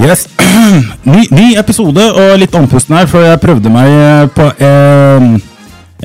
Yes. 0.00 0.28
Ny, 1.04 1.26
ny 1.28 1.46
episode 1.60 2.00
og 2.16 2.38
litt 2.40 2.54
andpusten 2.56 2.96
her, 2.96 3.08
for 3.10 3.20
jeg 3.20 3.40
prøvde 3.42 3.72
meg 3.72 3.90
eh, 3.92 4.28
på 4.32 4.46
eh, 4.64 5.26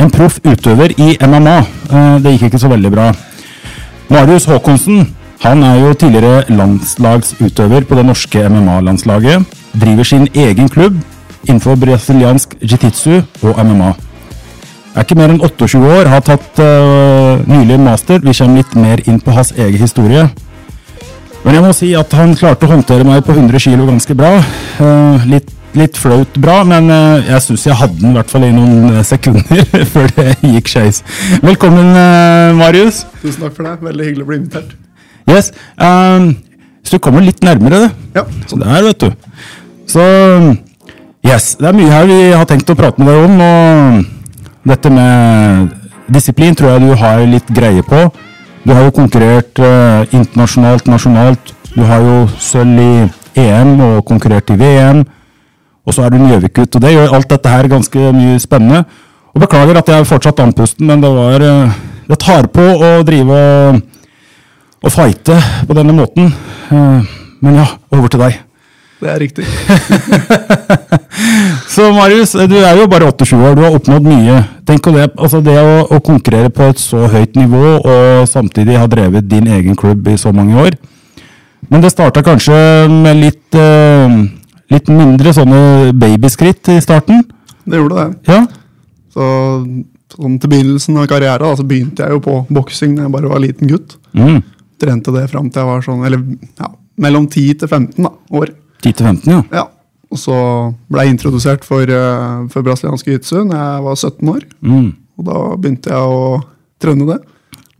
en 0.03 0.11
proff 0.11 0.41
utøver 0.43 0.91
i 0.99 1.13
MMA. 1.23 1.55
Eh, 1.87 2.15
det 2.25 2.33
gikk 2.33 2.49
ikke 2.49 2.59
så 2.59 2.71
veldig 2.73 2.91
bra. 2.91 3.05
Marius 4.11 4.49
Håkonsen 4.51 5.05
han 5.45 5.63
er 5.63 5.79
jo 5.79 5.93
tidligere 5.95 6.43
landslagsutøver 6.51 7.87
på 7.87 7.95
det 7.95 8.05
norske 8.09 8.43
MMA-landslaget. 8.51 9.47
Driver 9.79 10.11
sin 10.11 10.27
egen 10.33 10.67
klubb 10.69 10.99
innenfor 11.45 11.79
brasiliansk 11.79 12.57
jiu-jitsu 12.59 13.21
og 13.47 13.59
MMA. 13.63 13.93
Er 14.95 15.03
ikke 15.03 15.17
mer 15.19 15.31
enn 15.31 15.43
28 15.43 15.79
år, 15.83 16.07
har 16.07 16.23
tatt 16.23 16.59
uh, 16.63 17.43
nylig 17.51 17.77
master. 17.83 18.23
Vi 18.23 18.33
kommer 18.37 18.63
litt 18.63 18.75
mer 18.79 19.03
inn 19.05 19.19
på 19.19 19.35
hans 19.35 19.51
egen 19.55 19.81
historie. 19.81 20.23
Men 21.45 21.59
jeg 21.59 21.61
må 21.61 21.73
si 21.77 21.91
at 21.93 22.13
han 22.17 22.31
klarte 22.37 22.65
å 22.65 22.71
håndtere 22.71 23.05
meg 23.05 23.21
på 23.25 23.35
100 23.35 23.61
kilo 23.61 23.85
ganske 23.85 24.15
bra. 24.17 24.31
Eh, 24.81 25.25
litt, 25.29 25.51
litt 25.77 25.99
flaut 26.01 26.39
bra, 26.41 26.63
men 26.65 26.89
eh, 26.89 27.27
jeg 27.27 27.43
syns 27.45 27.67
jeg 27.67 27.77
hadde 27.77 27.99
den 28.01 28.15
i 28.15 28.17
hvert 28.17 28.33
fall 28.33 28.47
i 28.47 28.49
noen 28.55 28.95
eh, 28.95 29.03
sekunder 29.05 29.61
før 29.93 30.09
det 30.17 30.31
gikk 30.41 30.71
skeis. 30.73 31.03
Velkommen, 31.45 31.91
Marius. 32.57 33.03
Tusen 33.21 33.45
takk 33.45 33.53
for 33.59 33.69
det. 33.69 33.75
Veldig 33.91 34.09
hyggelig 34.09 34.25
å 34.25 34.31
bli 34.31 34.39
invitert. 34.41 34.73
Yes. 35.29 35.51
Um, 35.77 36.31
så 36.85 36.97
du 36.97 37.03
kommer 37.05 37.21
litt 37.25 37.45
nærmere 37.45 37.85
det. 37.85 37.93
Ja, 38.17 38.25
Så 38.49 38.57
der, 38.61 38.81
vet 38.89 39.05
du. 39.05 39.11
Så 39.89 40.01
Yes. 41.25 41.55
Det 41.57 41.65
er 41.65 41.73
mye 41.73 41.89
her 41.89 42.05
vi 42.05 42.19
har 42.37 42.45
tenkt 42.45 42.69
å 42.69 42.75
prate 42.77 43.01
med 43.01 43.09
deg 43.09 43.23
om. 43.25 43.39
Og 43.45 44.69
dette 44.69 44.91
med 44.93 45.71
disiplin 46.13 46.57
tror 46.57 46.75
jeg 46.75 46.85
du 46.85 46.91
har 47.01 47.21
litt 47.29 47.49
greie 47.53 47.85
på. 47.85 48.07
Du 48.65 48.73
har 48.73 48.87
jo 48.87 48.93
konkurrert 48.97 49.59
eh, 49.61 50.13
internasjonalt, 50.17 50.87
nasjonalt. 50.89 51.51
Du 51.75 51.83
har 51.85 52.01
jo 52.01 52.15
sølv 52.41 52.79
i 52.81 53.43
EM 53.43 53.75
og 53.77 54.05
konkurrert 54.09 54.49
i 54.49 54.57
VM. 54.57 55.03
Og 55.85 55.93
så 55.93 56.01
er 56.01 56.09
du 56.09 56.23
Gjøvik-gutt, 56.23 56.73
og 56.73 56.81
det 56.81 56.95
gjør 56.95 57.13
alt 57.13 57.29
dette 57.29 57.51
her 57.51 57.69
ganske 57.69 58.07
mye 58.15 58.39
spennende. 58.41 58.81
Og 59.35 59.43
beklager 59.43 59.77
at 59.77 59.91
jeg 59.91 60.07
fortsatt 60.09 60.41
andpusten, 60.41 60.87
men 60.89 61.03
det 61.03 61.13
var 61.13 61.45
eh, 61.45 61.77
Det 62.05 62.17
tar 62.21 62.45
på 62.53 62.61
å 62.61 62.89
drive 63.05 63.37
og, 63.37 63.79
og 64.85 64.91
fighte 64.93 65.37
på 65.65 65.77
denne 65.77 65.93
måten. 65.97 66.33
Eh, 66.69 67.15
men 67.45 67.61
ja, 67.61 67.69
over 67.93 68.09
til 68.09 68.25
deg. 68.25 68.44
Det 69.05 69.13
er 69.13 69.19
riktig. 69.21 69.45
Så 71.75 71.83
Marius, 71.93 72.33
du 72.49 72.55
er 72.59 72.79
jo 72.79 72.87
bare 72.89 73.09
28 73.11 73.37
år, 73.37 73.55
du 73.57 73.63
har 73.65 73.77
oppnådd 73.77 74.07
mye. 74.07 74.39
Tenk 74.67 74.83
på 74.85 74.93
det, 74.95 75.05
altså 75.13 75.41
det 75.45 75.55
å, 75.59 75.75
å 75.93 76.01
konkurrere 76.03 76.51
på 76.53 76.69
et 76.71 76.81
så 76.81 77.05
høyt 77.11 77.37
nivå, 77.37 77.63
og 77.81 78.27
samtidig 78.29 78.79
ha 78.79 78.87
drevet 78.89 79.27
din 79.29 79.47
egen 79.51 79.77
klubb 79.79 80.07
i 80.09 80.17
så 80.19 80.33
mange 80.35 80.57
år. 80.61 80.77
Men 81.69 81.83
det 81.83 81.93
starta 81.93 82.23
kanskje 82.25 82.55
med 82.91 83.21
litt, 83.21 83.57
eh, 83.57 84.17
litt 84.73 84.91
mindre 84.93 85.33
sånne 85.35 85.59
babyskritt 85.97 86.73
i 86.73 86.79
starten? 86.83 87.23
Det 87.65 87.81
gjorde 87.81 88.01
det. 88.01 88.09
Ja? 88.31 88.41
Så 89.13 89.29
sånn 90.15 90.35
til 90.39 90.51
begynnelsen 90.51 90.99
av 91.01 91.07
karrieren 91.11 91.43
da, 91.43 91.55
så 91.57 91.65
begynte 91.67 92.05
jeg 92.05 92.15
jo 92.15 92.23
på 92.23 92.35
boksing 92.53 92.97
da 92.97 93.07
jeg 93.07 93.15
bare 93.15 93.31
var 93.31 93.41
liten 93.43 93.71
gutt. 93.71 93.97
Mm. 94.15 94.39
Trente 94.81 95.13
det 95.15 95.25
fram 95.31 95.49
til 95.49 95.63
jeg 95.63 95.71
var 95.71 95.85
sånn, 95.85 96.05
eller 96.07 96.21
ja, 96.61 96.69
mellom 97.01 97.27
10 97.27 97.59
til 97.61 97.71
15 97.71 98.05
da, 98.05 98.13
år. 98.37 98.53
10-15, 98.83 99.29
ja. 99.31 99.41
Ja. 99.53 99.65
Og 100.13 100.19
så 100.21 100.35
ble 100.91 101.03
jeg 101.05 101.15
introdusert 101.15 101.65
for, 101.67 101.81
eh, 101.81 102.35
for 102.53 102.63
brasiliansk 102.63 103.07
jiu-jitsu 103.09 103.41
da 103.49 103.57
jeg 103.63 103.83
var 103.87 103.95
17 103.97 104.29
år. 104.35 104.43
Mm. 104.61 104.89
Og 105.17 105.25
da 105.27 105.39
begynte 105.57 105.91
jeg 105.91 105.97
å 106.19 106.43
trene 106.81 107.07
det. 107.09 107.19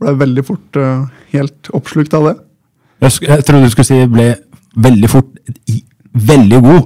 Ble 0.02 0.12
veldig 0.20 0.44
fort 0.44 0.76
eh, 0.80 1.04
helt 1.32 1.70
oppslukt 1.76 2.14
av 2.18 2.30
det. 2.30 2.36
Jeg, 3.06 3.18
jeg 3.28 3.44
trodde 3.46 3.68
du 3.68 3.72
skulle 3.74 3.88
si 3.88 4.00
ble 4.10 4.30
veldig 4.76 5.08
fort 5.12 5.30
veldig 6.16 6.60
god. 6.64 6.82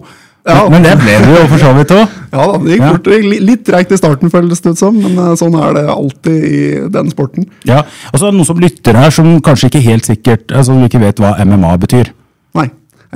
Ja. 0.48 0.62
Men 0.72 0.82
det 0.86 0.94
ble 0.98 1.16
du 1.20 1.32
jo 1.36 1.42
for 1.50 1.60
så 1.62 1.72
vidt 1.76 1.92
òg. 1.94 2.16
Ja 2.30 2.44
da, 2.46 2.58
det 2.62 2.70
gikk 2.76 2.82
Ja. 2.84 2.88
fort. 2.94 3.08
Det 3.08 3.16
gikk 3.18 3.42
litt 3.42 3.64
treigt 3.66 3.90
i 3.92 3.98
starten, 3.98 4.30
føles 4.30 4.60
det 4.62 4.70
ut 4.76 4.78
som, 4.78 4.94
men 5.02 5.18
eh, 5.18 5.34
sånn 5.40 5.56
er 5.58 5.74
det 5.80 5.84
alltid 5.90 6.44
i 6.46 6.60
den 6.94 7.10
sporten. 7.10 7.48
Ja. 7.66 7.80
Og 8.12 8.20
så 8.20 8.28
er 8.28 8.30
det 8.30 8.38
noen 8.38 8.48
som 8.52 8.62
lytter 8.62 8.98
her, 9.00 9.10
som 9.14 9.32
kanskje 9.42 9.70
ikke 9.72 9.82
helt 9.88 10.06
sikkert 10.06 10.54
altså, 10.54 10.76
ikke 10.86 11.02
vet 11.02 11.18
hva 11.22 11.34
MMA 11.42 11.74
betyr. 11.82 12.12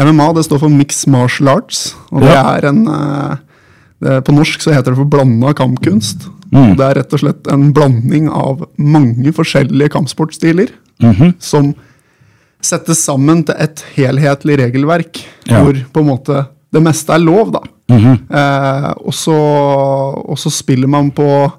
MMA 0.01 0.33
det 0.35 0.45
står 0.47 0.63
for 0.65 0.73
Mixed 0.73 1.11
Martial 1.13 1.53
Arts. 1.55 1.95
Og 2.11 2.25
det 2.25 2.35
er 2.35 2.69
en 2.71 2.87
eh, 2.91 3.37
det, 4.03 4.21
På 4.27 4.35
norsk 4.35 4.63
så 4.65 4.75
heter 4.75 4.93
det 4.93 4.99
for 4.99 5.11
blanda 5.11 5.55
kampkunst. 5.57 6.27
Mm. 6.55 6.75
Det 6.79 6.87
er 6.87 6.99
rett 7.01 7.15
og 7.15 7.23
slett 7.23 7.51
en 7.51 7.69
blanding 7.75 8.29
av 8.31 8.67
mange 8.79 9.33
forskjellige 9.35 9.95
kampsportstiler 9.95 10.69
-hmm. 11.03 11.35
som 11.39 11.75
settes 12.65 13.05
sammen 13.05 13.45
til 13.45 13.55
et 13.59 13.85
helhetlig 13.97 14.59
regelverk, 14.59 15.25
Ja. 15.47 15.63
hvor 15.63 15.77
på 15.93 16.01
en 16.01 16.07
måte 16.07 16.47
det 16.73 16.83
meste 16.83 17.13
er 17.13 17.19
lov, 17.19 17.53
da. 17.53 17.61
Mhm. 17.89 18.13
eh, 18.31 18.93
og, 19.05 19.15
så, 19.15 19.37
og 20.31 20.39
så 20.39 20.51
spiller 20.51 20.89
man 20.89 21.11
på 21.11 21.53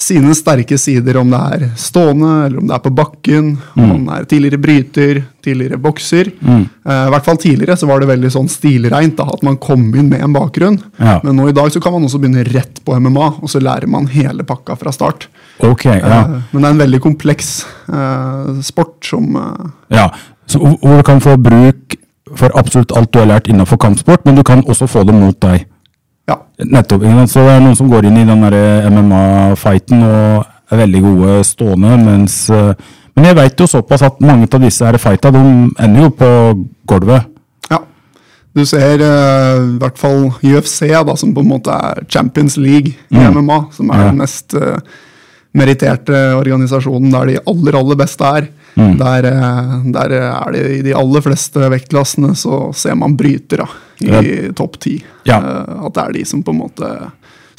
sine 0.00 0.32
sterke 0.34 0.78
sider, 0.80 1.18
om 1.20 1.28
det 1.28 1.38
er 1.54 1.64
stående, 1.76 2.30
eller 2.46 2.58
om 2.62 2.68
det 2.70 2.74
er 2.74 2.82
på 2.86 2.92
bakken, 2.96 3.50
Mm. 3.76 3.90
om 3.92 4.04
det 4.06 4.14
er 4.16 4.24
tidligere 4.30 4.58
bryter, 4.62 5.18
tidligere 5.44 5.76
bokser. 5.78 6.30
Eh, 6.40 7.06
I 7.06 7.10
hvert 7.12 7.24
fall 7.26 7.36
tidligere 7.36 7.76
så 7.76 7.86
var 7.86 8.00
det 8.00 8.08
veldig 8.08 8.30
sånn 8.32 8.48
stilreint 8.48 9.16
da, 9.16 9.24
at 9.24 9.42
man 9.44 9.58
kom 9.60 9.94
inn 9.94 10.08
med 10.08 10.22
en 10.24 10.32
bakgrunn. 10.32 10.78
Ja. 10.98 11.20
Men 11.22 11.36
nå 11.36 11.48
i 11.50 11.52
dag 11.52 11.68
så 11.70 11.82
kan 11.84 11.92
man 11.92 12.04
også 12.08 12.18
begynne 12.18 12.46
rett 12.48 12.80
på 12.84 12.96
MMA, 12.96 13.26
og 13.42 13.48
så 13.52 13.60
lærer 13.60 13.86
man 13.88 14.06
hele 14.06 14.42
pakka 14.42 14.76
fra 14.80 14.90
start. 14.92 15.28
Ok, 15.60 15.84
ja. 15.84 15.98
Eh, 16.00 16.40
Men 16.52 16.62
det 16.62 16.64
er 16.64 16.72
en 16.78 16.78
veldig 16.86 17.00
kompleks 17.04 17.66
eh, 17.92 18.60
sport 18.62 19.04
som 19.04 19.36
eh, 19.36 19.96
Ja, 19.98 20.08
så 20.48 20.58
hvor 20.80 20.96
du 20.96 21.02
kan 21.02 21.20
få 21.20 21.36
bruk 21.36 21.96
for 22.34 22.50
absolutt 22.56 22.92
alt 22.96 23.12
du 23.12 23.18
har 23.18 23.26
lært 23.26 23.48
innenfor 23.50 23.76
kampsport, 23.76 24.24
men 24.24 24.36
du 24.36 24.42
kan 24.42 24.62
også 24.64 24.88
få 24.88 25.04
det 25.04 25.14
mot 25.14 25.38
deg. 25.40 25.66
Ja. 26.30 26.36
Nettopp. 26.70 27.02
Så 27.30 27.42
det 27.42 27.56
er 27.56 27.62
noen 27.64 27.76
som 27.78 27.90
går 27.90 28.06
inn 28.06 28.20
i 28.20 28.26
den 28.28 28.44
der 28.46 28.86
MMA-fighten 28.92 30.04
og 30.06 30.46
er 30.70 30.82
veldig 30.84 31.02
gode 31.02 31.36
stående, 31.48 31.96
mens 32.04 32.44
eh, 32.54 32.72
Men 33.18 33.26
jeg 33.26 33.36
veit 33.40 33.58
jo 33.60 33.66
såpass 33.66 34.04
at 34.06 34.20
mange 34.22 34.46
av 34.46 34.62
disse 34.62 34.86
fighta, 35.02 35.32
de 35.34 35.40
ender 35.82 36.04
jo 36.04 36.10
på 36.14 36.28
gulvet. 36.88 37.26
Ja. 37.68 37.80
Du 38.54 38.62
ser 38.64 39.02
eh, 39.02 39.58
i 39.64 39.78
hvert 39.82 39.98
fall 39.98 40.28
UFC, 40.46 40.86
da, 40.94 41.16
som 41.18 41.34
på 41.34 41.42
en 41.42 41.50
måte 41.50 41.74
er 41.74 42.04
Champions 42.08 42.56
League 42.56 42.94
i 43.10 43.24
MMA. 43.34 43.58
Som 43.74 43.90
er 43.90 44.04
Ja. 44.04 44.06
den 44.12 44.22
mest 44.22 44.54
uh, 44.54 44.78
meritterte 45.52 46.22
organisasjonen 46.38 47.10
der 47.10 47.26
de 47.32 47.38
aller, 47.50 47.76
aller 47.82 47.98
beste 47.98 48.30
er. 48.38 48.48
Der, 48.78 49.26
eh, 49.26 49.76
der 49.92 50.16
er 50.22 50.52
det 50.54 50.64
i 50.78 50.82
de 50.86 50.94
aller 50.96 51.20
fleste 51.26 51.66
vektklassene 51.74 52.36
så 52.38 52.70
ser 52.72 52.94
man 52.94 53.16
brytere 53.18 53.66
i 54.00 54.52
topp 54.56 54.78
ti. 54.80 55.02
Ja. 55.24 55.38
Eh, 55.38 55.86
at 55.86 55.94
det 55.94 56.04
er 56.04 56.12
de 56.12 56.24
som 56.24 56.42
på 56.42 56.50
en 56.54 56.60
måte 56.62 56.90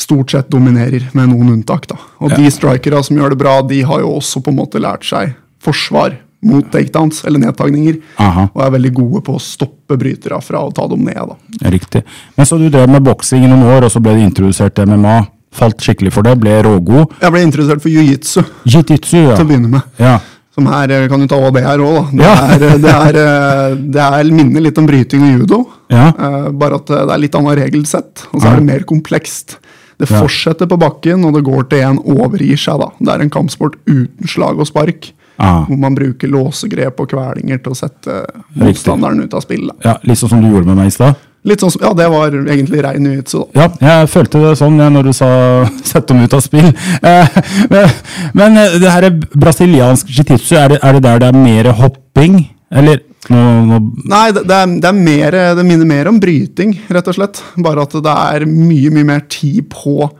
stort 0.01 0.31
sett 0.33 0.49
dominerer, 0.49 1.09
med 1.13 1.29
noen 1.29 1.51
unntak. 1.53 1.85
da. 1.87 1.95
Og 2.19 2.31
Ja. 2.31 2.37
de 2.37 2.49
strikere 2.51 3.03
som 3.03 3.17
gjør 3.17 3.29
det 3.29 3.37
bra, 3.37 3.61
de 3.61 3.81
har 3.83 3.99
jo 3.99 4.17
også 4.17 4.41
på 4.43 4.49
en 4.49 4.57
måte 4.57 4.79
lært 4.81 5.03
seg 5.05 5.35
forsvar 5.61 6.17
mot 6.43 6.65
takedowns, 6.71 7.23
eller 7.27 7.37
nedtagninger. 7.39 7.99
Aha. 8.17 8.47
Og 8.55 8.63
er 8.65 8.71
veldig 8.79 8.93
gode 8.97 9.21
på 9.23 9.35
å 9.35 9.39
stoppe 9.39 9.95
brytere 9.95 10.41
fra 10.41 10.57
å 10.65 10.73
ta 10.73 10.87
dem 10.87 11.03
ned. 11.05 11.13
da. 11.15 11.69
Riktig. 11.69 12.03
Men 12.35 12.45
så 12.47 12.57
du 12.57 12.67
drev 12.69 12.89
med 12.89 13.03
boksing 13.03 13.43
i 13.43 13.47
noen 13.47 13.61
år, 13.77 13.83
og 13.85 13.91
så 13.91 14.01
ble 14.01 14.15
du 14.15 14.25
introdusert 14.25 14.73
til 14.73 14.85
MMA. 14.87 15.27
Falt 15.53 15.77
skikkelig 15.77 16.11
for 16.13 16.23
det, 16.23 16.39
ble 16.39 16.63
rågod. 16.63 17.11
Jeg 17.21 17.31
ble 17.31 17.41
introdusert 17.43 17.81
for 17.83 17.89
jiu-jitsu 17.89 18.43
Jiu-jitsu, 18.65 19.17
ja. 19.29 19.35
til 19.35 19.45
å 19.45 19.49
begynne 19.49 19.69
med. 19.69 19.81
ja. 19.99 20.19
Som 20.61 20.69
her 20.69 20.91
eh, 20.93 21.07
kan 21.09 21.19
du 21.23 21.27
ta 21.29 21.39
hva 21.41 21.49
det 21.55 21.63
er 21.65 21.81
òg, 21.81 22.11
da. 22.13 22.21
Det, 22.21 22.21
Ja. 22.21 22.33
er, 22.53 22.59
det, 22.77 22.91
er, 22.93 23.17
eh, 23.21 23.75
det 23.97 24.01
er 24.05 24.31
minner 24.31 24.61
litt 24.61 24.77
om 24.77 24.85
bryting 24.89 25.23
og 25.25 25.39
judo. 25.41 25.59
Ja. 25.89 26.09
Eh, 26.13 26.49
bare 26.53 26.77
at 26.77 26.89
eh, 26.93 27.05
det 27.09 27.15
er 27.15 27.23
litt 27.23 27.37
annet 27.39 27.57
regelsett, 27.63 28.27
og 28.31 28.41
så 28.43 28.51
er 28.51 28.59
det 28.61 28.67
mer 28.67 28.85
komplekst. 28.85 29.57
Det 30.01 30.07
fortsetter 30.09 30.65
på 30.69 30.77
bakken, 30.81 31.25
og 31.25 31.33
det 31.37 31.43
går 31.45 31.67
til 31.69 31.83
en 31.85 31.99
overgir 31.99 32.57
seg. 32.57 32.79
da. 32.81 32.87
Det 32.99 33.11
er 33.13 33.21
en 33.25 33.33
kampsport 33.33 33.75
uten 33.89 34.27
slag 34.29 34.57
og 34.61 34.65
spark. 34.69 35.11
Ah. 35.41 35.63
Hvor 35.65 35.77
man 35.81 35.95
bruker 35.97 36.29
låsegrep 36.29 36.99
og 37.01 37.09
kvelinger 37.09 37.61
til 37.63 37.73
å 37.73 37.77
sette 37.77 38.15
motstanderen 38.61 39.23
ut 39.25 39.33
av 39.33 39.41
spill. 39.45 39.67
da. 39.71 39.75
ja. 39.89 39.97
Litt 40.05 40.17
sånn 40.21 40.29
som 40.35 40.41
du 40.41 40.49
gjorde 40.51 40.69
med 40.69 40.77
meg 40.83 40.89
i 40.91 40.93
stad. 40.93 41.17
Litt 41.47 41.63
sånn 41.63 41.71
som, 41.73 41.81
Ja, 41.81 41.91
det 41.97 42.07
var 42.13 42.35
egentlig 42.37 42.83
rein 42.85 43.01
nyhet. 43.05 43.31
Så. 43.31 43.47
Ja, 43.57 43.67
jeg 43.81 44.09
følte 44.13 44.41
det 44.43 44.55
sånn 44.59 44.77
ja, 44.81 44.89
når 44.93 45.09
du 45.09 45.13
sa 45.17 45.29
'sett 45.89 46.07
dem 46.07 46.21
ut 46.21 46.35
av 46.37 46.43
spill'. 46.45 46.73
Eh, 47.01 47.37
men, 47.71 47.95
men 48.37 48.57
eh, 48.61 48.77
det 48.81 48.91
her 48.93 49.07
er 49.09 49.21
brasiliansk 49.33 50.11
jiu-jitsu, 50.11 50.55
er, 50.59 50.77
er 50.77 50.97
det 50.97 51.05
der 51.07 51.23
det 51.23 51.31
er 51.31 51.39
mer 51.39 51.71
hopping? 51.79 52.43
Eller 52.71 53.01
no, 53.29 53.41
no. 53.67 53.79
Nei, 54.05 54.29
det, 54.31 54.45
det, 54.47 54.55
er, 54.55 54.75
det, 54.77 54.87
er 54.91 54.99
mer, 55.09 55.39
det 55.57 55.65
minner 55.67 55.89
mer 55.89 56.11
om 56.11 56.19
bryting, 56.21 56.75
rett 56.93 57.09
og 57.09 57.17
slett. 57.17 57.41
Bare 57.57 57.87
at 57.87 57.97
det 57.97 58.17
er 58.37 58.45
mye, 58.45 58.93
mye 58.93 59.09
mer 59.09 59.25
tid 59.31 59.65
på 59.73 60.11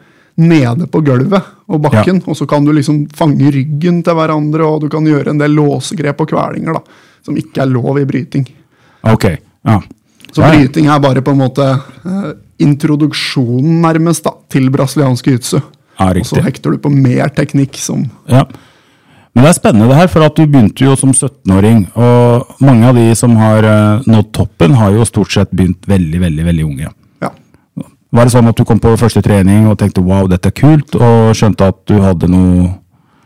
nede 0.42 0.88
på 0.92 1.04
gulvet 1.06 1.54
og 1.70 1.82
bakken. 1.86 2.22
Og 2.26 2.38
så 2.38 2.48
kan 2.50 2.66
du 2.66 2.74
liksom 2.76 3.06
fange 3.16 3.54
ryggen 3.54 4.02
til 4.06 4.18
hverandre, 4.18 4.66
og 4.66 4.84
du 4.84 4.90
kan 4.92 5.08
gjøre 5.08 5.36
en 5.36 5.42
del 5.42 5.54
låsegrep 5.58 6.26
og 6.26 6.34
kvelinger 6.34 6.78
da, 6.80 6.84
som 7.26 7.38
ikke 7.38 7.64
er 7.64 7.72
lov 7.72 8.02
i 8.02 8.08
bryting. 8.10 8.48
ok, 9.06 9.26
ja. 9.70 9.82
Så 10.32 10.42
bryting 10.44 10.88
er 10.88 11.00
bare 11.04 11.24
på 11.24 11.34
en 11.34 11.42
måte 11.42 11.68
uh, 11.76 12.34
introduksjonen, 12.62 13.82
nærmest, 13.84 14.26
da, 14.26 14.36
til 14.52 14.70
brasiliansk 14.74 15.28
jiu-jitsu. 15.28 15.62
Ja, 16.00 16.10
og 16.10 16.26
så 16.26 16.42
hekter 16.42 16.74
du 16.74 16.82
på 16.82 16.92
mer 16.94 17.32
teknikk 17.36 17.78
som 17.78 18.08
Ja. 18.30 18.46
Men 19.32 19.46
det 19.46 19.50
er 19.50 19.56
spennende 19.56 19.88
det 19.88 19.96
her, 19.96 20.10
for 20.12 20.26
at 20.26 20.36
du 20.36 20.44
begynte 20.44 20.84
jo 20.84 20.96
som 21.00 21.14
17-åring. 21.14 21.86
Og 21.96 22.58
mange 22.60 22.90
av 22.90 22.98
de 23.00 23.06
som 23.16 23.36
har 23.40 23.64
uh, 23.64 24.02
nådd 24.04 24.34
toppen, 24.36 24.76
har 24.76 24.92
jo 24.92 25.08
stort 25.08 25.32
sett 25.32 25.54
begynt 25.56 25.88
veldig, 25.88 26.20
veldig 26.20 26.48
veldig 26.50 26.66
unge. 26.68 26.90
Ja. 27.24 27.32
Var 28.12 28.28
det 28.28 28.34
sånn 28.34 28.52
at 28.52 28.60
du 28.60 28.66
kom 28.68 28.82
på 28.84 28.92
første 29.00 29.24
trening 29.24 29.70
og 29.72 29.78
tenkte 29.80 30.04
wow, 30.04 30.28
dette 30.28 30.52
er 30.52 30.58
kult, 30.58 30.98
og 31.00 31.32
skjønte 31.38 31.70
at 31.72 31.80
du 31.88 32.02
hadde 32.04 32.28
noe 32.32 32.74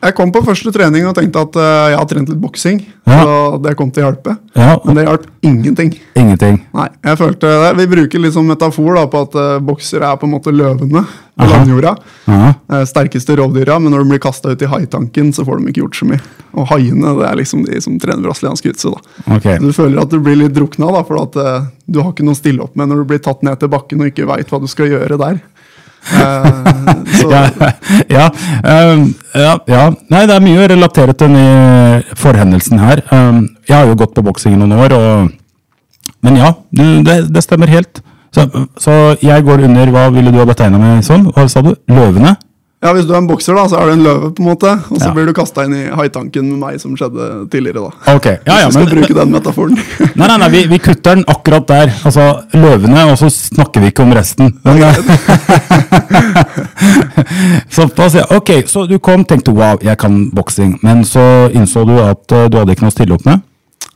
Jeg 0.05 0.13
kom 0.13 0.29
på 0.29 0.43
første 0.45 0.69
trening 0.69 1.07
og 1.09 1.15
tenkte 1.17 1.41
at 1.47 1.55
uh, 1.57 1.87
jeg 1.89 1.97
har 1.97 2.09
trent 2.09 2.29
litt 2.29 2.41
boksing. 2.41 2.81
Ja. 3.09 3.19
Så 3.25 3.35
det 3.63 3.73
kom 3.79 3.89
til 3.93 4.03
å 4.03 4.11
hjelpe. 4.11 4.35
Ja, 4.53 4.75
Men 4.85 4.99
det 4.99 5.05
hjalp 5.07 5.25
ingenting. 5.45 5.95
ingenting? 6.13 6.59
Nei, 6.77 6.89
jeg 7.09 7.17
følte 7.21 7.49
det. 7.49 7.71
Vi 7.79 7.87
bruker 7.95 8.21
litt 8.21 8.35
som 8.35 8.45
metafor 8.49 8.99
da, 8.99 9.05
på 9.09 9.23
at 9.25 9.37
uh, 9.39 9.55
boksere 9.65 10.11
er 10.11 10.19
på 10.21 10.29
en 10.29 10.35
måte 10.35 10.53
løvene 10.53 11.05
på 11.35 11.47
landjorda. 11.49 11.95
Eh, 12.27 12.83
sterkeste 12.87 13.35
rovdyra, 13.35 13.79
men 13.79 13.91
når 13.91 14.03
de 14.03 14.09
blir 14.13 14.21
kasta 14.23 14.53
ut 14.53 14.61
i 14.61 14.69
haitanken, 14.71 15.33
så 15.35 15.45
får 15.45 15.59
de 15.59 15.71
ikke 15.71 15.83
gjort 15.83 15.99
så 15.99 16.07
mye. 16.09 16.21
Og 16.55 16.69
haiene 16.71 17.15
det 17.19 17.25
er 17.27 17.39
liksom 17.41 17.65
de 17.67 17.81
som 17.83 17.97
trener 17.99 18.23
brasiliansk 18.23 18.69
jiu-jitsu. 18.69 18.93
da. 18.95 19.39
Så 19.43 19.57
Du 19.59 19.73
føler 19.73 20.01
at 20.01 20.13
du 20.13 20.19
blir 20.23 20.39
litt 20.39 20.55
drukna, 20.55 20.91
da, 20.95 21.03
for 21.03 21.23
at 21.23 21.35
eh, 21.35 21.67
du 21.91 22.01
har 22.01 22.13
ikke 22.13 22.25
noe 22.27 22.37
å 22.37 22.39
stille 22.39 22.63
opp 22.63 22.77
med 22.79 22.89
når 22.89 23.03
du 23.03 23.09
blir 23.11 23.19
tatt 23.25 23.43
ned 23.43 23.59
til 23.59 23.73
bakken 23.73 24.01
og 24.01 24.13
ikke 24.13 24.27
veit 24.29 24.49
hva 24.49 24.61
du 24.61 24.67
skal 24.71 24.93
gjøre 24.93 25.19
der. 25.19 25.41
Eh, 26.11 26.95
Ja, 27.31 27.41
ja, 28.09 28.25
um, 28.91 29.05
ja, 29.33 29.53
ja. 29.67 29.83
Nei, 30.11 30.25
det 30.27 30.35
er 30.35 30.43
mye 30.43 30.59
å 30.61 30.67
til 31.17 31.31
den 31.33 32.03
forhendelsen 32.19 32.81
her. 32.81 33.01
Um, 33.09 33.45
jeg 33.65 33.77
har 33.77 33.89
jo 33.89 33.97
gått 33.99 34.13
på 34.15 34.23
boksing 34.25 34.53
i 34.53 34.59
noen 34.59 34.75
år, 34.77 34.93
og, 34.93 36.11
men 36.25 36.37
ja, 36.37 36.51
det, 36.75 37.17
det 37.33 37.43
stemmer 37.45 37.71
helt. 37.71 38.03
Så, 38.35 38.45
så 38.81 38.93
jeg 39.23 39.45
går 39.47 39.63
under 39.69 39.91
Hva 39.95 40.09
ville 40.11 40.33
du 40.33 40.41
ha 40.41 40.47
betegna 40.47 40.79
meg 40.81 41.05
som? 41.07 41.29
Hva 41.31 41.47
sa 41.51 41.63
du? 41.63 41.71
Løvene? 41.87 42.35
Ja, 42.85 42.91
Hvis 42.93 43.07
du 43.09 43.13
er 43.15 43.17
en 43.17 43.27
bokser, 43.29 43.57
da, 43.57 43.65
så 43.71 43.79
er 43.81 43.89
du 43.89 43.93
en 43.95 44.03
løve, 44.05 44.29
på 44.37 44.43
en 44.43 44.49
måte. 44.51 44.71
Og 44.91 44.99
så 44.99 45.07
Ja. 45.09 45.13
blir 45.15 45.25
du 45.25 45.33
kasta 45.33 45.65
inn 45.65 45.73
i 45.73 45.83
haitanken 45.89 46.45
med 46.51 46.59
meg, 46.61 46.79
som 46.81 46.93
skjedde 46.95 47.49
tidligere. 47.49 47.89
da. 47.89 48.13
Ok, 48.13 48.25
ja, 48.25 48.39
ja, 48.45 48.67
Hvis 48.67 48.75
du 48.75 48.79
men, 48.79 48.87
skal 48.87 48.97
bruke 48.99 49.15
den 49.17 49.31
metaforen. 49.33 49.75
Nei, 50.15 50.27
nei, 50.27 50.37
nei, 50.37 50.49
vi, 50.53 50.61
vi 50.67 50.77
kutter 50.79 51.15
den 51.15 51.25
akkurat 51.27 51.67
der. 51.67 51.93
Altså, 52.05 52.27
løvene, 52.53 53.05
og 53.11 53.17
så 53.17 53.29
snakker 53.33 53.81
vi 53.81 53.87
ikke 53.91 54.03
om 54.05 54.13
resten. 54.15 54.53
Men, 54.63 54.83
Såpass, 57.69 58.13
ja. 58.15 58.25
Ok, 58.37 58.51
så 58.67 58.85
du 58.85 58.99
kom, 58.99 59.25
tenkte 59.25 59.51
wow, 59.51 59.77
jeg 59.81 59.97
kan 59.97 60.29
boksing. 60.35 60.79
Men 60.83 61.03
så 61.05 61.49
innså 61.53 61.85
du 61.85 61.97
at 61.99 62.31
uh, 62.31 62.45
du 62.49 62.57
hadde 62.61 62.71
ikke 62.75 62.85
noe 62.85 62.93
å 62.93 62.95
stille 62.95 63.17
opp 63.17 63.25
med? 63.27 63.43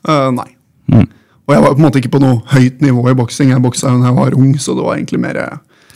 Uh, 0.08 0.30
nei. 0.36 0.50
Mm. 0.92 1.08
Og 1.50 1.56
jeg 1.56 1.64
var 1.64 1.74
på 1.74 1.80
en 1.82 1.86
måte 1.88 2.02
ikke 2.02 2.14
på 2.14 2.22
noe 2.22 2.42
høyt 2.54 2.82
nivå 2.86 3.08
i 3.10 3.16
boksing. 3.18 3.54
Jeg 3.54 3.64
boksa 3.64 3.90
da 3.90 4.12
jeg 4.12 4.18
var 4.20 4.38
ung, 4.38 4.52
så 4.62 4.76
det 4.78 4.86
var 4.86 5.00
egentlig 5.00 5.22
mer 5.24 5.40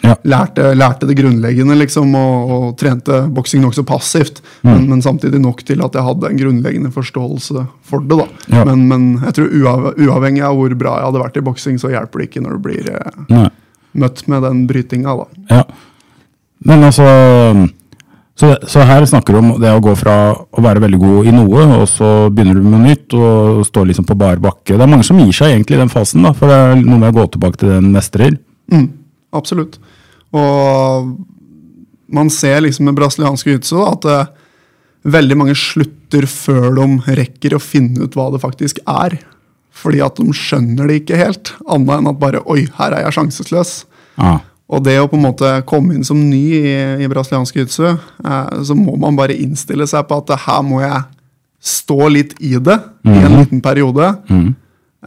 Ja. 0.03 0.17
lærte, 0.27 0.73
lærte 0.75 1.07
det 1.07 1.15
grunnleggende, 1.15 1.77
liksom, 1.79 2.11
og, 2.19 2.50
og 2.51 2.65
trente 2.79 3.21
boksing 3.31 3.61
nokså 3.63 3.85
passivt. 3.88 4.41
Mm. 4.61 4.69
Men, 4.69 4.88
men 4.89 5.03
samtidig 5.05 5.39
nok 5.39 5.63
til 5.63 5.83
at 5.85 5.95
jeg 5.95 6.03
hadde 6.03 6.27
en 6.27 6.41
grunnleggende 6.41 6.91
forståelse 6.91 7.63
for 7.88 8.03
det. 8.09 8.25
Ja. 8.51 8.65
Men, 8.67 8.83
men 8.91 9.05
jeg 9.23 9.38
tror 9.38 9.53
uav 9.61 9.85
uavhengig 9.94 10.44
av 10.44 10.59
hvor 10.59 10.75
bra 10.75 10.97
jeg 11.00 11.07
hadde 11.07 11.23
vært 11.23 11.39
i 11.39 11.45
boksing, 11.47 11.79
så 11.79 11.94
hjelper 11.94 12.19
det 12.19 12.27
ikke 12.29 12.44
når 12.44 12.57
du 12.57 12.65
blir 12.67 12.91
eh, 12.91 13.47
møtt 14.03 14.25
med 14.27 14.44
den 14.44 14.65
brytinga. 14.67 15.15
da. 15.23 15.47
Ja. 15.55 15.63
Men 16.63 16.83
altså 16.88 17.07
så, 18.35 18.56
så 18.67 18.81
her 18.88 19.06
snakker 19.06 19.35
du 19.35 19.39
om 19.39 19.49
det 19.61 19.69
å 19.69 19.81
gå 19.83 19.94
fra 19.97 20.15
å 20.33 20.61
være 20.65 20.81
veldig 20.81 20.99
god 21.01 21.27
i 21.29 21.33
noe, 21.35 21.65
og 21.77 21.83
så 21.89 22.09
begynner 22.33 22.57
du 22.57 22.65
med 22.65 22.73
noe 22.73 22.88
nytt 22.88 23.13
og 23.17 23.61
står 23.67 23.91
liksom 23.91 24.07
på 24.09 24.17
bar 24.17 24.41
bakke. 24.41 24.73
Det 24.73 24.81
er 24.81 24.89
mange 24.89 25.06
som 25.06 25.19
gir 25.21 25.35
seg 25.38 25.53
egentlig 25.53 25.77
i 25.77 25.83
den 25.83 25.94
fasen, 25.94 26.25
da, 26.25 26.33
for 26.38 26.49
det 26.49 26.57
er 26.57 26.81
noe 26.81 26.97
med 26.97 27.11
å 27.11 27.17
gå 27.19 27.27
tilbake 27.35 27.61
til 27.61 27.75
den 27.75 27.91
mestrer. 27.94 28.39
Mm, 28.73 28.88
absolutt. 29.38 29.77
Og 30.33 31.13
man 32.13 32.30
ser 32.33 32.62
liksom 32.63 32.88
med 32.89 32.97
brasilianske 32.97 33.51
jiu-jitsu 33.51 33.81
at 33.85 34.07
eh, 34.09 34.31
veldig 35.13 35.38
mange 35.39 35.56
slutter 35.57 36.27
før 36.30 36.71
de 36.77 36.88
rekker 37.19 37.56
å 37.56 37.62
finne 37.62 38.06
ut 38.06 38.18
hva 38.18 38.30
det 38.33 38.41
faktisk 38.44 38.81
er. 38.85 39.18
Fordi 39.74 40.01
at 40.06 40.19
de 40.19 40.35
skjønner 40.38 40.89
det 40.89 41.01
ikke 41.01 41.19
helt, 41.19 41.53
annet 41.65 41.95
enn 41.97 42.09
at 42.12 42.19
bare 42.21 42.44
Oi, 42.50 42.65
her 42.77 42.94
er 42.94 43.07
jeg 43.07 43.18
sjanseløs. 43.18 43.75
Ah. 44.21 44.41
Og 44.74 44.83
det 44.85 44.95
å 45.01 45.09
på 45.12 45.18
en 45.18 45.25
måte 45.25 45.50
komme 45.69 45.97
inn 45.97 46.06
som 46.07 46.18
ny 46.18 46.44
i, 46.56 46.75
i 47.03 47.09
brasiliansk 47.12 47.57
jiu-jitsu, 47.57 47.89
eh, 47.89 48.53
så 48.65 48.77
må 48.77 48.95
man 49.01 49.18
bare 49.19 49.38
innstille 49.38 49.88
seg 49.89 50.06
på 50.09 50.21
at 50.21 50.35
her 50.45 50.63
må 50.65 50.81
jeg 50.83 51.01
stå 51.63 52.09
litt 52.12 52.35
i 52.44 52.57
det 52.59 52.75
i 53.07 53.21
en 53.24 53.38
liten 53.39 53.62
periode, 53.63 54.09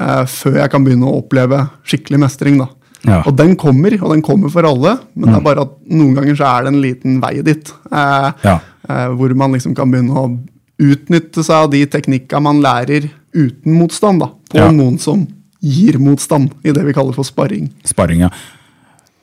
eh, 0.00 0.24
før 0.32 0.60
jeg 0.62 0.72
kan 0.72 0.84
begynne 0.86 1.08
å 1.08 1.18
oppleve 1.20 1.66
skikkelig 1.84 2.22
mestring. 2.22 2.58
da. 2.62 2.70
Ja. 3.04 3.20
Og 3.26 3.36
den 3.36 3.54
kommer, 3.56 3.92
og 4.02 4.10
den 4.14 4.22
kommer 4.22 4.50
for 4.50 4.66
alle, 4.66 4.96
men 5.14 5.28
det 5.30 5.36
er 5.36 5.44
bare 5.44 5.60
at 5.66 5.74
noen 5.90 6.14
ganger 6.16 6.34
så 6.38 6.46
er 6.48 6.64
det 6.64 6.72
en 6.72 6.80
liten 6.82 7.20
vei 7.22 7.42
dit. 7.42 7.72
Eh, 7.92 8.32
Ja. 8.44 8.58
eh, 8.88 9.06
hvor 9.14 9.34
man 9.36 9.52
liksom 9.52 9.74
kan 9.76 9.90
begynne 9.90 10.14
å 10.16 10.38
utnytte 10.78 11.44
seg 11.44 11.54
av 11.56 11.70
de 11.70 11.84
teknikka 11.86 12.40
man 12.42 12.60
lærer 12.62 13.10
uten 13.34 13.72
motstand, 13.78 14.20
da, 14.20 14.26
på 14.50 14.58
Ja. 14.58 14.70
noen 14.70 14.98
som 14.98 15.26
gir 15.62 15.98
motstand, 15.98 16.50
i 16.64 16.72
det 16.72 16.84
vi 16.84 16.92
kaller 16.92 17.12
for 17.14 17.24
sparring. 17.24 17.70
Sparring, 17.84 18.20
ja. 18.20 18.30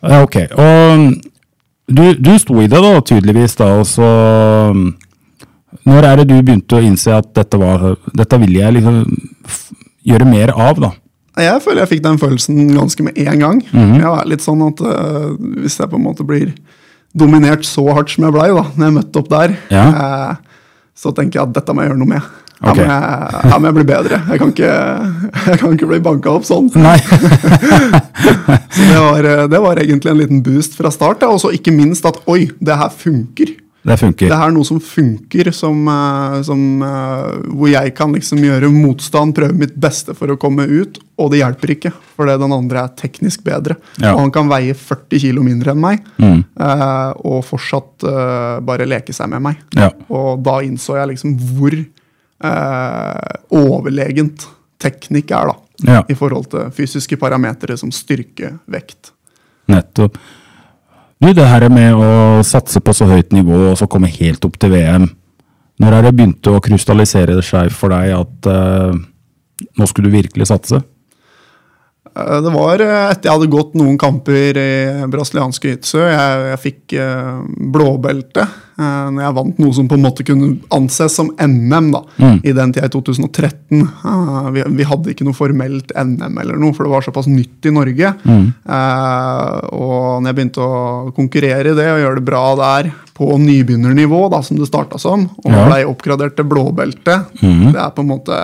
Ok. 0.01 0.35
Og 0.57 1.21
du, 1.87 2.13
du 2.15 2.37
sto 2.39 2.55
i 2.61 2.67
det 2.67 2.79
da, 2.81 2.99
tydeligvis, 3.01 3.55
da, 3.55 3.65
og 3.79 3.85
så 3.85 4.93
Når 5.85 6.03
er 6.05 6.15
det 6.21 6.27
du 6.29 6.35
begynte 6.41 6.77
å 6.77 6.83
innse 6.85 7.11
at 7.17 7.33
dette, 7.33 7.57
var, 7.59 7.97
dette 8.15 8.37
vil 8.39 8.53
jeg 8.53 8.73
liksom 8.77 8.99
gjøre 10.05 10.25
mer 10.29 10.51
av, 10.55 10.79
da? 10.79 10.91
Jeg 11.41 11.61
føler 11.65 11.81
jeg 11.83 11.89
fikk 11.95 12.03
den 12.05 12.19
følelsen 12.21 12.59
ganske 12.77 13.03
med 13.07 13.17
en 13.17 13.39
gang. 13.41 13.61
Mhm. 13.71 13.95
Jeg 14.01 14.09
er 14.11 14.27
litt 14.29 14.43
sånn 14.45 14.61
at 14.67 14.81
uh, 14.85 15.31
Hvis 15.63 15.79
jeg 15.79 15.89
på 15.89 15.97
en 15.97 16.05
måte 16.05 16.25
blir 16.27 16.51
dominert 17.17 17.65
så 17.65 17.85
hardt 17.93 18.09
som 18.13 18.25
jeg 18.25 18.33
blei 18.33 18.47
da 18.53 18.63
når 18.73 18.85
jeg 18.87 18.93
møtte 18.99 19.21
opp 19.21 19.29
der, 19.29 19.57
Ja. 19.73 19.85
uh, 19.89 20.35
så 20.97 21.11
tenker 21.13 21.39
jeg 21.39 21.47
at 21.49 21.53
dette 21.57 21.73
må 21.73 21.81
jeg 21.81 21.89
gjøre 21.91 22.01
noe 22.03 22.11
med. 22.13 22.31
Her, 22.63 22.75
må, 22.77 22.83
jeg, 22.85 23.41
her 23.51 23.59
må 23.59 23.67
jeg 23.67 23.75
bli 23.75 23.83
bedre. 23.89 24.17
Jeg 24.29 24.39
kan 24.39 24.51
ikke, 24.53 24.69
jeg 25.49 25.59
kan 25.59 25.73
ikke 25.75 25.89
bli 25.89 25.99
banka 26.05 26.31
opp 26.37 26.45
sånn. 26.47 26.69
Nei. 26.79 26.95
Så 28.73 28.85
det 28.87 28.99
var, 29.01 29.27
eh, 29.27 29.41
det 29.51 29.59
var 29.65 29.81
egentlig 29.81 30.11
en 30.13 30.21
liten 30.21 30.43
boost 30.45 30.77
fra 30.77 30.91
start. 30.93 31.25
Og 31.27 31.41
så 31.43 31.51
ikke 31.57 31.73
minst 31.75 32.05
at 32.07 32.21
oi, 32.29 32.45
det 32.63 32.77
her 32.79 32.93
funker. 32.93 33.51
Det 33.83 33.97
funker. 33.99 34.29
Det 34.31 34.35
er 34.39 34.51
noe 34.55 34.63
som 34.63 34.77
funker, 34.79 35.49
som, 35.51 35.81
eh, 35.91 36.41
som, 36.47 36.61
eh, 36.81 37.33
hvor 37.51 37.67
jeg 37.67 37.93
kan 37.97 38.13
liksom 38.15 38.39
gjøre 38.39 38.69
motstand, 38.71 39.35
prøve 39.35 39.53
mitt 39.59 39.75
beste 39.75 40.15
for 40.15 40.31
å 40.31 40.37
komme 40.39 40.63
ut, 40.69 40.99
og 41.19 41.31
det 41.33 41.41
hjelper 41.41 41.73
ikke, 41.75 41.91
fordi 42.15 42.37
den 42.39 42.53
andre 42.55 42.85
er 42.85 42.93
teknisk 42.95 43.43
bedre. 43.43 43.75
Ja. 43.99 44.13
Og 44.13 44.21
han 44.21 44.31
kan 44.31 44.47
veie 44.47 44.73
40 44.73 45.19
kilo 45.19 45.43
mindre 45.43 45.71
enn 45.75 45.81
meg, 45.83 45.99
Mm. 46.17 46.45
eh, 46.59 47.13
og 47.25 47.43
fortsatt 47.43 47.99
bare 48.65 48.85
leke 48.87 49.11
seg 49.13 49.27
med 49.29 49.41
meg. 49.41 49.57
Ja. 49.75 49.89
Og 50.09 50.41
da 50.43 50.59
innså 50.61 50.95
jeg 50.95 51.17
liksom 51.17 51.35
hvor 51.37 51.75
eh, 52.43 53.35
overlegent 53.51 54.47
teknikk 54.79 55.31
er, 55.31 55.51
da. 55.51 55.55
Ja. 55.83 56.03
I 56.07 56.15
forhold 56.17 56.49
til 56.51 56.71
fysiske 56.75 57.17
parametere 57.19 57.77
som 57.79 57.91
styrke, 57.91 58.59
vekt. 58.69 59.11
Nettopp. 59.71 60.17
Du, 61.23 61.29
det 61.31 61.45
her 61.47 61.63
med 61.71 61.95
å 61.95 62.41
satse 62.43 62.81
på 62.83 62.91
så 62.91 63.05
høyt 63.07 63.29
nivå 63.31 63.55
og 63.69 63.77
så 63.79 63.85
komme 63.87 64.09
helt 64.11 64.43
opp 64.43 64.57
til 64.59 64.73
VM. 64.73 65.05
Når 65.79 65.93
er 65.95 66.03
det 66.03 66.09
begynte 66.17 66.51
å 66.51 66.59
krystallisere 66.59 67.37
seg 67.39 67.69
for 67.71 67.95
deg 67.95 68.11
at 68.11 68.49
uh, 68.51 68.91
nå 69.79 69.87
skulle 69.87 70.11
du 70.11 70.17
virkelig 70.17 70.49
satse? 70.49 70.81
Eh, 72.15 72.41
Det 72.45 72.51
var 72.53 72.81
eh, 72.81 73.11
etter 73.11 73.29
jeg 73.29 73.37
hadde 73.39 73.51
gått 73.53 73.73
noen 73.79 73.97
kamper 73.97 74.57
i 74.59 74.67
brasiliansk 75.09 75.63
jiu-jitsu. 75.65 75.97
Jeg, 76.03 76.43
jeg 76.51 76.61
fikk 76.67 76.93
eh, 76.99 77.39
blåbelte 77.73 78.47
når 78.73 79.21
jeg 79.21 79.33
vant 79.37 79.59
noe 79.61 79.73
som 79.77 79.85
på 79.85 79.93
en 79.99 80.01
måte 80.01 80.23
kunne 80.25 80.47
anses 80.73 81.13
som 81.13 81.27
NM 81.37 81.91
da, 81.93 81.99
i 82.41 82.55
den 82.57 82.71
tida 82.73 82.87
i 82.89 82.89
2013. 82.89 83.83
Eh, 83.85 84.47
vi, 84.55 84.63
vi 84.79 84.87
hadde 84.89 85.13
ikke 85.13 85.27
noe 85.27 85.37
formelt 85.37 85.93
NM 85.93 86.39
eller 86.41 86.57
noe, 86.57 86.73
for 86.73 86.87
det 86.87 86.93
var 86.95 87.05
såpass 87.05 87.29
nytt 87.29 87.69
i 87.69 87.73
Norge. 87.75 88.09
Eh, 88.25 89.57
og 89.77 90.23
når 90.23 90.29
jeg 90.31 90.37
begynte 90.39 90.65
å 90.65 91.11
konkurrere 91.15 91.73
i 91.73 91.77
det 91.77 91.85
og 91.93 92.01
gjøre 92.01 92.19
det 92.19 92.25
bra 92.31 92.43
der 92.59 92.89
på 93.13 93.29
nybegynnernivå, 93.37 94.23
da, 94.33 94.41
som 94.41 94.57
det 94.57 94.65
starta 94.71 94.97
som, 95.01 95.27
og 95.45 95.51
Ja. 95.53 95.67
ble 95.69 95.83
oppgradert 95.91 96.35
til 96.39 96.49
blåbelte, 96.49 97.19
det 97.37 97.77
er 97.77 97.93
på 97.93 98.01
en 98.01 98.09
måte 98.09 98.39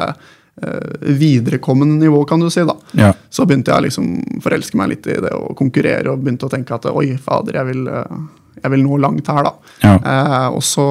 viderekommende 1.02 2.00
nivå, 2.06 2.24
kan 2.30 2.40
du 2.40 2.50
si. 2.50 2.62
da. 2.68 2.76
Ja. 2.98 3.14
Så 3.30 3.46
begynte 3.46 3.72
jeg 3.72 3.88
liksom 3.90 4.10
forelske 4.44 4.78
meg 4.80 4.90
litt 4.96 5.08
i 5.08 5.20
det 5.22 5.32
å 5.36 5.54
konkurrere 5.58 6.12
og 6.14 6.20
begynte 6.24 6.48
å 6.50 6.52
tenke 6.54 6.76
at 6.76 6.86
oi, 6.92 7.14
fader, 7.18 7.60
jeg 7.60 7.70
vil, 7.72 7.88
eh, 7.88 8.20
jeg 8.64 8.72
vil 8.74 8.84
nå 8.84 8.98
langt 9.00 9.28
her, 9.32 9.44
da. 9.48 9.54
Ja. 9.84 9.94
Eh, 9.96 10.48
og, 10.58 10.64
så, 10.66 10.86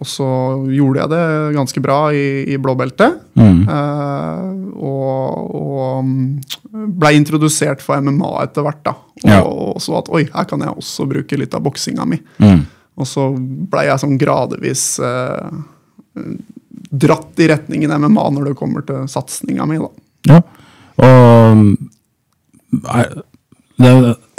og 0.00 0.06
så 0.08 0.28
gjorde 0.72 1.04
jeg 1.04 1.12
det 1.12 1.22
ganske 1.58 1.82
bra 1.84 2.00
i, 2.16 2.26
i 2.54 2.58
blåbeltet. 2.62 3.20
Mm. 3.38 3.62
Eh, 3.68 4.48
og 4.80 5.56
og 5.60 6.04
blei 6.70 6.88
ble 7.00 7.10
introdusert 7.18 7.82
for 7.84 8.00
MMA 8.00 8.30
etter 8.44 8.64
hvert. 8.66 8.82
da. 8.86 8.94
Og, 9.20 9.28
Ja. 9.28 9.40
og 9.44 9.80
så 9.82 9.98
at 9.98 10.08
oi, 10.08 10.22
her 10.32 10.44
kan 10.48 10.60
jeg 10.64 10.72
også 10.72 11.06
bruke 11.10 11.36
litt 11.38 11.54
av 11.54 11.62
boksinga 11.66 12.06
mi. 12.08 12.18
Mm. 12.40 12.62
Og 13.00 13.06
så 13.08 13.26
blei 13.70 13.86
jeg 13.86 14.00
sånn 14.02 14.18
gradvis 14.20 14.84
eh, 15.04 15.50
dratt 16.90 17.38
i 17.38 17.46
retningen 17.48 17.92
MMA 18.02 18.24
når 18.34 18.50
det 18.50 18.56
kommer 18.58 18.82
til 18.86 19.06
satsinga 19.08 19.66
mi. 19.70 19.78
da. 19.78 19.90
Ja. 20.34 20.40
Og 21.00 21.76
det, 23.80 23.92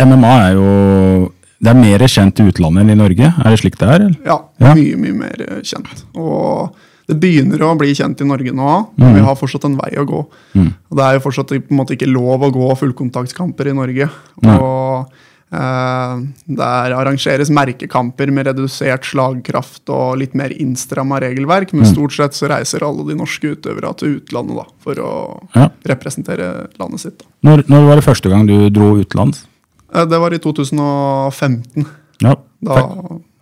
MMA 0.06 0.34
er 0.50 0.54
jo 0.58 1.32
Det 1.62 1.70
er 1.72 1.78
mer 1.78 2.04
kjent 2.10 2.40
i 2.42 2.46
utlandet 2.50 2.82
enn 2.84 2.94
i 2.96 2.98
Norge? 2.98 3.28
Er 3.38 3.50
det 3.54 3.60
slik 3.62 3.76
det 3.78 3.88
er? 3.88 4.00
eller? 4.08 4.16
Ja, 4.26 4.38
Ja. 4.60 4.74
mye, 4.74 4.96
mye 4.98 5.14
mer 5.14 5.42
eh, 5.46 5.60
kjent. 5.62 6.04
Og 6.18 6.74
det 7.08 7.20
begynner 7.22 7.62
å 7.68 7.76
bli 7.78 7.92
kjent 7.94 8.22
i 8.22 8.26
Norge 8.26 8.52
nå, 8.56 8.72
men 8.98 9.14
vi 9.14 9.22
har 9.22 9.36
fortsatt 9.38 9.66
en 9.68 9.76
vei 9.78 9.92
å 10.00 10.06
gå. 10.10 10.22
Og 10.58 10.96
Det 10.98 11.04
er 11.06 11.14
jo 11.20 11.24
fortsatt 11.28 11.48
på 11.54 11.60
en 11.70 11.78
måte 11.78 11.94
ikke 11.94 12.10
lov 12.10 12.42
å 12.48 12.52
gå 12.56 12.70
fullkontaktskamper 12.80 13.68
i 13.70 13.74
Norge. 13.78 14.10
Og 14.42 15.12
der 15.52 16.94
arrangeres 16.96 17.50
merkekamper 17.52 18.32
med 18.32 18.48
redusert 18.48 19.04
slagkraft 19.10 19.90
og 19.92 20.18
litt 20.22 20.34
mer 20.38 20.54
innstramma 20.56 21.20
regelverk, 21.24 21.74
men 21.76 21.86
stort 21.90 22.16
sett 22.16 22.38
så 22.38 22.48
reiser 22.52 22.86
alle 22.88 23.04
de 23.10 23.18
norske 23.20 23.52
utøvere 23.58 23.92
til 24.00 24.18
utlandet 24.22 24.62
da, 24.62 24.66
for 24.80 24.96
å 25.04 25.12
Ja. 25.56 25.70
representere 25.92 26.68
landet 26.80 27.00
sitt. 27.04 27.20
Da. 27.20 27.26
Når, 27.50 27.66
når 27.68 27.88
var 27.90 27.96
det 28.00 28.06
første 28.08 28.30
gang 28.32 28.48
du 28.48 28.70
dro 28.70 28.94
utenlands? 29.02 29.46
Eh, 29.94 30.06
Det 30.06 30.20
var 30.20 30.32
i 30.34 30.40
2015. 30.40 31.86
Ja. 32.22 32.36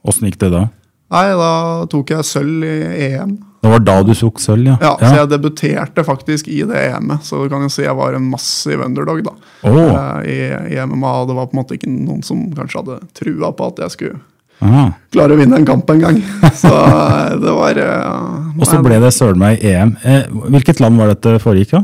Åssen 0.05 0.29
gikk 0.29 0.39
det 0.39 0.51
da? 0.51 0.69
nei, 1.11 1.27
da 1.33 1.85
tok 1.89 2.09
jeg 2.13 2.23
sølv 2.23 2.63
i 2.63 3.13
EM. 3.13 3.37
Det 3.59 3.71
var 3.73 3.83
da 3.83 3.95
du 4.07 4.13
tok 4.15 4.39
sølv, 4.39 4.69
ja? 4.71 4.77
Ja, 4.79 4.93
Så 5.01 5.11
jeg 5.17 5.29
debuterte 5.33 6.03
faktisk 6.07 6.47
i 6.47 6.61
det 6.67 6.79
EM-et, 6.93 7.25
så 7.27 7.41
du 7.43 7.51
kan 7.51 7.65
jo 7.65 7.71
si 7.73 7.83
jeg 7.83 7.95
var 7.97 8.15
en 8.15 8.29
massiv 8.31 8.79
underdog 8.85 9.21
da. 9.25 9.33
Oh. 9.67 9.95
I, 10.23 10.37
I 10.71 10.79
MMA, 10.87 11.13
det 11.27 11.35
var 11.35 11.49
på 11.49 11.57
en 11.57 11.61
måte 11.61 11.75
ikke 11.75 11.91
noen 11.91 12.23
som 12.25 12.45
kanskje 12.55 12.83
hadde 12.83 12.99
trua 13.19 13.51
på 13.55 13.71
at 13.73 13.81
jeg 13.83 13.95
skulle 13.97 14.21
Aha. 14.63 14.85
klare 15.13 15.35
å 15.35 15.39
vinne 15.39 15.59
en 15.59 15.67
kamp 15.67 15.91
en 15.91 16.03
gang. 16.03 16.19
Så 16.61 16.71
eh, 16.71 17.35
det 17.39 17.55
var 17.55 17.79
uh, 17.79 18.55
Og 18.59 18.67
så 18.67 18.81
ble 18.83 18.99
det 19.03 19.11
søren 19.15 19.39
meg 19.39 19.63
EM. 19.63 19.95
Eh, 20.03 20.27
hvilket 20.51 20.81
land 20.83 20.99
var 20.99 21.13
dette 21.13 21.37
foregikk? 21.43 21.77
da? 21.77 21.83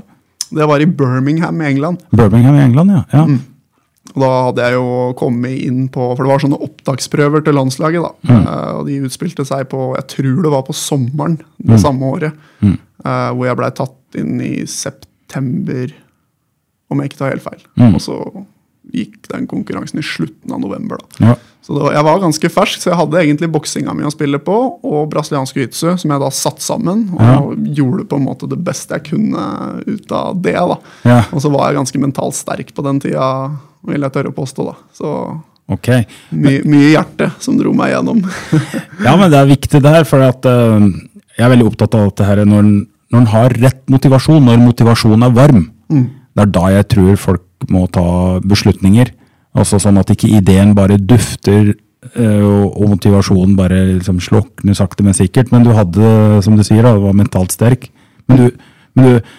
Det 0.56 0.68
var 0.70 0.84
i 0.84 0.88
Birmingham 0.88 1.62
i 1.64 1.70
England. 1.72 2.04
Birmingham 2.16 2.58
i 2.60 2.64
England, 2.66 2.96
ja. 2.96 3.04
ja. 3.16 3.26
Og 4.16 4.22
da 4.24 4.30
hadde 4.48 4.64
jeg 4.64 4.78
jo 4.78 5.14
kommet 5.20 5.58
inn 5.66 5.90
på 5.92 6.06
For 6.16 6.24
det 6.24 6.32
var 6.32 6.40
sånne 6.46 6.60
opptaksprøver 6.64 7.44
til 7.44 7.58
landslaget. 7.58 8.02
da. 8.06 8.12
Eh, 8.32 8.72
og 8.80 8.86
de 8.88 9.02
utspilte 9.04 9.44
seg 9.46 9.68
på 9.70 9.96
Jeg 9.98 10.08
tror 10.16 10.42
det 10.44 10.52
var 10.56 10.64
på 10.64 10.74
sommeren 10.74 11.38
det 11.60 11.80
samme 11.84 12.02
året. 12.16 12.34
eh, 12.64 13.30
hvor 13.36 13.46
jeg 13.46 13.58
blei 13.60 13.72
tatt 13.76 14.16
inn 14.16 14.40
i 14.42 14.66
september, 14.66 15.92
om 16.90 17.00
jeg 17.02 17.12
ikke 17.12 17.18
tar 17.20 17.34
helt 17.36 17.44
feil. 17.44 17.64
Og 17.96 18.00
så 18.02 18.46
gikk 18.94 19.28
den 19.32 19.48
konkurransen 19.50 20.00
i 20.00 20.06
slutten 20.06 20.52
av 20.54 20.60
november. 20.62 20.98
da. 21.20 21.28
ja. 21.32 21.36
Så 21.66 21.74
var, 21.74 21.94
Jeg 21.96 22.04
var 22.06 22.20
ganske 22.22 22.50
fersk, 22.54 22.80
så 22.84 22.92
jeg 22.92 22.98
hadde 23.00 23.18
egentlig 23.24 23.48
boksinga 23.52 23.94
mi 23.98 24.04
å 24.06 24.12
spille 24.14 24.38
på, 24.38 24.56
og 24.86 25.08
brasiliansk 25.10 25.56
jiu-jitsu, 25.58 25.96
som 25.98 26.12
jeg 26.14 26.22
da 26.22 26.30
satte 26.30 26.62
sammen. 26.62 27.08
Og 27.42 27.56
gjorde 27.74 28.06
på 28.06 28.20
en 28.20 28.28
måte 28.28 28.46
det 28.48 28.60
beste 28.64 28.94
jeg 28.94 29.08
kunne 29.10 29.82
ut 29.88 30.12
av 30.14 30.38
det. 30.46 30.54
da. 30.54 30.78
Ja. 31.10 31.24
Og 31.34 31.42
så 31.42 31.50
var 31.50 31.72
jeg 31.72 31.80
ganske 31.80 32.00
mentalt 32.04 32.38
sterk 32.38 32.70
på 32.78 32.86
den 32.86 33.00
tida, 33.02 33.32
vil 33.88 34.06
jeg 34.06 34.16
tørre 34.16 34.32
å 34.34 34.38
påstå. 34.38 34.66
da. 34.70 34.76
Så 34.96 35.12
Ok. 35.74 35.88
my, 36.30 36.60
mye 36.70 36.92
hjerte 36.92 37.32
som 37.42 37.58
dro 37.58 37.72
meg 37.74 37.94
gjennom. 37.96 38.20
Ja, 39.06 39.16
men 39.18 39.32
det 39.34 39.40
er 39.40 39.50
viktig 39.50 39.82
det 39.82 39.94
her, 39.96 40.06
for 40.06 40.22
at, 40.22 40.46
uh, 40.46 40.78
jeg 41.36 41.46
er 41.46 41.52
veldig 41.56 41.70
opptatt 41.72 41.96
av 41.98 42.10
dette 42.12 42.28
her 42.28 42.44
når, 42.46 42.68
når 43.14 43.24
en 43.24 43.32
har 43.34 43.56
rett 43.64 43.82
motivasjon, 43.92 44.46
når 44.46 44.62
motivasjonen 44.62 45.26
er 45.26 45.34
varm. 45.36 45.64
Det 46.36 46.44
er 46.44 46.52
da 46.52 46.68
jeg 46.74 46.88
tror 46.92 47.18
folk 47.22 47.66
må 47.72 47.86
ta 47.92 48.06
beslutninger. 48.44 49.10
Altså 49.56 49.80
sånn 49.80 49.98
at 50.02 50.12
ikke 50.12 50.30
ideen 50.36 50.74
bare 50.76 50.98
dufter, 51.00 51.74
eh, 52.12 52.42
og, 52.44 52.76
og 52.76 52.90
motivasjonen 52.96 53.56
bare 53.58 53.78
liksom 53.96 54.20
slukner 54.24 54.76
sakte, 54.78 55.06
men 55.06 55.16
sikkert. 55.16 55.54
Men 55.54 55.64
du 55.64 55.72
hadde, 55.78 56.42
som 56.46 56.58
du 56.60 56.64
sier, 56.68 56.84
da, 56.84 56.94
du 56.98 57.06
var 57.08 57.16
mentalt 57.18 57.56
sterk. 57.56 57.88
Men 58.28 58.42
du, 58.42 58.66
men 58.98 59.08
du, 59.08 59.34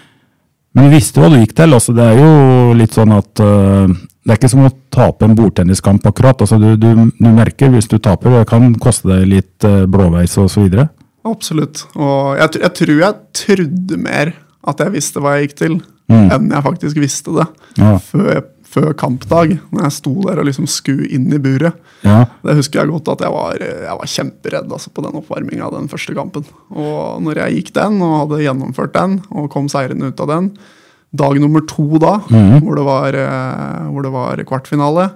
men 0.76 0.88
du 0.88 0.94
visste 0.96 1.20
hva 1.20 1.28
du 1.32 1.38
gikk 1.40 1.52
til. 1.58 1.76
altså 1.76 1.92
Det 1.96 2.06
er 2.06 2.20
jo 2.22 2.72
litt 2.80 2.96
sånn 2.96 3.12
at 3.16 3.44
øh, 3.44 3.92
Det 4.26 4.34
er 4.34 4.40
ikke 4.40 4.50
som 4.50 4.64
å 4.66 4.72
tape 4.90 5.22
en 5.22 5.36
bordtenniskamp, 5.38 6.06
akkurat. 6.10 6.40
altså 6.42 6.58
Du, 6.58 6.72
du, 6.74 6.88
du 7.14 7.28
merker 7.30 7.70
hvis 7.70 7.86
du 7.86 8.00
taper, 8.02 8.40
det 8.40 8.48
kan 8.50 8.72
koste 8.82 9.12
deg 9.12 9.28
litt 9.30 9.66
øh, 9.68 9.84
blåveis 9.86 10.34
videre. 10.58 10.88
Absolutt. 11.26 11.84
Og 11.94 12.34
jeg, 12.40 12.58
jeg 12.64 12.72
tror 12.80 12.98
jeg 13.04 13.20
trodde 13.38 14.00
mer 14.02 14.34
at 14.66 14.82
jeg 14.82 14.94
visste 14.96 15.22
hva 15.22 15.36
jeg 15.36 15.46
gikk 15.46 15.56
til, 15.60 15.78
enn 16.10 16.50
jeg 16.50 16.64
faktisk 16.66 16.98
visste 16.98 17.34
det. 17.36 17.46
Ja. 17.78 17.92
Før, 18.02 18.42
før 18.66 18.92
kampdag, 18.98 19.56
når 19.70 19.86
jeg 19.86 19.94
sto 19.96 20.14
der 20.26 20.40
og 20.42 20.48
liksom 20.48 20.66
skulle 20.70 21.06
inn 21.14 21.28
i 21.34 21.40
buret. 21.42 21.78
Ja. 22.06 22.24
Det 22.42 22.56
husker 22.58 22.82
jeg 22.82 22.92
godt 22.92 23.12
at 23.14 23.22
jeg 23.26 23.34
var, 23.34 23.62
jeg 23.62 23.98
var 24.00 24.10
kjemperedd 24.14 24.74
altså, 24.78 24.90
på 24.94 25.06
den 25.06 25.18
oppvarminga 25.22 25.70
den 25.74 25.90
første 25.90 26.16
kampen. 26.18 26.46
Og 26.74 27.22
når 27.26 27.44
jeg 27.44 27.60
gikk 27.60 27.76
den 27.78 28.02
og 28.02 28.18
hadde 28.24 28.42
gjennomført 28.42 28.96
den 28.98 29.20
og 29.30 29.50
kom 29.54 29.70
seirende 29.72 30.10
ut 30.10 30.26
av 30.26 30.34
den, 30.34 30.50
dag 31.12 31.38
nummer 31.40 31.62
to 31.68 32.00
da, 32.02 32.16
hvor, 32.26 32.74
det 32.76 32.84
var, 32.86 33.14
eh, 33.14 33.86
hvor 33.92 34.02
det 34.02 34.12
var 34.12 34.42
kvartfinale, 34.48 35.06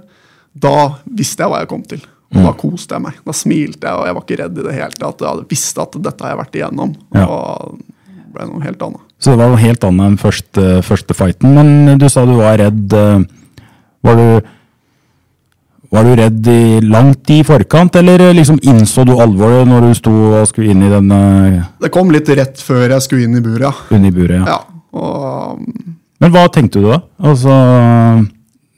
da 0.54 0.76
visste 1.04 1.42
jeg 1.44 1.52
hva 1.52 1.62
jeg 1.62 1.70
kom 1.70 1.82
til. 1.86 2.02
Og 2.30 2.44
da 2.46 2.52
koste 2.54 2.94
jeg 2.94 3.02
meg. 3.02 3.16
Da 3.26 3.34
smilte 3.34 3.88
jeg, 3.88 3.98
og 3.98 4.06
jeg 4.06 4.14
var 4.14 4.22
ikke 4.22 4.36
redd 4.38 4.58
i 4.60 4.66
det 4.68 4.74
hele 4.76 4.94
tatt. 4.94 5.18
Jeg 5.18 5.32
hadde 5.32 5.48
visst 5.50 5.80
at 5.82 5.96
dette 5.98 6.22
har 6.22 6.30
jeg 6.30 6.38
vært 6.38 6.58
igjennom. 6.60 6.92
Ja. 7.16 7.24
Og 7.26 7.80
ble 8.30 8.46
noe 8.46 8.62
helt 8.62 8.84
annet. 8.86 9.02
Så 9.18 9.32
det 9.34 9.40
var 9.40 9.50
noe 9.50 9.60
helt 9.60 9.84
annet 9.88 10.06
enn 10.06 10.16
første, 10.20 10.66
første 10.86 11.16
fighten. 11.18 11.56
Men 11.58 11.98
du 11.98 12.06
sa 12.08 12.22
du 12.28 12.36
var 12.38 12.60
redd. 12.62 12.94
øh, 12.94 13.26
Var 14.06 14.16
du, 14.16 14.48
var 15.92 16.06
du 16.06 16.14
redd 16.16 16.46
i, 16.48 16.80
langt 16.86 17.30
i 17.34 17.42
forkant, 17.44 17.98
eller 18.00 18.30
liksom 18.32 18.60
innså 18.62 19.04
du 19.04 19.16
alvoret 19.20 19.68
når 19.68 19.88
du 19.88 19.94
sto 19.98 20.12
og 20.30 20.46
skulle 20.48 20.70
inn 20.72 20.86
i 20.86 20.92
denne 20.92 21.18
Det 21.82 21.90
kom 21.92 22.14
litt 22.14 22.30
rett 22.30 22.62
før 22.62 22.94
jeg 22.94 23.04
skulle 23.04 23.26
inn 23.26 23.36
i 23.36 23.42
buret, 23.44 23.82
ja. 23.90 23.98
i 23.98 24.14
buret? 24.14 24.38
Ja. 24.38 24.54
ja. 24.54 24.79
Og 24.92 25.60
Men 26.20 26.32
hva 26.34 26.46
tenkte 26.52 26.80
du 26.82 26.88
da? 26.90 27.00
Altså, 27.22 27.54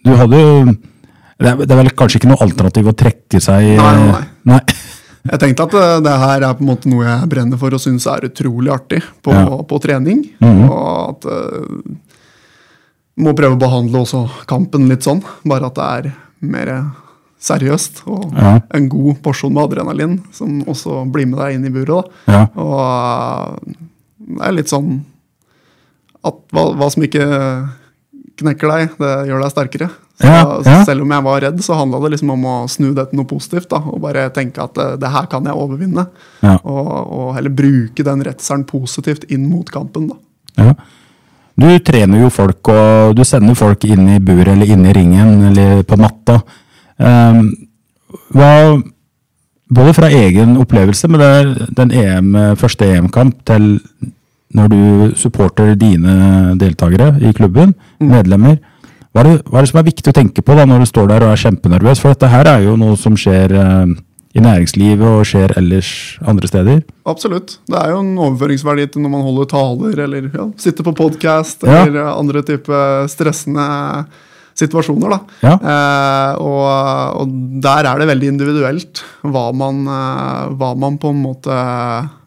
du 0.05 0.13
hadde 0.19 0.41
jo 0.41 0.57
det 1.43 1.51
er, 1.51 1.57
det 1.65 1.71
er 1.75 1.79
vel 1.81 1.91
kanskje 1.99 2.21
ikke 2.21 2.29
noe 2.31 2.43
alternativ 2.45 2.91
å 2.93 2.95
trekke 2.95 3.41
seg 3.43 3.73
Nei, 3.81 3.93
nei, 4.07 4.25
nei. 4.53 4.61
Jeg 5.33 5.39
tenkte 5.39 5.65
at 5.69 5.75
eh, 5.79 5.97
det 6.03 6.13
her 6.19 6.43
er 6.49 6.55
på 6.59 6.65
en 6.65 6.69
måte 6.73 6.91
noe 6.91 7.05
jeg 7.07 7.29
brenner 7.31 7.59
for 7.61 7.75
og 7.77 7.83
syns 7.83 8.09
er 8.11 8.25
utrolig 8.27 8.73
artig 8.75 8.99
på, 9.23 9.31
Ja. 9.31 9.45
på 9.71 9.79
trening. 9.79 10.25
Og 10.43 11.13
at 11.13 11.29
uh, 11.31 11.77
Må 13.23 13.31
prøve 13.39 13.55
å 13.55 13.61
behandle 13.61 14.01
også 14.03 14.25
kampen 14.51 14.89
litt 14.91 15.07
sånn. 15.07 15.21
Bare 15.47 15.69
at 15.71 15.79
det 15.79 15.87
er 15.87 16.09
mer 16.43 16.73
seriøst. 17.39 18.03
Og 18.11 18.35
Ja. 18.35 18.57
en 18.75 18.89
god 18.91 19.23
porsjon 19.23 19.55
med 19.55 19.63
adrenalin 19.71 20.19
som 20.35 20.59
også 20.67 21.05
blir 21.15 21.31
med 21.31 21.39
deg 21.39 21.55
inn 21.55 21.71
i 21.71 21.75
buret. 21.79 22.11
Ja. 22.27 22.49
Og 22.59 22.75
uh, 22.83 23.79
det 24.19 24.43
er 24.49 24.59
litt 24.59 24.75
sånn 24.75 25.05
at 26.25 26.39
hva, 26.55 26.65
hva 26.79 26.89
som 26.93 27.03
ikke 27.07 27.27
knekker 28.43 28.71
deg, 28.73 28.95
det 29.01 29.13
gjør 29.29 29.43
deg 29.45 29.53
sterkere. 29.53 29.91
Så, 30.23 30.29
Ja, 30.29 30.43
ja. 30.65 30.85
selv 30.87 31.03
om 31.03 31.11
jeg 31.11 31.25
var 31.25 31.41
redd, 31.43 31.61
så 31.65 31.75
handla 31.75 31.99
det 32.05 32.13
liksom 32.15 32.31
om 32.31 32.45
å 32.47 32.55
snu 32.71 32.93
det 32.95 33.09
til 33.11 33.19
noe 33.19 33.27
positivt. 33.27 33.69
da, 33.73 33.81
Og 33.91 34.01
bare 34.01 34.29
tenke 34.31 34.63
at 34.63 34.79
eh, 34.79 34.97
det 35.01 35.11
her 35.11 35.27
kan 35.27 35.45
jeg 35.49 35.59
overvinne. 35.59 36.07
Ja. 36.45 36.59
Og, 36.63 36.91
og 37.13 37.35
heller 37.37 37.51
bruke 37.51 38.05
den 38.07 38.23
redselen 38.23 38.65
positivt 38.69 39.25
inn 39.33 39.49
mot 39.51 39.71
kampen. 39.73 40.13
da. 40.13 40.17
Ja. 40.63 40.75
Du 41.59 41.67
trener 41.85 42.23
jo 42.23 42.31
folk, 42.33 42.69
og 42.73 43.17
du 43.17 43.25
sender 43.29 43.55
folk 43.59 43.85
inn 43.85 44.09
i 44.15 44.21
buret 44.23 44.55
eller 44.55 44.71
inn 44.73 44.87
i 44.89 44.95
ringen 44.97 45.43
eller 45.51 45.83
på 45.85 45.99
matta. 46.01 46.39
Um, 46.97 47.51
hva, 48.33 48.53
både 49.73 49.93
fra 49.97 50.09
egen 50.09 50.57
opplevelse 50.61 51.11
med 51.13 51.61
den 51.77 51.93
EM, 51.93 52.33
første 52.61 52.89
EM-kamp 52.95 53.43
til 53.49 53.75
når 54.57 54.69
du 54.73 55.17
supporter 55.17 55.75
dine 55.79 56.55
deltakere 56.61 57.15
i 57.25 57.33
klubben, 57.37 57.75
medlemmer. 58.01 58.59
Hva 59.13 59.21
er, 59.23 59.29
det, 59.29 59.43
hva 59.51 59.61
er 59.61 59.67
det 59.67 59.71
som 59.73 59.79
er 59.83 59.89
viktig 59.91 60.09
å 60.09 60.17
tenke 60.17 60.41
på 60.45 60.55
da 60.57 60.65
når 60.69 60.85
du 60.85 60.89
står 60.89 61.11
der 61.11 61.27
og 61.27 61.35
er 61.35 61.41
kjempenervøs? 61.43 62.01
For 62.01 62.15
dette 62.15 62.31
her 62.33 62.49
er 62.49 62.63
jo 62.65 62.79
noe 62.81 62.97
som 62.97 63.17
skjer 63.21 63.53
eh, 63.61 63.93
i 64.33 64.41
næringslivet 64.41 65.05
og 65.05 65.27
skjer 65.29 65.53
ellers 65.61 65.91
andre 66.25 66.49
steder. 66.49 66.79
Absolutt. 67.05 67.59
Det 67.69 67.77
er 67.77 67.93
jo 67.93 67.99
en 68.01 68.15
overføringsverdi 68.17 68.87
til 68.95 69.05
når 69.05 69.13
man 69.13 69.27
holder 69.27 69.51
taler 69.53 70.01
eller 70.07 70.31
ja, 70.33 70.47
sitter 70.65 70.87
på 70.89 70.95
podkast 70.97 71.67
Ja. 71.69 71.83
eller 71.85 72.09
andre 72.15 72.41
type 72.49 72.81
stressende 73.13 73.67
situasjoner. 74.57 75.13
da. 75.13 75.19
Ja. 75.45 75.53
Eh, 75.61 76.41
og, 76.41 77.21
og 77.21 77.37
der 77.69 77.89
er 77.93 78.01
det 78.01 78.09
veldig 78.15 78.33
individuelt 78.33 79.05
hva 79.29 79.51
man, 79.57 79.85
eh, 79.89 80.57
hva 80.57 80.73
man 80.77 80.97
på 81.01 81.13
en 81.13 81.21
måte 81.25 81.61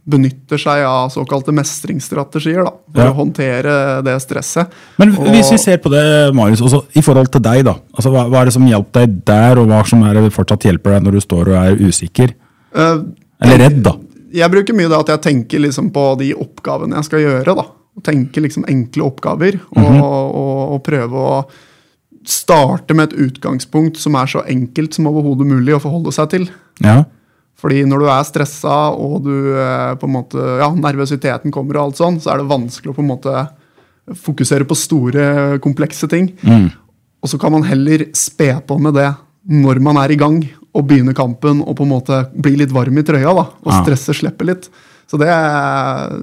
benytter 0.08 0.60
seg 0.62 0.84
av 0.86 1.10
såkalte 1.10 1.50
mestringsstrategier 1.56 2.64
da, 2.68 2.72
for 2.94 3.02
Ja. 3.02 3.12
å 3.12 3.16
håndtere 3.18 4.04
det 4.06 4.14
stresset. 4.22 4.70
Men 5.00 5.16
Og- 5.18 5.28
hvis 5.34 5.50
vi 5.52 5.58
ser 5.58 5.78
på 5.78 5.90
det, 5.90 6.34
Marius, 6.36 6.62
også 6.62 6.84
i 6.96 7.02
forhold 7.02 7.32
til 7.32 7.42
deg, 7.42 7.64
da. 7.66 7.74
Altså, 7.98 8.12
hva, 8.12 8.30
hva 8.30 8.42
er 8.42 8.46
det 8.46 8.54
som 8.54 8.68
hjalp 8.68 8.92
deg 8.92 9.26
der, 9.26 9.58
og 9.60 9.68
hva 9.68 9.84
som 9.88 10.04
er 10.04 10.14
det 10.14 10.32
fortsatt 10.34 10.62
hjelper 10.62 10.94
deg 10.94 11.04
når 11.04 11.12
du 11.12 11.20
står 11.22 11.48
og 11.48 11.56
er 11.56 11.76
usikker? 11.78 12.34
Uh, 12.76 13.02
Eller 13.42 13.58
redd, 13.58 13.82
da. 13.84 13.94
jeg 14.32 14.52
bruker 14.52 14.76
mye 14.76 14.90
det 14.90 15.00
at 15.00 15.08
jeg 15.08 15.22
tenker 15.22 15.60
liksom 15.60 15.92
på 15.92 16.18
de 16.20 16.34
oppgavene 16.34 16.94
jeg 16.96 17.04
skal 17.06 17.20
gjøre. 17.20 17.56
da. 17.56 17.66
Tenke 18.04 18.42
liksom 18.44 18.66
enkle 18.68 19.04
oppgaver, 19.10 19.60
og, 19.76 20.02
og, 20.02 20.74
og 20.74 20.84
prøve 20.84 21.14
å 21.16 21.46
starte 22.26 22.94
med 22.94 23.14
et 23.14 23.20
utgangspunkt 23.32 23.98
som 24.02 24.16
er 24.16 24.26
så 24.26 24.42
enkelt 24.50 24.94
som 24.94 25.08
overhodet 25.08 25.48
mulig 25.48 25.76
å 25.76 25.82
forholde 25.82 26.12
seg 26.14 26.30
til. 26.30 26.50
Ja. 26.84 27.06
Fordi 27.66 27.80
når 27.90 28.04
du 28.04 28.06
er 28.14 28.26
stressa 28.28 28.74
og 28.94 29.24
du 29.26 29.32
eh, 29.58 29.96
på 29.98 30.06
en 30.06 30.14
måte, 30.14 30.38
ja, 30.62 30.68
nervøsiteten 30.78 31.50
kommer, 31.56 31.80
og 31.80 31.88
alt 31.90 31.98
sånn, 31.98 32.20
så 32.22 32.36
er 32.36 32.44
det 32.44 32.50
vanskelig 32.52 32.92
å 32.92 32.98
på 33.00 33.02
en 33.02 33.10
måte 33.10 33.34
fokusere 34.22 34.68
på 34.70 34.76
store, 34.78 35.24
komplekse 35.64 36.06
ting. 36.12 36.28
Og 36.46 37.32
så 37.32 37.40
kan 37.42 37.56
man 37.56 37.66
heller 37.66 38.04
spe 38.14 38.52
på 38.70 38.78
med 38.78 38.94
det 39.00 39.08
når 39.50 39.80
man 39.82 39.98
er 39.98 40.14
i 40.14 40.18
gang 40.22 40.38
og 40.76 40.86
begynner 40.86 41.16
kampen 41.18 41.64
og 41.66 41.74
på 41.80 41.88
en 41.88 41.90
måte 41.96 42.20
bli 42.38 42.54
litt 42.60 42.74
varm 42.76 43.00
i 43.02 43.06
trøya. 43.08 43.34
da, 43.34 43.48
Og 43.66 43.72
Ja. 43.72 43.82
stresset 43.82 44.20
slipper 44.20 44.46
litt. 44.46 44.70
Så 45.10 45.18
det 45.18 45.28
er 45.28 46.22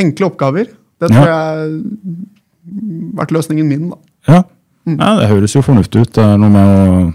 enkle 0.00 0.30
oppgaver. 0.30 0.64
Det 1.00 1.10
Ja. 1.10 1.12
tror 1.12 1.26
jeg 1.28 1.34
har 1.44 3.20
vært 3.20 3.32
løsningen 3.36 3.68
min. 3.68 3.90
da. 3.90 3.96
Ja. 4.28 4.42
Mm. 4.86 4.98
ja, 5.00 5.20
det 5.20 5.28
høres 5.28 5.52
jo 5.54 5.60
fornuftig 5.62 6.00
ut. 6.00 6.12
Det 6.12 6.24
er 6.24 6.38
noe 6.38 6.50
med 6.50 6.66
å 6.68 7.14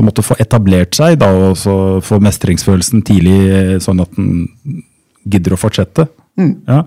på 0.00 0.06
en 0.06 0.08
måte 0.08 0.24
få 0.24 0.36
etablert 0.40 0.96
seg, 0.96 1.18
da, 1.20 1.28
og 1.28 1.58
så 1.60 1.74
få 2.04 2.20
mestringsfølelsen 2.24 3.04
tidlig, 3.04 3.36
eh, 3.52 3.76
sånn 3.82 4.00
at 4.00 4.16
den 4.16 4.48
gidder 5.28 5.54
å 5.54 5.60
fortsette. 5.60 6.08
Mm. 6.40 6.54
Ja. 6.68 6.84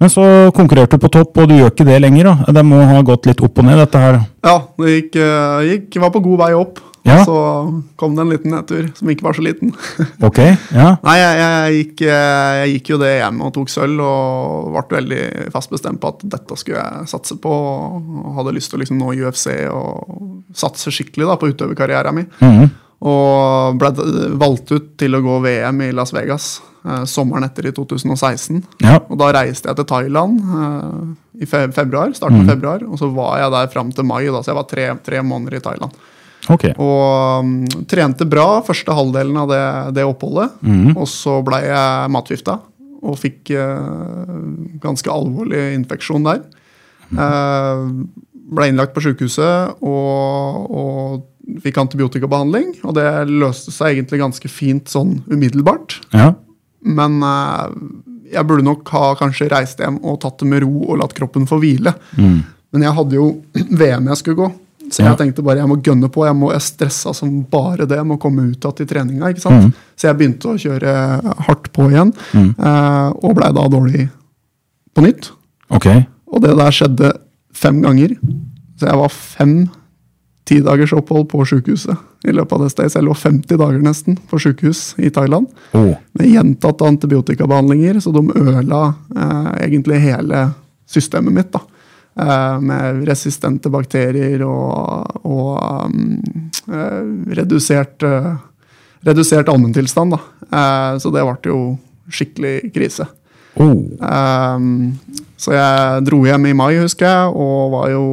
Men 0.00 0.12
så 0.12 0.24
konkurrerte 0.56 0.96
du 0.96 1.04
på 1.04 1.12
topp, 1.12 1.36
og 1.40 1.48
du 1.48 1.56
gjør 1.56 1.72
ikke 1.72 1.86
det 1.88 2.00
lenger. 2.04 2.24
da. 2.24 2.52
Det 2.52 2.64
må 2.64 2.80
ha 2.84 3.00
gått 3.04 3.28
litt 3.28 3.40
opp 3.44 3.60
og 3.60 3.64
ned, 3.64 3.78
dette 3.80 4.00
her. 4.00 4.20
Ja, 4.44 4.56
det 4.80 4.96
gikk, 4.96 5.16
eh, 5.16 5.68
gikk 5.70 6.00
var 6.00 6.10
på 6.10 6.22
god 6.24 6.38
vei 6.44 6.52
opp. 6.56 6.80
Ja. 7.06 7.20
Så 7.24 7.36
kom 7.96 8.16
det 8.16 8.24
en 8.24 8.32
liten 8.32 8.50
nedtur 8.50 8.88
som 8.98 9.10
ikke 9.12 9.28
var 9.28 9.36
så 9.36 9.44
liten. 9.46 9.72
Ok, 10.26 10.40
ja. 10.74 10.88
Nei, 11.04 11.16
jeg, 11.20 11.36
jeg, 11.38 11.76
gikk, 11.76 12.00
jeg 12.08 12.70
gikk 12.72 12.90
jo 12.94 12.98
det 13.02 13.12
hjem 13.18 13.42
og 13.46 13.52
tok 13.54 13.70
sølv, 13.70 14.00
og 14.02 14.72
ble 14.74 14.98
veldig 14.98 15.50
fast 15.54 15.70
bestemt 15.70 16.00
på 16.02 16.10
at 16.10 16.24
dette 16.36 16.58
skulle 16.58 16.82
jeg 16.82 17.10
satse 17.12 17.36
på. 17.42 17.52
Og 17.52 18.40
hadde 18.40 18.56
lyst 18.56 18.72
til 18.72 18.80
å 18.80 18.82
liksom 18.82 18.98
nå 19.00 19.12
UFC 19.20 19.52
og 19.70 20.42
satse 20.56 20.92
skikkelig 20.94 21.28
da, 21.30 21.38
på 21.38 21.52
utøverkarrieren 21.52 22.18
min. 22.18 22.28
Mhm. 22.40 22.74
Og 23.06 23.76
ble 23.76 23.90
valgt 24.40 24.72
ut 24.72 24.86
til 24.98 25.14
å 25.14 25.20
gå 25.22 25.36
VM 25.44 25.82
i 25.84 25.90
Las 25.94 26.14
Vegas 26.16 26.56
eh, 26.80 27.04
sommeren 27.04 27.44
etter 27.44 27.68
i 27.68 27.72
2016. 27.76 28.62
Ja. 28.82 28.96
Og 29.04 29.20
da 29.20 29.28
reiste 29.36 29.68
jeg 29.68 29.78
til 29.78 29.88
Thailand 29.90 30.40
eh, 30.40 31.42
i 31.44 31.48
fe 31.48 31.66
februar, 31.76 32.14
starten 32.16 32.40
mm. 32.40 32.46
av 32.46 32.54
februar, 32.54 32.86
og 32.88 32.98
så 32.98 33.10
var 33.12 33.42
jeg 33.42 33.52
der 33.52 33.72
fram 33.74 33.92
til 33.92 34.08
mai, 34.08 34.22
da, 34.24 34.40
så 34.40 34.54
jeg 34.54 34.58
var 34.62 34.68
tre, 34.70 34.86
tre 35.04 35.20
måneder 35.20 35.58
i 35.58 35.64
Thailand. 35.68 36.06
Ok. 36.52 36.68
Og 36.78 37.42
um, 37.42 37.54
trente 37.90 38.26
bra 38.28 38.60
første 38.66 38.94
halvdelen 38.94 39.36
av 39.40 39.50
det, 39.50 39.64
det 39.98 40.06
oppholdet. 40.06 40.54
Mm. 40.62 40.94
Og 40.94 41.06
så 41.10 41.40
ble 41.46 41.62
jeg 41.66 42.12
matgifta 42.14 42.60
og 43.06 43.18
fikk 43.20 43.52
uh, 43.54 44.36
ganske 44.82 45.10
alvorlig 45.12 45.62
infeksjon 45.76 46.26
der. 46.26 46.44
Eh, 47.06 47.82
ble 48.56 48.66
innlagt 48.66 48.94
på 48.96 49.02
sykehuset 49.04 49.76
og, 49.86 50.64
og 50.66 51.60
fikk 51.62 51.78
antibiotikabehandling. 51.82 52.72
Og 52.86 52.96
det 52.98 53.06
løste 53.30 53.74
seg 53.74 53.94
egentlig 53.94 54.22
ganske 54.22 54.50
fint 54.50 54.90
sånn 54.90 55.20
umiddelbart. 55.30 56.00
Ja. 56.16 56.32
Men 56.86 57.20
uh, 57.22 57.70
jeg 58.32 58.46
burde 58.46 58.66
nok 58.66 58.90
ha 58.94 59.14
kanskje 59.18 59.50
reist 59.52 59.82
hjem 59.82 60.00
og 60.02 60.20
tatt 60.22 60.40
det 60.42 60.50
med 60.50 60.64
ro 60.66 60.84
og 60.88 61.00
latt 61.02 61.14
kroppen 61.16 61.46
få 61.48 61.60
hvile. 61.62 61.94
Men 62.74 62.86
jeg 62.86 62.96
hadde 62.98 63.18
jo 63.18 63.28
VM 63.80 64.10
jeg 64.12 64.22
skulle 64.22 64.40
gå, 64.40 64.48
så 64.90 65.02
jeg 65.02 65.16
tenkte 65.18 65.42
bare 65.42 65.58
jeg 65.62 65.68
må 65.68 65.76
gønne 65.82 66.08
på. 66.12 66.24
Jeg, 66.26 66.36
må, 66.38 66.52
jeg 66.54 66.62
stressa 66.62 67.12
som 67.14 67.30
bare 67.50 67.86
det. 67.86 67.96
Jeg 67.98 68.06
må 68.06 68.16
komme 68.22 68.44
ut 68.52 68.64
igjen 68.64 68.84
i 68.84 68.86
treninga. 68.90 69.30
ikke 69.32 69.40
sant? 69.42 69.74
Så 69.96 70.08
jeg 70.08 70.18
begynte 70.20 70.52
å 70.52 70.58
kjøre 70.60 70.92
hardt 71.48 71.72
på 71.74 71.88
igjen, 71.90 72.12
eh, 72.34 73.08
og 73.22 73.34
blei 73.38 73.52
da 73.56 73.66
dårlig 73.72 74.08
på 74.94 75.02
nytt. 75.02 75.30
Okay. 75.70 76.04
Og 76.30 76.42
det 76.44 76.54
der 76.56 76.70
skjedde 76.74 77.12
fem 77.56 77.82
ganger. 77.82 78.14
Så 78.78 78.86
jeg 78.90 79.00
var 79.00 79.08
fem 79.10 79.56
tidagers 80.46 80.92
opphold 80.94 81.26
på 81.32 81.42
sjukehuset 81.48 81.96
i 82.28 82.32
løpet 82.34 82.52
av 82.52 82.60
det 82.62 82.70
stedet. 82.70 82.92
Så 82.92 83.00
jeg 83.00 83.06
lå 83.08 83.14
50 83.18 83.58
dager 83.58 83.82
nesten 83.82 84.18
på 84.30 84.38
sjukehus 84.38 84.92
i 85.02 85.10
Thailand 85.10 85.48
Oh. 85.74 85.94
med 86.14 86.28
gjentatte 86.30 86.86
antibiotikabehandlinger, 86.86 87.98
så 88.00 88.12
de 88.14 88.22
ødela 88.36 88.94
eh, 89.16 89.48
egentlig 89.66 89.98
hele 90.04 90.44
systemet 90.86 91.32
mitt. 91.34 91.50
da. 91.52 91.60
Eh, 92.16 92.60
med 92.60 93.02
resistente 93.04 93.68
bakterier 93.68 94.40
og, 94.46 95.18
og 95.28 95.50
um, 95.84 96.14
redusert, 97.36 98.00
uh, 98.08 98.38
redusert 99.04 99.50
allmenntilstand. 99.52 100.16
Eh, 100.48 100.96
så 100.96 101.12
det 101.12 101.24
ble 101.26 101.52
jo 101.52 101.60
skikkelig 102.08 102.72
krise. 102.72 103.04
Oh. 103.60 103.84
Um, 104.00 104.96
så 105.36 105.52
jeg 105.58 106.06
dro 106.08 106.22
hjem 106.24 106.48
i 106.48 106.56
mai, 106.56 106.70
husker 106.80 107.04
jeg, 107.04 107.34
og 107.36 107.76
var 107.76 107.92
jo 107.92 108.06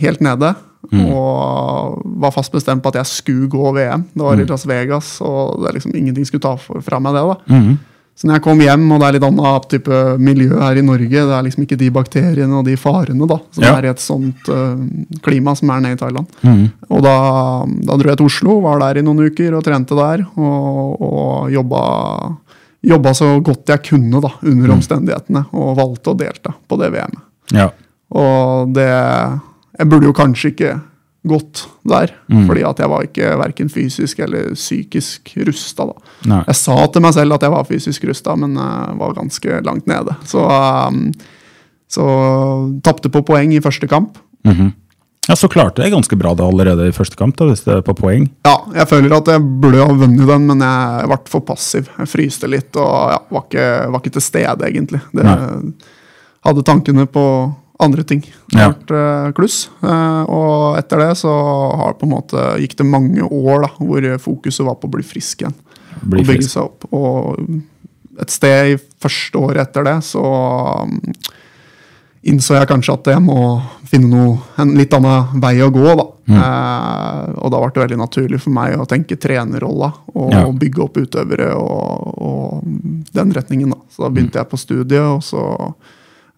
helt 0.00 0.24
nede. 0.24 0.54
Og 0.94 2.00
var 2.20 2.32
fast 2.32 2.52
bestemt 2.52 2.84
på 2.84 2.92
at 2.92 3.02
jeg 3.02 3.10
skulle 3.12 3.48
gå 3.52 3.72
VM. 3.76 4.06
Det 4.12 4.24
var 4.24 4.40
i 4.40 4.44
Las 4.48 4.64
Vegas, 4.68 5.16
og 5.24 5.64
det 5.64 5.76
liksom 5.76 5.96
ingenting 5.96 6.28
skulle 6.28 6.44
ta 6.44 6.56
fra 6.56 7.00
meg 7.00 7.16
det. 7.16 7.28
da. 7.28 7.58
Mhm. 7.58 7.76
Så 8.14 8.28
når 8.28 8.36
jeg 8.36 8.42
kom 8.44 8.60
hjem, 8.62 8.84
og 8.94 9.00
det 9.02 9.06
er 9.08 9.14
litt 9.16 9.24
annet 9.26 9.64
type 9.72 9.96
miljø 10.22 10.60
her 10.60 10.78
i 10.78 10.84
Norge, 10.86 11.08
det 11.10 11.34
er 11.34 11.42
liksom 11.42 11.64
ikke 11.64 11.78
de 11.80 11.88
bakteriene 11.90 12.54
og 12.60 12.64
de 12.68 12.76
farene 12.78 13.26
da, 13.26 13.40
som 13.50 13.64
Ja. 13.64 13.72
er 13.74 13.88
i 13.88 13.90
et 13.90 13.98
sånt 14.02 14.48
uh, 14.54 14.76
klima 15.26 15.54
som 15.58 15.72
er 15.74 15.80
nede 15.82 15.96
i 15.96 15.98
Thailand. 15.98 16.26
Mm. 16.46 16.60
Og 16.94 17.02
da, 17.02 17.14
da 17.90 17.96
dro 17.98 18.12
jeg 18.12 18.20
til 18.20 18.26
Oslo, 18.30 18.60
var 18.62 18.78
der 18.84 19.00
i 19.00 19.02
noen 19.02 19.24
uker 19.26 19.56
og 19.58 19.64
trente 19.66 19.98
der. 19.98 20.22
Og, 20.38 21.02
og 21.02 21.50
jobba, 21.50 21.82
jobba 22.86 23.14
så 23.18 23.32
godt 23.42 23.74
jeg 23.74 23.82
kunne 23.90 24.22
da, 24.22 24.30
under 24.46 24.76
omstendighetene, 24.76 25.46
og 25.52 25.74
valgte 25.82 26.14
å 26.14 26.18
delta 26.22 26.54
på 26.70 26.78
det 26.78 26.92
VM-et. 26.94 27.24
Ja. 27.58 27.70
Og 28.14 28.70
det 28.76 28.88
Jeg 29.74 29.88
burde 29.90 30.06
jo 30.06 30.14
kanskje 30.14 30.52
ikke 30.54 30.74
gått 31.24 31.64
der, 31.88 32.12
fordi 32.48 32.64
at 32.68 32.80
jeg 32.82 32.90
var 32.92 33.06
ikke 33.06 33.32
verken 33.40 33.70
fysisk 33.72 34.18
eller 34.24 34.52
psykisk 34.52 35.32
rusta. 35.48 35.88
Jeg 36.28 36.56
sa 36.58 36.76
til 36.92 37.04
meg 37.04 37.16
selv 37.16 37.36
at 37.36 37.46
jeg 37.46 37.54
var 37.54 37.68
fysisk 37.68 38.04
rusta, 38.10 38.36
men 38.36 38.58
jeg 38.60 38.98
var 39.00 39.16
ganske 39.16 39.60
langt 39.64 39.88
nede. 39.88 40.16
Så, 40.28 40.44
um, 40.44 41.06
så 41.88 42.06
tapte 42.84 43.12
på 43.12 43.24
poeng 43.24 43.56
i 43.56 43.62
første 43.64 43.88
kamp. 43.88 44.18
ja, 45.24 45.36
så 45.40 45.48
klarte 45.48 45.80
jeg 45.80 45.94
ganske 45.94 46.16
bra 46.20 46.34
det 46.36 46.44
allerede 46.44 46.90
i 46.90 46.92
første 46.96 47.16
kamp, 47.16 47.38
da, 47.40 47.48
hvis 47.48 47.64
det 47.64 47.78
er 47.78 47.84
på 47.86 47.96
poeng. 47.96 48.28
Ja, 48.44 48.58
jeg 48.82 48.90
føler 48.92 49.16
at 49.16 49.32
jeg 49.32 49.40
burde 49.40 49.80
ha 49.80 49.96
vunnet 50.04 50.28
den, 50.28 50.48
men 50.52 50.60
jeg 50.60 51.08
ble 51.08 51.20
for 51.32 51.48
passiv. 51.48 51.88
Jeg 51.96 52.12
fryste 52.12 52.52
litt 52.52 52.76
og 52.76 52.94
ja, 53.16 53.20
var, 53.32 53.48
ikke, 53.48 53.68
var 53.88 54.04
ikke 54.04 54.16
til 54.18 54.28
stede, 54.28 54.68
egentlig. 54.68 55.00
Det, 55.16 55.24
hadde 56.44 56.64
tankene 56.66 57.06
på 57.08 57.24
andre 57.80 58.04
ting. 58.04 58.20
Det 58.20 58.58
Ja. 58.60 58.70
vært 58.72 58.90
eh, 58.90 59.32
kluss. 59.32 59.68
Eh, 59.82 60.22
og 60.28 60.76
etter 60.78 60.98
det 60.98 61.16
så 61.18 61.32
har 61.76 61.94
på 61.94 62.04
en 62.06 62.10
måte, 62.14 62.58
gikk 62.60 62.76
det 62.76 62.86
mange 62.86 63.22
år 63.22 63.62
da, 63.62 63.68
hvor 63.78 64.18
fokuset 64.18 64.64
var 64.66 64.74
på 64.76 64.86
å 64.88 64.90
bli 64.90 65.02
frisk 65.02 65.42
igjen. 65.42 65.54
Bli 66.02 66.20
og 66.20 66.26
bygge 66.26 66.48
seg 66.48 66.62
opp. 66.62 66.84
Og 66.92 67.38
et 68.20 68.30
sted 68.30 68.74
i 68.74 68.78
første 69.00 69.34
året 69.38 69.56
etter 69.68 69.84
det 69.84 69.96
så 70.04 70.22
um, 70.82 71.00
innså 72.24 72.54
jeg 72.56 72.68
kanskje 72.70 72.94
at 72.94 73.04
jeg 73.12 73.20
må 73.20 73.60
finne 73.90 74.08
noe, 74.08 74.38
en 74.62 74.70
litt 74.78 74.94
annen 74.96 75.40
vei 75.42 75.56
å 75.60 75.70
gå. 75.74 75.84
da. 75.98 76.06
Mm. 76.30 76.38
Eh, 76.40 77.34
og 77.42 77.50
da 77.52 77.58
ble 77.60 77.70
det 77.74 77.82
veldig 77.82 77.98
naturlig 78.00 78.40
for 78.40 78.50
meg 78.56 78.78
å 78.80 78.86
tenke 78.88 79.18
trenerrolla 79.20 79.90
og 80.14 80.32
Ja. 80.32 80.44
bygge 80.50 80.80
opp 80.86 80.96
utøvere 80.96 81.50
og, 81.54 82.14
og 82.22 82.62
den 83.12 83.32
retningen. 83.32 83.70
da. 83.70 83.76
Så 83.90 84.02
da 84.04 84.08
Mm. 84.08 84.14
begynte 84.14 84.38
jeg 84.40 84.48
på 84.48 84.56
studiet, 84.58 85.02
og 85.02 85.20
så 85.22 85.74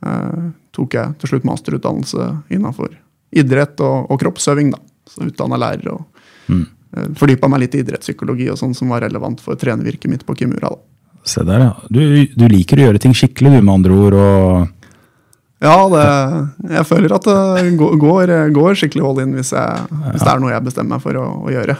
eh, 0.04 0.50
tok 0.76 0.94
jeg 0.98 1.16
til 1.22 1.32
slutt 1.32 1.46
masterutdannelse 1.48 2.28
innenfor 2.52 2.92
idrett 3.36 3.80
og, 3.84 4.10
og 4.12 4.20
kroppsøving. 4.22 4.70
da. 4.76 4.82
Så 5.10 5.26
utdanna 5.30 5.58
lærer 5.60 5.92
og 5.96 6.04
Mm. 6.46 6.60
uh, 6.94 7.06
fordypa 7.18 7.48
meg 7.50 7.64
litt 7.64 7.72
i 7.74 7.80
idrettspsykologi 7.82 8.44
og 8.52 8.58
sånn 8.60 8.74
som 8.76 8.92
var 8.94 9.00
relevant 9.02 9.40
for 9.42 9.58
trenervirket 9.58 10.06
mitt 10.12 10.22
på 10.28 10.36
Kimura. 10.38 10.68
da. 10.70 10.78
Se 11.26 11.42
der, 11.42 11.58
ja. 11.64 11.72
Du, 11.90 11.98
du 12.38 12.44
liker 12.52 12.78
å 12.78 12.84
gjøre 12.86 13.00
ting 13.02 13.16
skikkelig, 13.18 13.56
du, 13.56 13.62
med 13.66 13.72
andre 13.74 13.96
ord. 13.98 14.14
og... 14.14 14.68
Ja, 15.58 15.74
det, 15.90 16.04
jeg 16.76 16.86
føler 16.86 17.14
at 17.16 17.26
det 17.26 17.72
går, 17.80 17.96
går, 17.98 18.32
går 18.54 18.78
skikkelig 18.78 19.02
all 19.08 19.18
in 19.24 19.34
hvis, 19.34 19.50
jeg, 19.56 19.86
hvis 20.12 20.22
det 20.22 20.30
er 20.36 20.42
noe 20.44 20.52
jeg 20.54 20.66
bestemmer 20.68 20.94
meg 21.00 21.02
for 21.02 21.18
å, 21.18 21.24
å 21.48 21.50
gjøre. 21.50 21.74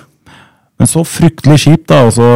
Men 0.77 0.91
så 0.91 1.05
fryktelig 1.09 1.61
kjipt, 1.65 1.87
da. 1.89 2.03
Altså, 2.07 2.27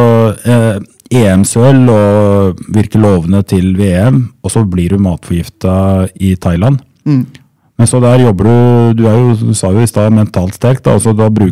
eh, 0.45 0.79
EM-sølv 1.11 1.91
og 1.91 2.61
virker 2.73 3.01
lovende 3.03 3.43
til 3.43 3.73
VM, 3.77 4.23
og 4.41 4.53
så 4.53 4.63
blir 4.65 4.95
du 4.95 5.01
matforgifta 5.03 6.07
i 6.15 6.35
Thailand. 6.39 6.79
Men 7.77 7.89
så 7.89 7.99
der 7.99 8.21
jobber 8.21 8.43
du 8.45 8.93
Du, 9.01 9.07
er 9.09 9.17
jo, 9.17 9.35
du 9.35 9.53
sa 9.57 9.71
jo 9.73 9.81
i 9.81 9.89
stad 9.89 10.13
mentalt 10.13 10.55
sterk, 10.55 10.83
da. 10.85 10.93
Altså, 10.93 11.13
da, 11.17 11.29
du, 11.29 11.49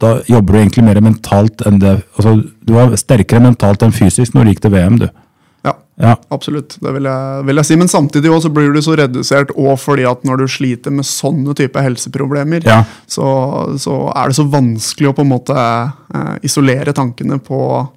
da 0.00 0.20
jobber 0.28 0.52
du 0.52 0.58
egentlig 0.58 0.84
mer 0.84 1.00
mentalt 1.00 1.62
enn 1.66 1.78
det 1.78 2.02
altså, 2.16 2.42
Du 2.66 2.74
var 2.74 2.96
sterkere 2.96 3.40
mentalt 3.40 3.82
enn 3.82 3.94
fysisk 3.94 4.34
når 4.34 4.44
du 4.44 4.52
gikk 4.52 4.64
til 4.66 4.74
VM, 4.74 4.98
du. 4.98 5.08
Ja, 5.98 6.08
Ja. 6.08 6.16
Absolutt. 6.32 6.78
Det 6.80 6.92
vil 6.94 7.04
jeg, 7.04 7.44
vil 7.46 7.56
jeg 7.56 7.64
si. 7.68 7.76
Men 7.76 7.88
samtidig 7.88 8.30
også 8.32 8.50
blir 8.52 8.72
du 8.72 8.80
så 8.82 8.94
redusert 8.96 9.50
og 9.56 9.78
fordi 9.78 10.06
at 10.08 10.22
når 10.24 10.38
du 10.38 10.46
sliter 10.48 10.90
med 10.90 11.04
sånne 11.04 11.54
type 11.54 11.76
helseproblemer, 11.84 12.64
Ja. 12.64 12.84
så, 13.06 13.76
så 13.78 14.10
er 14.16 14.28
det 14.32 14.36
så 14.36 14.46
vanskelig 14.50 15.10
å 15.10 15.14
på 15.14 15.20
en 15.22 15.28
måte 15.34 15.52
eh, 15.54 16.38
isolere 16.42 16.92
tankene 16.96 17.38
på 17.38 17.88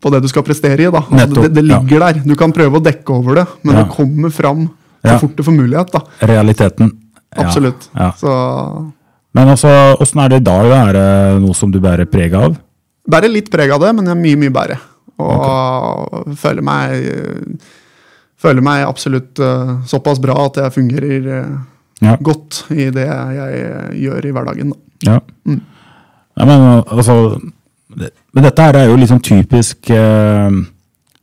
på 0.00 0.08
det 0.12 0.22
du 0.24 0.28
skal 0.32 0.44
prestere 0.46 0.80
i. 0.86 0.90
da. 0.90 1.02
Altså, 1.02 1.16
Nettopp, 1.26 1.42
det, 1.44 1.54
det 1.58 1.64
ligger 1.66 2.00
der. 2.06 2.20
Du 2.24 2.32
kan 2.40 2.52
prøve 2.56 2.78
å 2.80 2.84
dekke 2.84 3.12
over 3.18 3.34
det, 3.42 3.46
men 3.62 3.74
Ja. 3.76 3.82
det 3.82 3.90
kommer 3.96 4.30
fram 4.32 4.62
så 5.04 5.10
Ja. 5.12 5.18
fort 5.18 5.36
du 5.36 5.42
får 5.42 5.52
mulighet. 5.56 5.90
da. 5.92 6.00
Realiteten. 6.26 6.92
Absolutt. 7.36 7.88
Ja. 7.94 8.12
Så 8.12 8.92
Men 9.34 9.48
altså, 9.48 9.68
åssen 10.00 10.20
er 10.24 10.28
det 10.28 10.36
i 10.40 10.44
dag? 10.44 10.64
da? 10.68 10.88
Er 10.88 10.92
det 10.92 11.42
noe 11.42 11.54
som 11.54 11.70
du 11.70 11.78
bærer 11.80 12.06
preg 12.06 12.32
av? 12.34 12.56
Bærer 13.08 13.28
litt 13.30 13.50
preg 13.50 13.70
av 13.70 13.80
det, 13.80 13.94
men 13.94 14.04
jeg 14.06 14.16
er 14.16 14.20
mye, 14.22 14.36
mye 14.36 14.50
bedre. 14.52 14.78
Og 15.20 16.34
føler 16.40 16.64
meg 16.64 17.60
Føler 18.40 18.64
meg 18.64 18.86
absolutt 18.88 19.36
eh, 19.44 19.72
såpass 19.84 20.16
bra 20.22 20.32
at 20.46 20.56
jeg 20.62 20.72
fungerer 20.78 21.26
eh, 21.36 21.58
Ja. 22.00 22.14
godt 22.16 22.62
i 22.72 22.86
det 22.88 23.04
jeg 23.04 23.64
gjør 24.00 24.24
i 24.24 24.30
hverdagen. 24.32 24.70
Da. 24.72 25.10
Ja. 25.10 25.18
ja 26.40 26.46
men 26.48 26.62
altså 26.86 27.16
det, 27.92 28.08
Men 28.32 28.46
dette 28.46 28.64
her 28.64 28.78
er 28.80 28.86
jo 28.88 28.96
liksom 28.96 29.20
typisk 29.20 29.90
eh, 29.92 30.56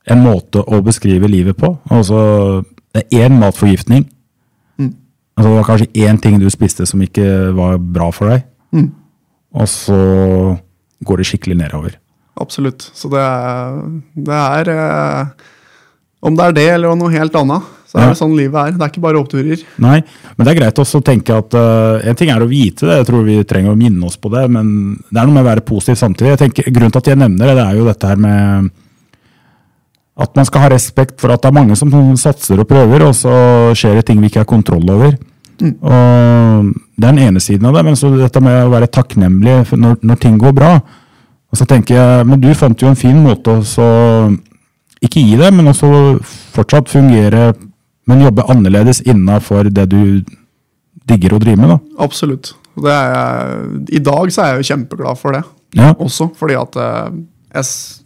en 0.08 0.22
måte 0.24 0.62
å 0.62 0.82
beskrive 0.86 1.30
livet 1.32 1.58
på. 1.58 1.74
Altså, 1.90 2.62
det 2.94 3.08
er 3.08 3.26
én 3.26 3.40
matforgiftning. 3.42 4.06
Mm. 4.78 4.94
Altså, 5.36 5.50
det 5.50 5.58
var 5.58 5.70
kanskje 5.72 6.06
én 6.06 6.22
ting 6.22 6.38
du 6.40 6.50
spiste 6.54 6.86
som 6.86 7.02
ikke 7.02 7.56
var 7.58 7.78
bra 7.82 8.12
for 8.14 8.32
deg. 8.32 8.46
Mm. 8.78 8.92
Og 9.58 9.68
så 9.72 10.00
går 11.08 11.22
det 11.22 11.28
skikkelig 11.32 11.58
nedover. 11.64 11.98
Absolutt. 12.42 12.90
Så 12.96 13.10
det 13.12 13.24
det 14.28 14.38
er 14.38 14.72
eh, 14.74 15.50
Om 16.28 16.38
det 16.38 16.46
er 16.46 16.56
det 16.58 16.70
eller 16.76 16.96
noe 16.98 17.14
helt 17.14 17.36
annet, 17.38 17.66
så 17.88 18.00
er 18.00 18.10
det 18.12 18.20
sånn 18.20 18.34
livet 18.36 18.58
er. 18.58 18.74
Det 18.76 18.84
er 18.84 18.90
ikke 18.92 19.04
bare 19.04 19.20
oppturer. 19.22 19.62
Nei, 19.80 20.00
men 20.36 20.48
det 20.48 20.52
er 20.52 20.58
greit 20.60 20.82
også 20.82 21.00
å 21.00 21.06
tenke 21.06 21.38
at 21.40 21.56
uh, 21.56 22.02
En 22.04 22.18
ting 22.20 22.32
er 22.34 22.44
å 22.44 22.50
vite 22.50 22.88
det, 22.90 22.98
jeg 23.00 23.08
tror 23.08 23.24
vi 23.28 23.38
trenger 23.48 23.72
å 23.72 23.80
minne 23.80 24.10
oss 24.10 24.18
på 24.20 24.32
det, 24.34 24.44
men 24.52 24.98
det 25.08 25.22
er 25.22 25.30
noe 25.30 25.38
med 25.38 25.46
å 25.46 25.50
være 25.52 25.64
positiv 25.68 26.00
samtidig. 26.02 26.34
Jeg 26.34 26.42
tenker, 26.42 26.68
grunnen 26.74 26.92
til 26.96 27.04
at 27.04 27.10
jeg 27.14 27.22
nevner 27.22 27.52
det, 27.52 27.56
det 27.62 27.64
er 27.64 27.80
jo 27.80 27.88
dette 27.88 28.12
her 28.12 28.20
med 28.26 28.74
at 30.18 30.34
man 30.34 30.48
skal 30.50 30.64
ha 30.66 30.70
respekt 30.74 31.20
for 31.22 31.32
at 31.32 31.44
det 31.44 31.52
er 31.52 31.56
mange 31.60 31.78
som 31.78 31.94
satser 32.18 32.60
og 32.60 32.68
prøver, 32.70 33.06
og 33.06 33.16
så 33.16 33.34
skjer 33.78 34.00
det 34.00 34.08
ting 34.10 34.22
vi 34.24 34.32
ikke 34.32 34.42
har 34.42 34.50
kontroll 34.50 34.90
over. 34.90 35.14
Og 35.62 36.74
Det 36.98 37.06
er 37.06 37.14
den 37.14 37.22
ene 37.22 37.42
siden 37.42 37.70
av 37.70 37.78
det, 37.78 37.84
men 37.86 37.98
så 37.98 38.10
dette 38.16 38.42
med 38.42 38.66
å 38.66 38.72
være 38.74 38.90
takknemlig 38.94 39.60
når, 39.78 40.00
når 40.02 40.20
ting 40.22 40.40
går 40.42 40.56
bra. 40.58 40.72
Og 41.52 41.58
så 41.62 41.66
tenker 41.66 41.96
jeg, 41.96 42.26
Men 42.28 42.42
du 42.44 42.50
fant 42.54 42.82
jo 42.82 42.88
en 42.90 42.96
fin 43.00 43.18
måte 43.24 43.54
å 43.62 44.38
ikke 45.02 45.22
gi 45.22 45.36
det, 45.38 45.52
men 45.54 45.68
også 45.70 45.88
fortsatt 46.56 46.90
fungere, 46.90 47.52
men 48.10 48.24
jobbe 48.26 48.46
annerledes 48.50 49.02
innafor 49.06 49.70
det 49.70 49.90
du 49.92 50.24
digger 51.08 51.36
å 51.38 51.40
drive 51.40 51.58
med. 51.62 51.70
da. 51.70 51.78
Absolutt. 52.04 52.54
Det 52.78 52.94
jeg, 52.94 53.68
I 53.98 54.00
dag 54.06 54.32
så 54.34 54.42
er 54.44 54.50
jeg 54.56 54.64
jo 54.64 54.70
kjempeglad 54.74 55.18
for 55.18 55.32
det 55.38 55.44
Ja. 55.78 55.94
også, 55.94 56.30
fordi 56.38 56.56
at 56.60 56.76
eh, 56.76 57.12
jeg 57.56 57.66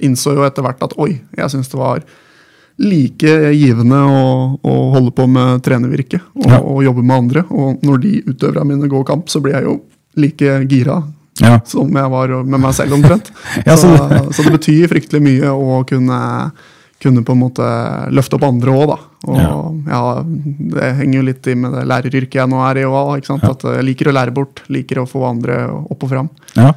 innså 0.10 0.36
jo 0.36 0.44
etter 0.46 0.64
hvert 0.64 0.84
at 0.84 0.94
oi, 0.98 1.22
jeg 1.38 1.50
syns 1.50 1.70
det 1.72 1.80
var 1.80 2.04
like 2.82 3.34
givende 3.54 3.96
å, 3.96 4.60
å 4.64 4.76
holde 4.96 5.12
på 5.16 5.28
med 5.30 5.62
trenervirke 5.64 6.22
og, 6.36 6.46
Ja. 6.50 6.60
og 6.60 6.84
jobbe 6.84 7.04
med 7.04 7.18
andre. 7.18 7.44
Og 7.50 7.82
når 7.84 8.02
de 8.02 8.14
utøverne 8.28 8.66
mine 8.76 8.88
går 8.90 9.04
kamp, 9.06 9.28
så 9.30 9.42
blir 9.42 9.54
jeg 9.60 9.64
jo 9.68 9.82
like 10.18 10.68
gira 10.68 11.02
Ja. 11.40 11.60
som 11.66 11.88
jeg 11.96 12.10
var 12.12 12.28
med 12.44 12.60
meg 12.60 12.74
selv 12.76 12.94
omtrent. 12.98 13.32
Ja, 13.66 13.76
så, 13.80 13.88
så- 13.98 14.34
så 14.36 14.44
det 14.44 14.52
betyr 14.60 14.88
fryktelig 14.92 15.22
mye 15.24 15.50
å 15.54 15.80
kunne, 15.88 16.52
kunne 17.02 17.24
på 17.26 17.32
en 17.34 17.40
måte 17.42 17.66
løfte 18.14 18.36
opp 18.38 18.44
andre 18.46 18.72
òg, 18.76 18.88
da. 18.92 18.98
Og 19.32 19.88
ja. 19.88 20.02
det 20.26 20.92
henger 21.00 21.20
jo 21.20 21.26
litt 21.30 21.48
i 21.48 21.56
med 21.56 21.74
det 21.78 21.86
læreryrket 21.90 22.40
jeg 22.42 22.50
nå 22.52 22.60
er 22.68 22.82
i 22.82 22.86
òg. 22.90 23.26
At 23.42 23.64
jeg 23.64 23.86
liker 23.88 24.10
å 24.12 24.16
lære 24.18 24.34
bort, 24.36 24.62
liker 24.70 25.02
å 25.02 25.08
få 25.10 25.24
andre 25.30 25.64
opp 25.72 26.04
og 26.04 26.10
fram. 26.12 26.30
Ja, 26.58 26.74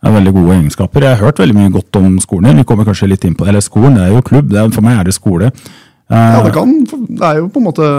det 0.00 0.08
er 0.10 0.16
veldig 0.16 0.32
gode 0.38 0.56
egenskaper. 0.56 1.04
Jeg 1.06 1.18
har 1.18 1.26
hørt 1.28 1.42
veldig 1.42 1.58
mye 1.60 1.70
godt 1.76 2.00
om 2.00 2.18
skolen. 2.24 2.56
Vi 2.56 2.64
kommer 2.64 2.88
kanskje 2.88 3.10
litt 3.12 3.24
inn 3.28 3.34
på, 3.38 3.46
eller 3.46 3.60
Skolen 3.62 3.98
det 4.00 4.08
er 4.08 4.14
jo 4.16 4.22
klubb, 4.26 4.48
det 4.50 4.58
er, 4.62 4.70
for 4.74 4.86
meg 4.86 4.98
er 5.02 5.04
det 5.10 5.14
skole. 5.18 5.50
Eh, 6.10 6.16
Ja, 6.34 6.40
det 6.46 6.54
kan, 6.56 6.72
det 6.88 7.22
er 7.26 7.36
jo 7.42 7.48
på 7.52 7.60
en 7.60 7.68
måte 7.68 7.90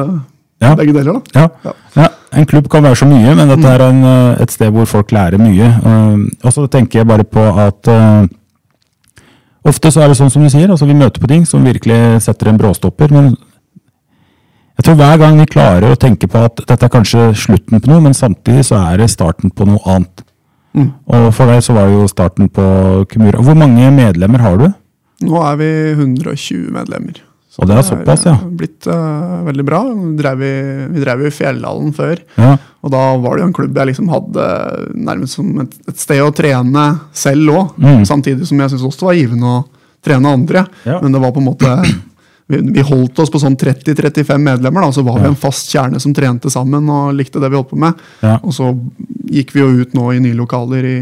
Ja. 0.61 0.75
begge 0.75 0.93
deler, 0.97 1.21
da. 1.21 1.45
Ja. 1.63 1.73
Ja. 1.95 2.07
En 2.33 2.45
klubb 2.47 2.69
kan 2.71 2.83
være 2.85 2.95
så 2.95 3.05
mye, 3.09 3.33
men 3.35 3.49
dette 3.51 3.67
er 3.67 3.81
en, 3.89 4.03
eh, 4.07 4.41
et 4.41 4.51
sted 4.53 4.71
hvor 4.71 4.85
folk 4.87 5.11
lærer 5.11 5.37
mye. 5.41 5.67
Eh, 5.67 6.45
Og 6.47 6.53
så 6.53 6.67
tenker 6.71 6.99
jeg 7.01 7.07
bare 7.07 7.23
på 7.27 7.43
at 7.59 7.87
eh, 7.91 8.27
ofte 9.67 9.91
så 9.91 10.01
er 10.01 10.07
det 10.07 10.17
sånn 10.17 10.31
som 10.31 10.43
du 10.43 10.49
sier, 10.49 10.69
altså 10.71 10.87
vi 10.87 10.93
møter 10.95 11.19
på 11.21 11.27
ting 11.27 11.45
som 11.45 11.63
virkelig 11.63 12.21
setter 12.23 12.47
en 12.49 12.57
bråstopper. 12.57 13.11
Men 13.11 13.35
jeg 14.79 14.85
tror 14.85 14.95
hver 14.95 15.17
gang 15.19 15.37
vi 15.39 15.45
klarer 15.45 15.91
å 15.91 15.99
tenke 15.99 16.27
på 16.31 16.39
at 16.45 16.55
dette 16.67 16.85
er 16.87 16.93
kanskje 16.93 17.35
slutten 17.35 17.81
på 17.81 17.91
noe, 17.91 18.01
men 18.01 18.13
samtidig 18.13 18.63
så 18.65 18.79
er 18.93 18.97
det 19.03 19.09
starten 19.11 19.51
på 19.51 19.67
noe 19.67 19.83
annet. 19.85 20.23
Og 21.11 21.33
for 21.35 21.45
deg 21.51 21.59
så 21.61 21.73
var 21.75 21.89
det 21.89 21.97
jo 21.99 22.07
starten 22.07 22.47
på 22.47 23.05
Kumura. 23.11 23.41
Hvor 23.43 23.57
mange 23.59 23.91
medlemmer 23.91 24.39
har 24.39 24.55
du? 24.57 24.69
Nå 25.21 25.35
er 25.43 25.57
vi 25.59 25.67
120 25.99 26.71
medlemmer. 26.71 27.19
Så 27.51 27.65
Og 27.65 27.67
det 27.67 27.75
er 27.75 27.83
såpass, 27.83 28.21
ja. 28.23 28.37
blitt 28.47 28.87
uh, 28.87 29.41
veldig 29.43 29.63
bra. 29.67 29.81
Vi 29.91 30.11
drev, 30.21 30.43
i, 30.47 30.51
vi 30.93 31.01
drev 31.03 31.25
jo 31.25 31.27
i 31.27 31.33
Fjellhallen 31.35 31.89
før. 31.95 32.21
Ja. 32.39 32.53
Og 32.79 32.93
da 32.93 33.01
var 33.19 33.35
det 33.35 33.43
jo 33.43 33.47
en 33.49 33.55
klubb 33.57 33.75
jeg 33.75 33.89
liksom 33.89 34.07
hadde 34.13 34.45
nærmest 34.95 35.35
som 35.35 35.49
et, 35.65 35.73
et 35.91 35.99
sted 35.99 36.23
å 36.23 36.31
trene 36.35 36.85
selv 37.11 37.51
òg. 37.51 37.73
Mm. 37.75 38.05
Samtidig 38.07 38.47
som 38.47 38.63
jeg 38.63 38.71
syntes 38.71 38.87
også 38.87 39.03
det 39.03 39.09
var 39.09 39.19
givende 39.19 39.51
å 39.51 39.59
trene 40.01 40.31
andre. 40.31 40.63
Ja. 40.87 41.01
Men 41.03 41.11
det 41.11 41.21
var 41.25 41.35
på 41.35 41.43
en 41.43 41.49
måte 41.49 41.73
vi, 42.51 42.61
vi 42.77 42.87
holdt 42.87 43.19
oss 43.19 43.33
på 43.33 43.43
sånn 43.43 43.59
30-35 43.59 44.47
medlemmer, 44.47 44.87
da, 44.87 44.95
så 44.95 45.03
var 45.05 45.19
vi 45.19 45.27
en 45.33 45.39
fast 45.39 45.75
kjerne 45.75 45.99
som 45.99 46.15
trente 46.15 46.51
sammen 46.53 46.87
og 46.87 47.11
likte 47.19 47.43
det 47.43 47.51
vi 47.51 47.59
holdt 47.59 47.73
på 47.75 47.81
med. 47.83 47.99
Ja. 48.23 48.37
Og 48.41 48.55
så 48.55 48.71
gikk 49.31 49.53
vi 49.55 49.61
jo 49.63 49.69
ut 49.81 49.93
nå 49.95 50.09
i 50.13 50.19
nye 50.19 50.35
lokaler 50.35 50.83
i 50.85 50.95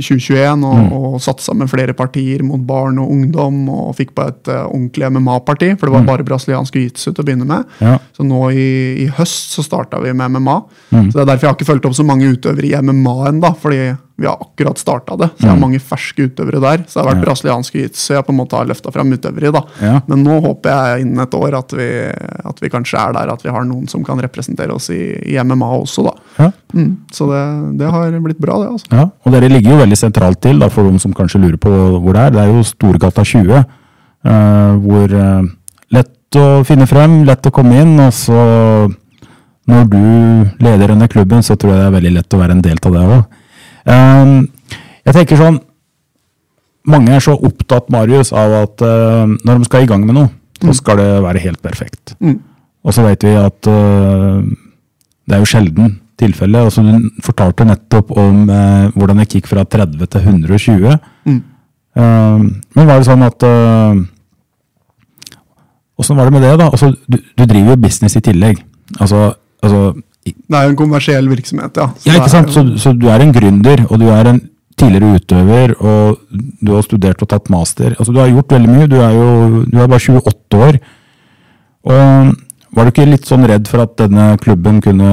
2021 0.00 0.64
og, 0.64 0.76
Mm. 0.76 0.92
og 0.96 1.20
satsa 1.20 1.54
med 1.54 1.68
flere 1.70 1.92
partier 1.96 2.42
mot 2.44 2.60
barn 2.66 2.98
og 3.02 3.10
ungdom, 3.10 3.68
og 3.72 3.94
fikk 3.96 4.14
på 4.16 4.26
et 4.28 4.48
uh, 4.52 4.64
ordentlig 4.68 5.10
MMA-parti, 5.12 5.70
for 5.78 5.86
det 5.88 5.94
var 5.96 6.06
bare 6.08 6.24
brasiliansk 6.26 6.74
jiu-jitsu 6.74 7.12
til 7.12 7.22
å 7.22 7.26
begynne 7.26 7.46
med. 7.48 7.64
Mm. 7.80 7.86
Ja. 7.90 7.98
Så 8.16 8.24
nå 8.26 8.40
i, 8.52 9.04
i 9.04 9.06
høst 9.18 9.52
så 9.56 9.64
starta 9.64 10.00
vi 10.02 10.12
med 10.16 10.30
MMA. 10.36 10.56
Mm. 10.92 11.10
Så 11.10 11.18
det 11.18 11.22
er 11.26 11.30
derfor 11.32 11.46
jeg 11.46 11.52
har 11.52 11.58
ikke 11.60 11.70
fulgt 11.72 11.86
opp 11.90 11.96
så 12.00 12.04
mange 12.08 12.32
utøvere 12.32 12.66
i 12.70 12.74
MMA 12.82 13.16
ennå, 13.32 13.52
fordi 13.60 13.80
vi 14.16 14.24
har 14.24 14.38
akkurat 14.40 14.78
starta 14.80 15.16
det. 15.20 15.26
Så 15.36 15.44
jeg 15.44 15.50
har 15.52 15.60
mange 15.60 15.78
ferske 15.84 16.24
utøvere 16.30 16.60
der. 16.62 16.84
Så 16.88 16.96
det 16.96 17.02
har 17.02 17.10
vært 17.10 17.16
Mm. 17.16 17.24
Ja. 17.24 17.26
brasiliansk 17.28 17.74
jiu-jitsu 17.76 18.14
jeg 18.14 18.24
på 18.24 18.32
en 18.32 18.38
måte 18.40 18.56
har 18.56 18.64
løfta 18.64 18.92
fram 18.92 19.12
utøvere 19.12 19.48
i. 19.48 19.52
da. 19.52 19.62
Ja. 19.82 20.00
Men 20.08 20.24
nå 20.24 20.40
håper 20.40 20.72
jeg 20.72 21.04
innen 21.04 21.20
et 21.20 21.34
år 21.36 21.58
at 21.58 21.72
vi, 21.76 21.88
at 22.48 22.60
vi 22.62 22.68
kanskje 22.72 22.96
er 22.96 23.12
der 23.12 23.32
at 23.34 23.42
vi 23.44 23.50
har 23.52 23.64
noen 23.68 23.86
som 23.88 24.02
kan 24.04 24.16
representere 24.24 24.72
oss 24.72 24.88
i, 24.88 25.02
i 25.20 25.36
MMA 25.44 25.68
også, 25.82 26.04
da. 26.08 26.14
Ja. 26.38 26.50
Mm. 26.76 26.90
Så 27.14 27.26
det, 27.30 27.42
det 27.80 27.90
har 27.90 28.14
blitt 28.20 28.40
bra, 28.42 28.60
det. 28.60 28.70
altså. 28.74 28.90
Ja, 28.92 29.08
og 29.24 29.34
dere 29.34 29.48
ligger 29.50 29.74
jo 29.74 29.80
veldig 29.80 29.98
sentralt 29.98 30.42
til, 30.44 30.60
da, 30.60 30.68
for 30.72 30.88
de 30.88 31.00
som 31.02 31.14
kanskje 31.16 31.40
lurer 31.40 31.58
på 31.60 31.72
hvor 31.72 32.16
det 32.16 32.26
er. 32.26 32.34
Det 32.36 32.44
er 32.44 32.54
jo 32.54 32.70
Storgata 32.74 33.24
20, 33.24 33.66
Uh, 34.26 34.72
hvor 34.82 35.12
uh, 35.14 35.44
lett 35.94 36.38
å 36.40 36.64
finne 36.66 36.88
frem, 36.90 37.20
lett 37.28 37.46
å 37.46 37.52
komme 37.54 37.76
inn, 37.78 37.92
og 38.02 38.08
så 38.16 38.40
når 39.66 39.86
du 39.90 40.02
leder 40.62 40.92
denne 40.92 41.08
klubben, 41.10 41.42
så 41.42 41.56
tror 41.58 41.74
jeg 41.74 41.80
det 41.80 41.86
er 41.88 41.94
veldig 41.96 42.12
lett 42.16 42.34
å 42.34 42.40
være 42.40 42.56
en 42.56 42.64
del 42.64 42.78
av 42.78 42.94
det 42.94 43.04
òg. 43.16 43.22
jeg 45.06 45.16
tenker 45.16 45.40
sånn 45.40 45.62
Mange 46.86 47.16
er 47.16 47.22
så 47.22 47.32
opptatt, 47.34 47.88
Marius, 47.90 48.28
av 48.30 48.52
at 48.60 48.82
eh, 48.86 49.30
når 49.42 49.56
de 49.58 49.66
skal 49.66 49.82
i 49.82 49.88
gang 49.90 50.04
med 50.06 50.14
noe, 50.14 50.28
så 50.62 50.70
skal 50.78 51.00
det 51.00 51.08
være 51.24 51.40
helt 51.42 51.58
perfekt. 51.58 52.12
Mm. 52.22 52.36
Og 52.86 52.94
så 52.94 53.02
vet 53.02 53.26
vi 53.26 53.32
at 53.34 53.66
eh, 53.66 54.44
det 55.26 55.34
er 55.34 55.42
jo 55.42 55.48
sjelden 55.50 55.96
tilfelle. 56.18 56.62
Altså, 56.66 56.82
du 56.82 57.10
fortalte 57.24 57.66
nettopp 57.68 58.10
om 58.16 58.48
eh, 58.50 58.88
hvordan 58.96 59.20
det 59.22 59.28
gikk 59.34 59.46
fra 59.50 59.64
30 59.64 60.06
til 60.14 60.20
120. 60.32 60.98
Mm. 61.28 61.40
Eh, 61.96 62.44
men 62.76 62.86
var 62.88 62.98
det 63.00 63.08
sånn 63.08 63.26
at 63.26 63.42
eh, 63.48 64.04
Åssen 65.96 66.16
var 66.18 66.28
det 66.28 66.34
med 66.36 66.42
det, 66.44 66.50
da? 66.60 66.66
Altså, 66.68 66.90
du, 67.08 67.16
du 67.40 67.44
driver 67.48 67.72
jo 67.72 67.76
business 67.80 68.18
i 68.18 68.20
tillegg. 68.20 68.58
Altså, 69.00 69.30
altså 69.64 69.94
i- 70.28 70.34
Det 70.36 70.58
er 70.58 70.66
jo 70.66 70.74
en 70.74 70.76
kommersiell 70.76 71.28
virksomhet, 71.30 71.76
ja. 71.80 71.86
Så 71.96 72.10
Ja, 72.10 72.18
ikke 72.18 72.28
sant? 72.34 72.50
Så, 72.52 72.64
så 72.82 72.92
du 72.92 73.06
er 73.08 73.22
en 73.24 73.32
gründer, 73.32 73.86
og 73.90 74.00
du 74.02 74.08
er 74.12 74.28
en 74.28 74.40
tidligere 74.76 75.16
utøver, 75.16 75.72
og 75.80 76.18
du 76.60 76.74
har 76.74 76.82
studert 76.84 77.22
og 77.24 77.28
tatt 77.32 77.48
master. 77.48 77.94
Altså, 77.96 78.12
du 78.12 78.18
har 78.20 78.28
gjort 78.28 78.52
veldig 78.52 78.68
mye. 78.74 78.86
Du 78.92 78.96
er 79.00 79.14
jo 79.16 79.64
du 79.72 79.78
er 79.80 79.88
bare 79.88 80.04
28 80.20 80.60
år. 80.68 80.78
Og 81.86 82.34
var 82.76 82.84
du 82.84 82.90
ikke 82.92 83.08
litt 83.08 83.24
sånn 83.24 83.46
redd 83.48 83.66
for 83.70 83.80
at 83.86 83.96
denne 83.96 84.34
klubben 84.42 84.82
kunne 84.84 85.10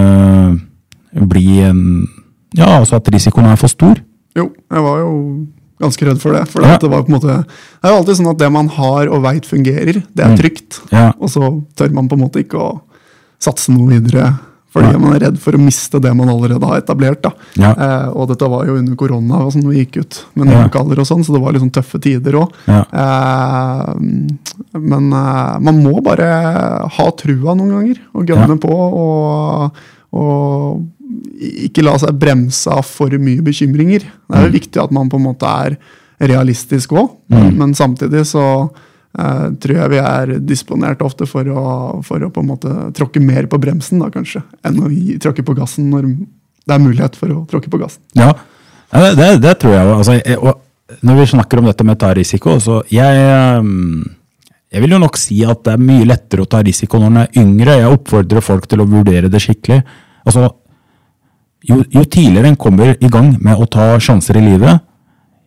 bli 1.14 1.60
en 1.62 2.08
Ja, 2.56 2.80
altså 2.80 2.96
at 3.00 3.08
risikoen 3.10 3.46
er 3.50 3.56
for 3.58 3.68
stor? 3.68 3.98
Jo, 4.36 4.52
jeg 4.72 4.82
var 4.84 5.00
jo 5.00 5.48
ganske 5.82 6.06
redd 6.06 6.20
for 6.22 6.34
det. 6.34 6.48
For 6.50 6.62
Ja. 6.62 6.78
det 6.78 6.90
var 6.90 7.02
på 7.04 7.10
en 7.10 7.20
måte 7.20 7.46
Det 7.46 7.84
er 7.84 7.90
jo 7.90 7.98
alltid 8.04 8.16
sånn 8.22 8.30
at 8.32 8.38
det 8.38 8.52
man 8.52 8.68
har 8.70 9.08
og 9.10 9.22
veit 9.24 9.46
fungerer, 9.46 10.04
det 10.16 10.24
er 10.24 10.30
Mm. 10.30 10.38
trygt. 10.38 10.82
Ja. 10.92 11.12
Og 11.20 11.30
så 11.30 11.64
tør 11.76 11.92
man 11.94 12.08
på 12.08 12.14
en 12.14 12.22
måte 12.30 12.40
ikke 12.44 12.58
å 12.62 12.82
satse 13.40 13.70
noe 13.70 13.88
videre 13.90 14.40
Fordi 14.74 14.92
ja. 14.92 14.98
man 14.98 15.14
er 15.14 15.20
redd 15.30 15.38
for 15.38 15.52
å 15.54 15.60
miste 15.62 16.02
det 16.02 16.16
man 16.18 16.28
allerede 16.30 16.66
har 16.66 16.82
etablert. 16.82 17.24
Eh, 17.60 18.08
og 18.10 18.28
dette 18.28 18.50
var 18.50 18.66
jo 18.66 18.74
under 18.76 18.96
korona 18.96 19.36
og 19.46 19.52
sånn 19.54 19.70
vi 19.70 19.86
gikk 19.86 19.98
ut 20.02 20.26
med 20.36 20.48
Ja. 20.50 20.64
og 20.66 21.06
sånn, 21.06 21.24
så 21.24 21.32
det 21.32 21.42
var 21.44 21.52
liksom 21.54 21.70
tøffe 21.70 22.02
tider 22.02 22.34
òg. 22.34 22.50
Eh, 22.68 23.94
men 24.80 25.14
eh, 25.14 25.60
man 25.60 25.84
må 25.84 26.02
bare 26.02 26.90
ha 26.90 27.12
trua 27.12 27.54
noen 27.56 27.70
ganger 27.70 28.00
og 28.16 28.26
gønne 28.26 28.58
på. 28.60 28.74
Og, 28.74 29.72
og 30.14 30.88
ikke 31.68 31.84
la 31.86 31.98
seg 32.02 32.16
bremse 32.20 32.72
av 32.72 32.86
for 32.88 33.10
mye 33.20 33.42
bekymringer. 33.46 34.06
Det 34.08 34.38
er 34.40 34.48
jo 34.48 34.54
viktig 34.56 34.82
at 34.84 34.92
man 34.96 35.10
på 35.12 35.20
en 35.20 35.26
måte 35.28 35.46
er 35.68 35.78
realistisk 36.24 36.94
òg, 36.96 37.10
men 37.58 37.74
samtidig 37.76 38.24
så 38.30 38.44
eh, 39.20 39.48
tror 39.60 39.76
jeg 39.80 39.92
vi 39.92 40.00
er 40.00 40.34
disponert 40.40 41.02
ofte 41.04 41.26
for 41.30 41.44
å, 41.52 41.64
for 42.06 42.24
å 42.24 42.30
på 42.34 42.44
en 42.44 42.48
måte 42.54 42.74
tråkke 42.96 43.20
mer 43.24 43.48
på 43.52 43.60
bremsen, 43.60 44.00
da 44.00 44.10
kanskje, 44.14 44.44
enn 44.64 44.80
å 44.86 44.92
gi, 44.94 45.18
tråkke 45.24 45.44
på 45.44 45.56
gassen 45.58 45.90
når 45.92 46.08
det 46.64 46.78
er 46.78 46.80
mulighet 46.84 47.18
for 47.20 47.34
å 47.34 47.42
tråkke 47.50 47.70
på 47.74 47.82
gassen. 47.82 48.02
Ja, 48.16 48.32
det, 48.94 49.16
det, 49.20 49.30
det 49.44 49.58
tror 49.60 49.74
jeg. 49.76 49.88
Altså, 49.98 50.20
jeg- 50.22 50.60
når 51.02 51.16
vi 51.18 51.26
snakker 51.34 51.58
om 51.60 51.66
dette 51.66 51.84
med 51.88 51.96
å 51.96 52.00
ta 52.04 52.12
risiko, 52.14 52.58
så 52.62 52.82
jeg 52.94 53.24
ehm, 53.34 54.04
Jeg 54.74 54.82
vil 54.82 54.92
jo 54.96 54.98
nok 55.04 55.18
si 55.22 55.36
at 55.46 55.60
det 55.66 55.74
er 55.76 55.82
mye 55.86 56.06
lettere 56.10 56.42
å 56.42 56.50
ta 56.50 56.60
risiko 56.66 56.98
når 56.98 57.10
en 57.12 57.18
er 57.22 57.36
yngre. 57.38 57.76
Jeg 57.78 57.92
oppfordrer 57.94 58.42
folk 58.42 58.64
til 58.68 58.82
å 58.82 58.88
vurdere 58.90 59.30
det 59.30 59.42
skikkelig. 59.44 59.84
Altså, 60.26 60.48
jo, 61.70 61.84
jo 61.92 62.04
tidligere 62.04 62.52
en 62.52 62.60
kommer 62.60 62.96
i 63.00 63.10
gang 63.12 63.34
med 63.42 63.60
å 63.60 63.68
ta 63.70 63.94
sjanser 64.02 64.40
i 64.40 64.46
livet, 64.46 64.84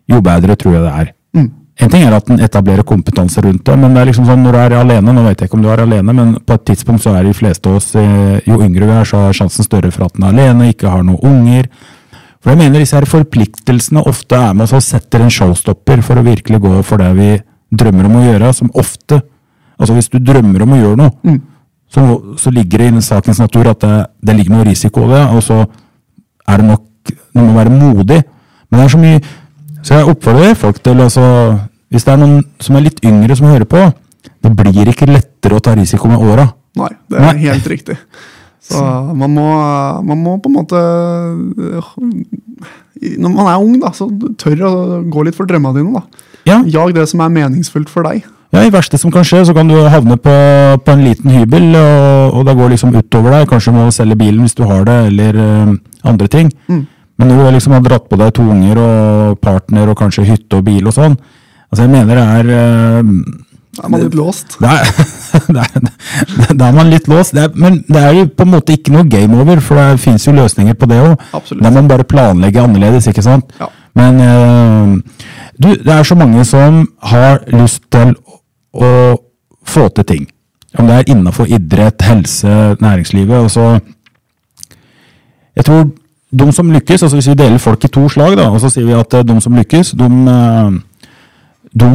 jo 0.09 0.23
bedre 0.25 0.57
tror 0.57 0.79
jeg 0.79 0.85
det 0.87 0.95
er. 1.03 1.13
En 1.77 1.91
ting 1.93 2.07
er 2.07 2.15
at 2.17 2.31
en 2.33 2.41
etablerer 2.41 2.87
kompetanse 2.89 3.43
rundt 3.45 3.67
det, 3.69 3.75
men 3.77 3.93
det 3.93 4.01
er 4.01 4.09
liksom 4.09 4.25
sånn 4.25 4.41
når 4.47 4.55
du 4.55 4.59
er 4.63 4.75
alene, 4.79 5.13
nå 5.13 5.25
vet 5.27 5.43
jeg 5.43 5.51
ikke 5.51 5.59
om 5.59 5.67
du 5.67 5.69
er 5.69 5.83
alene, 5.83 6.15
men 6.17 6.31
på 6.41 6.57
et 6.57 6.65
tidspunkt 6.71 7.05
så 7.05 7.13
er 7.19 7.27
de 7.27 7.35
fleste 7.37 7.69
av 7.69 7.77
oss, 7.77 7.91
eh, 8.01 8.39
jo 8.49 8.57
yngre 8.65 8.89
vi 8.89 8.95
er, 8.97 9.09
så 9.09 9.27
er 9.27 9.37
sjansen 9.37 9.67
større 9.67 9.91
for 9.93 10.07
at 10.07 10.17
en 10.17 10.25
er 10.25 10.33
alene, 10.33 10.71
ikke 10.73 10.89
har 10.89 11.05
noen 11.05 11.21
unger. 11.21 11.69
For 12.41 12.55
jeg 12.55 12.63
mener 12.63 12.81
disse 12.81 12.97
her 12.97 13.05
forpliktelsene 13.11 14.07
ofte 14.09 14.41
er 14.41 14.57
med 14.57 14.65
oss 14.65 14.73
og 14.79 14.87
setter 14.87 15.27
en 15.27 15.35
showstopper 15.37 16.01
for 16.07 16.17
å 16.17 16.25
virkelig 16.25 16.63
gå 16.65 16.75
for 16.87 17.03
det 17.03 17.13
vi 17.19 17.31
drømmer 17.77 18.09
om 18.09 18.17
å 18.23 18.25
gjøre, 18.25 18.55
som 18.57 18.73
ofte, 18.73 19.21
altså 19.77 19.99
hvis 19.99 20.09
du 20.15 20.17
drømmer 20.25 20.65
om 20.65 20.73
å 20.73 20.81
gjøre 20.81 21.01
noe, 21.03 21.37
så, 21.93 22.07
så 22.41 22.53
ligger 22.55 22.87
det 22.87 22.95
i 22.95 23.05
sakens 23.05 23.43
natur 23.43 23.69
at 23.69 23.85
det, 23.85 23.97
det 24.25 24.39
ligger 24.39 24.57
noe 24.57 24.71
risiko 24.71 25.05
i 25.05 25.13
det, 25.13 25.27
og 25.29 25.45
så 25.45 25.67
er 26.49 26.63
det 26.63 26.69
nok, 26.71 26.85
du 27.35 27.41
må 27.43 27.53
være 27.57 27.73
modig. 27.75 28.21
Men 28.71 28.81
det 28.81 28.85
er 28.85 28.95
så 28.95 29.01
mye, 29.03 29.21
så 29.83 30.01
jeg 30.01 30.09
oppfordrer 30.13 30.55
folk 30.59 30.81
til, 30.83 31.01
altså, 31.05 31.27
hvis 31.95 32.05
det 32.07 32.13
er 32.15 32.23
noen 32.23 32.41
som 32.61 32.79
er 32.79 32.87
litt 32.89 33.03
yngre 33.07 33.37
som 33.39 33.47
hører 33.51 33.69
på, 33.71 33.85
det 34.43 34.55
blir 34.59 34.91
ikke 34.91 35.09
lettere 35.11 35.59
å 35.59 35.63
ta 35.63 35.75
risiko 35.79 36.11
med 36.11 36.23
åra. 36.23 36.49
Nei, 36.77 36.91
det 37.11 37.21
er 37.21 37.29
Nei. 37.29 37.37
helt 37.47 37.67
riktig. 37.71 37.99
Så 38.67 38.81
man 39.15 39.31
må, 39.31 39.47
man 40.03 40.19
må 40.19 40.33
på 40.43 40.51
en 40.51 40.57
måte 40.57 40.79
Når 43.21 43.31
man 43.31 43.47
er 43.47 43.61
ung, 43.63 43.77
da, 43.79 43.93
så 43.95 44.09
tør 44.41 44.63
å 44.67 44.73
gå 45.13 45.23
litt 45.27 45.37
for 45.37 45.47
drømmene 45.47 45.77
dine. 45.79 46.01
da. 46.01 46.25
Ja. 46.49 46.57
Jag 46.67 46.95
det 46.97 47.05
som 47.11 47.23
er 47.23 47.31
meningsfullt 47.31 47.91
for 47.93 48.07
deg. 48.09 48.25
Ja, 48.55 48.63
I 48.65 48.73
verste 48.73 48.99
som 48.99 49.13
kan 49.15 49.27
skje, 49.27 49.45
så 49.47 49.55
kan 49.55 49.69
du 49.69 49.77
havne 49.91 50.17
på, 50.23 50.35
på 50.83 50.95
en 50.95 51.05
liten 51.05 51.31
hybel, 51.35 51.69
og, 51.77 52.39
og 52.41 52.47
det 52.49 52.55
går 52.59 52.73
liksom 52.75 52.95
utover 52.97 53.35
deg. 53.37 53.49
Kanskje 53.51 53.75
du 53.75 53.79
må 53.79 53.87
selge 53.95 54.19
bilen 54.19 54.43
hvis 54.47 54.57
du 54.57 54.65
har 54.67 54.87
det, 54.89 54.99
eller 55.11 55.41
eh, 55.43 55.73
andre 56.07 56.29
ting. 56.33 56.53
Men 57.17 57.31
når 57.33 57.41
du 57.41 57.57
liksom 57.57 57.77
har 57.77 57.85
dratt 57.85 58.09
på 58.11 58.19
deg 58.21 58.35
to 58.37 58.45
unger 58.45 58.79
og 58.83 59.41
partner 59.41 59.89
og 59.89 59.99
kanskje 59.99 60.27
hytte 60.29 60.59
og 60.59 60.67
bil 60.67 60.85
og 60.85 60.95
sånn, 60.97 61.17
altså 61.71 61.87
jeg 61.87 61.93
mener 61.95 62.19
det 62.19 62.27
er 62.41 62.51
uh, 62.53 63.15
Da 63.77 63.87
er 63.87 63.93
man 63.93 64.05
litt 64.05 64.19
låst. 64.19 64.57
det 64.61 65.65
er, 65.65 65.89
Da 66.61 66.71
man 66.77 66.93
litt 66.93 67.09
låst. 67.13 67.35
Det 67.37 67.47
er, 67.47 67.57
men 67.57 67.81
det 67.89 68.03
er 68.03 68.21
jo 68.21 68.29
på 68.33 68.45
en 68.47 68.53
måte 68.53 68.77
ikke 68.77 68.95
noe 68.95 69.09
game 69.09 69.37
over, 69.37 69.61
for 69.65 69.81
det 69.81 70.03
fins 70.05 70.29
jo 70.29 70.37
løsninger 70.37 70.77
på 70.77 70.89
det 70.93 71.01
òg. 71.03 71.27
Da 71.33 71.71
må 71.71 71.81
man 71.81 71.91
bare 71.91 72.09
planlegge 72.09 72.63
annerledes, 72.63 73.09
ikke 73.13 73.25
sant? 73.25 73.53
Ja. 73.61 73.69
Men 73.97 74.21
uh, 74.21 75.21
du, 75.57 75.73
det 75.73 75.93
er 75.93 76.05
så 76.05 76.17
mange 76.21 76.45
som 76.45 76.85
har 77.01 77.45
lyst 77.53 77.87
til 77.93 78.13
å 78.77 78.93
få 79.67 79.89
til 79.97 80.05
ting. 80.09 80.27
Om 80.77 80.89
det 80.89 80.97
er 80.97 81.13
innafor 81.15 81.49
idrett, 81.49 82.05
helse, 82.05 82.77
næringslivet. 82.81 83.39
og 83.41 83.51
så 83.51 83.79
Jeg 85.57 85.65
tror 85.65 85.89
de 86.37 86.53
som 86.53 86.71
lykkes, 86.73 87.03
altså 87.03 87.17
hvis 87.17 87.29
vi 87.31 87.39
deler 87.39 87.59
folk 87.63 87.85
i 87.85 87.89
to 87.89 88.09
slag, 88.13 88.37
da, 88.37 88.51
og 88.51 88.61
så 88.61 88.71
sier 88.73 88.87
vi 88.87 88.97
at 88.97 89.15
eh, 89.15 89.25
de 89.25 89.41
som 89.41 89.57
lykkes, 89.57 89.93
de, 89.97 90.09
eh, 90.33 90.71
de 91.81 91.91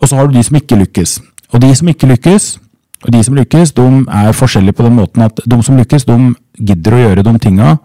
og 0.00 0.08
så 0.08 0.16
har 0.16 0.28
du 0.28 0.36
de 0.36 0.44
som 0.44 0.56
ikke 0.56 0.78
lykkes. 0.78 1.18
Og 1.52 1.62
de 1.62 1.74
som 1.76 1.88
ikke 1.88 2.08
lykkes, 2.10 2.58
og 3.04 3.12
de 3.12 3.24
som 3.24 3.34
lykkes, 3.36 3.72
de 3.76 3.88
er 4.08 4.36
forskjellige 4.36 4.76
på 4.76 4.86
den 4.86 4.96
måten 4.96 5.22
at 5.22 5.40
de 5.44 5.62
som 5.62 5.76
lykkes, 5.76 6.06
de 6.08 6.18
gidder 6.56 6.96
å 6.96 7.02
gjøre 7.02 7.26
de 7.26 7.34
tinga 7.38 7.76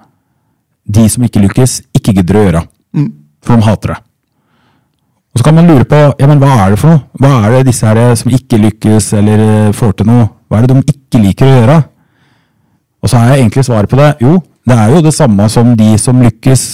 de 0.89 1.05
som 1.11 1.25
ikke 1.25 1.43
lykkes, 1.43 1.79
ikke 1.95 2.15
gidder 2.17 2.37
å 2.37 2.45
gjøre. 2.45 2.61
For 3.45 3.59
de 3.59 3.67
hater 3.67 3.93
det. 3.93 3.99
Og 5.29 5.39
så 5.41 5.45
kan 5.45 5.55
man 5.59 5.69
lure 5.69 5.85
på 5.85 5.97
ja, 6.17 6.27
men 6.27 6.39
hva 6.41 6.55
er 6.63 6.73
det 6.73 6.79
for 6.81 6.89
noe? 6.89 7.03
Hva 7.21 7.43
er 7.45 7.53
det 7.53 7.67
disse 7.69 7.85
her 7.85 8.15
som 8.17 8.33
ikke 8.33 8.57
lykkes 8.63 9.11
eller 9.19 9.43
eh, 9.45 9.75
får 9.77 9.99
til 9.99 10.09
noe? 10.09 10.25
Hva 10.49 10.57
er 10.57 10.65
det 10.65 10.77
de 10.79 10.95
ikke 10.95 11.21
liker 11.21 11.45
å 11.45 11.51
gjøre? 11.53 11.75
Og 13.01 13.09
så 13.09 13.17
har 13.17 13.33
jeg 13.33 13.45
egentlig 13.45 13.65
svaret 13.65 13.89
på 13.89 13.99
det. 13.99 14.09
Jo, 14.23 14.35
det 14.67 14.77
er 14.77 14.91
jo 14.93 15.01
det 15.05 15.13
samme 15.15 15.47
som 15.49 15.71
de 15.77 15.93
som 16.01 16.19
lykkes, 16.21 16.65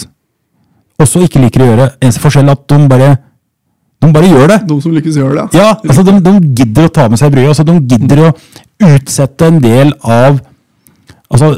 også 0.99 1.21
ikke 1.25 1.43
liker 1.43 1.63
å 1.63 1.69
gjøre. 1.69 1.87
Eneste 2.01 2.23
forskjell 2.23 2.49
er 2.49 2.57
at 2.57 2.65
de 2.71 2.79
bare, 2.89 3.11
de 4.01 4.11
bare 4.15 4.31
gjør 4.31 4.51
det. 4.53 4.59
De 4.69 4.79
som 4.81 4.95
lykkes, 4.95 5.19
gjør 5.21 5.37
det. 5.37 5.45
Ja, 5.59 5.69
altså 5.83 6.05
de, 6.07 6.17
de 6.25 6.35
gidder 6.61 6.89
å 6.89 6.93
ta 6.97 7.07
med 7.11 7.21
seg 7.21 7.33
bryet. 7.35 7.53
Altså 7.53 7.67
de 7.67 7.77
gidder 7.93 8.25
å 8.25 8.33
utsette 8.95 9.51
en 9.51 9.61
del 9.63 9.93
av 10.01 10.41
altså 11.31 11.55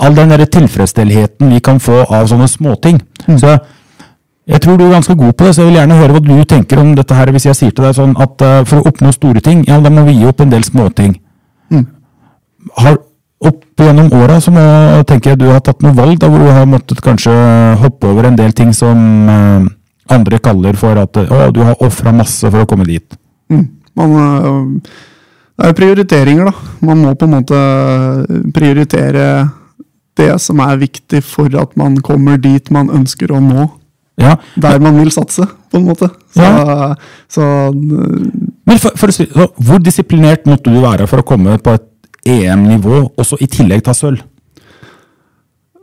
all 0.00 0.16
den 0.16 0.32
der 0.32 0.46
tilfredsstillheten 0.48 1.52
vi 1.52 1.60
kan 1.64 1.80
få 1.82 2.02
av 2.08 2.28
sånne 2.30 2.48
småting. 2.48 3.00
Så 3.26 3.58
jeg 4.50 4.62
tror 4.64 4.78
du 4.78 4.86
er 4.86 4.94
ganske 4.96 5.14
god 5.14 5.34
på 5.36 5.46
det, 5.46 5.54
så 5.54 5.62
jeg 5.62 5.70
vil 5.70 5.78
gjerne 5.78 5.98
høre 6.00 6.14
hva 6.16 6.22
du 6.24 6.44
tenker 6.48 6.80
om 6.82 6.94
dette 6.96 7.14
her. 7.14 7.30
Hvis 7.34 7.46
jeg 7.46 7.58
sier 7.58 7.74
til 7.74 7.86
deg 7.86 7.94
sånn 7.98 8.16
at 8.18 8.42
uh, 8.42 8.62
for 8.66 8.80
å 8.80 8.90
oppnå 8.90 9.12
store 9.14 9.42
ting, 9.44 9.62
ja, 9.68 9.78
da 9.84 9.92
må 9.92 10.06
vi 10.08 10.16
gi 10.18 10.26
opp 10.30 10.40
en 10.42 10.52
del 10.52 10.64
småting. 10.66 11.14
Har, 12.80 12.98
opp 13.40 13.80
gjennom 13.80 14.10
åra 14.12 14.36
så 14.44 14.52
må, 14.52 14.62
jeg 15.08 15.38
du 15.40 15.46
har 15.48 15.62
tatt 15.64 15.80
noen 15.84 15.96
valg 15.96 16.18
da, 16.20 16.28
hvor 16.28 16.42
du 16.44 16.50
har 16.52 16.66
måttet 16.68 17.00
kanskje 17.04 17.32
hoppe 17.80 18.10
over 18.10 18.28
en 18.28 18.36
del 18.36 18.52
ting 18.56 18.74
som 18.76 18.98
eh, 19.32 19.68
andre 20.12 20.40
kaller 20.42 20.76
for 20.76 20.98
at 21.00 21.16
å, 21.22 21.46
du 21.54 21.62
har 21.64 21.80
ofra 21.80 22.12
masse 22.12 22.44
for 22.44 22.64
å 22.64 22.68
komme 22.68 22.84
dit. 22.88 23.16
Man, 23.48 24.12
øh, 24.12 24.92
det 25.60 25.70
er 25.70 25.76
prioriteringer, 25.76 26.50
da. 26.50 26.76
Man 26.84 27.02
må 27.04 27.14
på 27.16 27.28
en 27.28 27.34
måte 27.38 27.58
prioritere 28.56 29.26
det 30.20 30.32
som 30.42 30.60
er 30.64 30.80
viktig 30.80 31.22
for 31.24 31.52
at 31.60 31.76
man 31.80 31.96
kommer 32.04 32.40
dit 32.40 32.68
man 32.74 32.92
ønsker 32.92 33.32
å 33.32 33.40
nå. 33.44 33.68
Ja, 34.20 34.34
Der 34.60 34.80
man 34.84 34.98
vil 35.00 35.08
satse, 35.14 35.46
på 35.72 35.78
en 35.80 35.86
måte. 35.88 36.10
Så, 36.34 36.44
Ja. 36.44 36.94
så 37.28 37.72
Men 37.72 38.78
for, 38.78 38.92
for 38.96 39.10
så, 39.16 39.24
hvor 39.56 39.80
disiplinert 39.80 40.44
måtte 40.44 40.68
du 40.68 40.80
være 40.82 41.06
for 41.08 41.22
å 41.22 41.26
komme 41.26 41.56
på 41.58 41.72
et 41.72 41.86
EM-nivå, 42.30 43.00
og 43.16 43.26
så 43.26 43.38
i 43.40 43.48
tillegg 43.50 43.82
ta 43.86 43.94
sølv? 43.96 44.22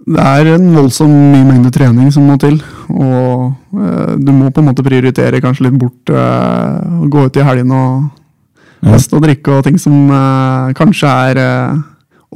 det 0.08 0.24
er 0.24 0.54
en 0.54 0.68
voldsom 0.72 1.12
mye 1.12 1.44
mengde 1.44 1.72
trening 1.76 2.08
som 2.16 2.28
må 2.30 2.38
til. 2.40 2.56
Og 2.94 3.50
eh, 3.76 4.14
du 4.24 4.32
må 4.32 4.52
på 4.56 4.64
en 4.64 4.70
måte 4.70 4.86
prioritere 4.86 5.42
kanskje 5.44 5.68
litt 5.68 5.80
bort 5.82 6.14
eh, 6.14 7.02
å 7.04 7.10
gå 7.12 7.26
ut 7.28 7.40
i 7.40 7.44
helgene 7.44 7.82
og 7.82 8.88
feste 8.88 9.18
og 9.18 9.26
drikke 9.26 9.58
og 9.58 9.66
ting 9.68 9.80
som 9.82 10.08
eh, 10.08 10.72
kanskje 10.78 11.12
er 11.32 11.42
øh, 11.44 11.82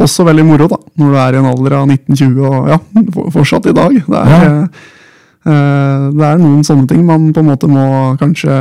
også 0.04 0.26
veldig 0.28 0.46
moro, 0.50 0.68
da. 0.72 0.82
Når 1.00 1.14
du 1.14 1.20
er 1.24 1.38
i 1.38 1.40
en 1.40 1.50
alder 1.54 1.78
av 1.80 1.88
1920 1.96 2.44
og 2.50 2.72
ja, 2.74 2.80
fortsatt 3.38 3.72
i 3.72 3.78
dag. 3.80 4.02
Det 4.04 4.20
er, 4.20 4.36
Ja. 4.42 4.52
øh, 5.48 6.06
det 6.18 6.28
er 6.28 6.44
noen 6.44 6.68
sånne 6.68 6.92
ting 6.92 7.06
man 7.08 7.32
på 7.32 7.40
en 7.40 7.52
måte 7.54 7.72
må 7.72 7.88
kanskje 8.20 8.60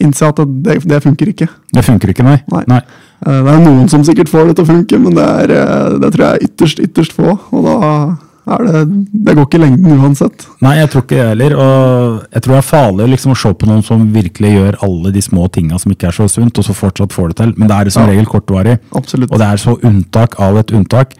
innse 0.00 0.28
at 0.28 0.36
det, 0.36 0.80
det 0.84 1.02
funker 1.02 1.28
ikke. 1.32 1.48
Det 1.72 1.84
funker 1.84 2.08
ikke, 2.12 2.24
nei. 2.24 2.38
Nei. 2.52 2.62
nei. 2.66 2.80
Det 3.24 3.54
er 3.54 3.64
noen 3.64 3.88
som 3.88 4.04
sikkert 4.04 4.28
får 4.28 4.46
det 4.50 4.56
til 4.56 4.64
å 4.66 4.68
funke, 4.68 4.98
men 5.00 5.14
det, 5.16 5.24
er, 5.24 5.50
eh, 5.56 5.98
det 6.02 6.12
tror 6.14 6.24
jeg 6.26 6.34
er 6.36 6.46
ytterst, 6.50 6.80
ytterst 6.84 7.12
få. 7.16 7.38
Og 7.52 7.64
da 7.64 8.16
det 8.46 9.02
Det 9.26 9.34
går 9.34 9.42
ikke 9.48 9.58
lengden 9.58 9.98
uansett. 9.98 10.44
Nei, 10.62 10.76
jeg 10.78 10.90
tror 10.92 11.02
ikke 11.02 11.16
det 11.18 11.28
heller. 11.32 11.54
Og 11.58 12.20
jeg 12.30 12.42
tror 12.44 12.52
det 12.54 12.58
er 12.60 12.68
farlig 12.68 13.08
liksom, 13.10 13.32
å 13.34 13.38
se 13.40 13.50
på 13.58 13.66
noen 13.66 13.82
som 13.82 14.04
virkelig 14.14 14.52
gjør 14.54 14.76
alle 14.86 15.10
de 15.10 15.22
små 15.24 15.48
tinga 15.50 15.80
som 15.82 15.90
ikke 15.90 16.06
er 16.06 16.14
så 16.14 16.28
sunt, 16.30 16.58
og 16.58 16.64
så 16.68 16.76
fortsatt 16.76 17.12
får 17.16 17.32
det 17.32 17.36
til. 17.40 17.54
Men 17.56 17.68
det 17.72 17.76
er 17.76 17.90
som 17.90 18.04
Ja. 18.06 18.12
regel 18.12 18.26
kortvarig. 18.30 18.78
Absolutt. 18.94 19.32
Og 19.32 19.38
det 19.38 19.46
er 19.48 19.56
så 19.56 19.74
unntak 19.82 20.38
av 20.38 20.56
et 20.58 20.70
unntak. 20.70 21.14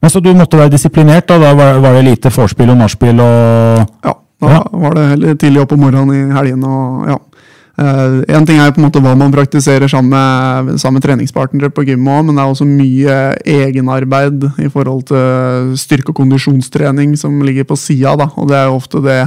Men 0.00 0.10
så 0.10 0.22
du 0.22 0.32
måtte 0.32 0.56
være 0.56 0.70
disiplinert, 0.70 1.26
da? 1.26 1.38
Da 1.38 1.54
var, 1.54 1.78
var 1.80 1.92
det 1.94 2.04
lite 2.04 2.30
vorspiel 2.32 2.70
og 2.70 2.76
nachspiel 2.78 3.20
og 3.20 3.86
Ja, 4.04 4.14
da 4.40 4.48
Ja. 4.48 4.62
var 4.72 4.94
det 4.94 5.08
heller 5.10 5.34
tidlig 5.34 5.60
opp 5.62 5.72
om 5.72 5.80
morgenen 5.80 6.30
i 6.30 6.32
helgene. 6.32 6.64
og 6.64 7.08
ja. 7.08 7.18
Eh, 7.74 8.20
en 8.36 8.44
ting 8.46 8.60
er 8.62 8.70
på 8.70 8.78
en 8.78 8.84
måte 8.86 9.00
hva 9.02 9.16
man 9.18 9.32
praktiserer 9.34 9.88
sammen 9.90 10.12
med, 10.14 10.76
sammen 10.78 11.00
med 11.00 11.02
treningspartnere 11.08 11.72
på 11.74 11.82
gym 11.88 12.06
òg, 12.06 12.20
men 12.28 12.36
det 12.36 12.44
er 12.44 12.52
også 12.52 12.66
mye 12.68 13.16
egenarbeid 13.50 14.44
i 14.62 14.68
forhold 14.70 15.02
til 15.10 15.72
styrke- 15.80 16.12
og 16.14 16.20
kondisjonstrening 16.20 17.16
som 17.18 17.40
ligger 17.42 17.66
på 17.66 17.74
sida. 17.80 18.14
Og 18.38 18.46
det 18.48 18.56
er 18.60 18.68
jo 18.70 18.78
ofte 18.78 19.02
det 19.02 19.18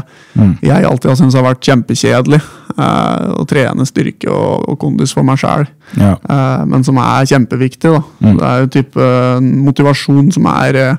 jeg 0.64 0.88
alltid 0.88 1.10
har 1.12 1.20
syntes 1.20 1.36
har 1.36 1.44
vært 1.50 1.68
kjempekjedelig. 1.68 2.42
eh, 2.78 3.28
å 3.36 3.44
trene 3.50 3.86
styrke 3.90 4.30
og, 4.32 4.68
og 4.70 4.80
kondis 4.80 5.12
for 5.16 5.24
meg 5.28 5.40
sjæl, 5.42 5.68
Ja. 5.98 6.16
eh, 6.30 6.66
men 6.70 6.84
som 6.84 6.98
er 7.02 7.26
kjempeviktig. 7.26 7.92
da. 7.92 8.02
Mm. 8.22 8.38
Det 8.38 8.44
er 8.48 8.60
jo 8.62 8.68
type 8.68 9.02
eh, 9.02 9.40
motivasjon 9.42 10.32
som 10.32 10.46
er 10.46 10.76
eh, 10.76 10.96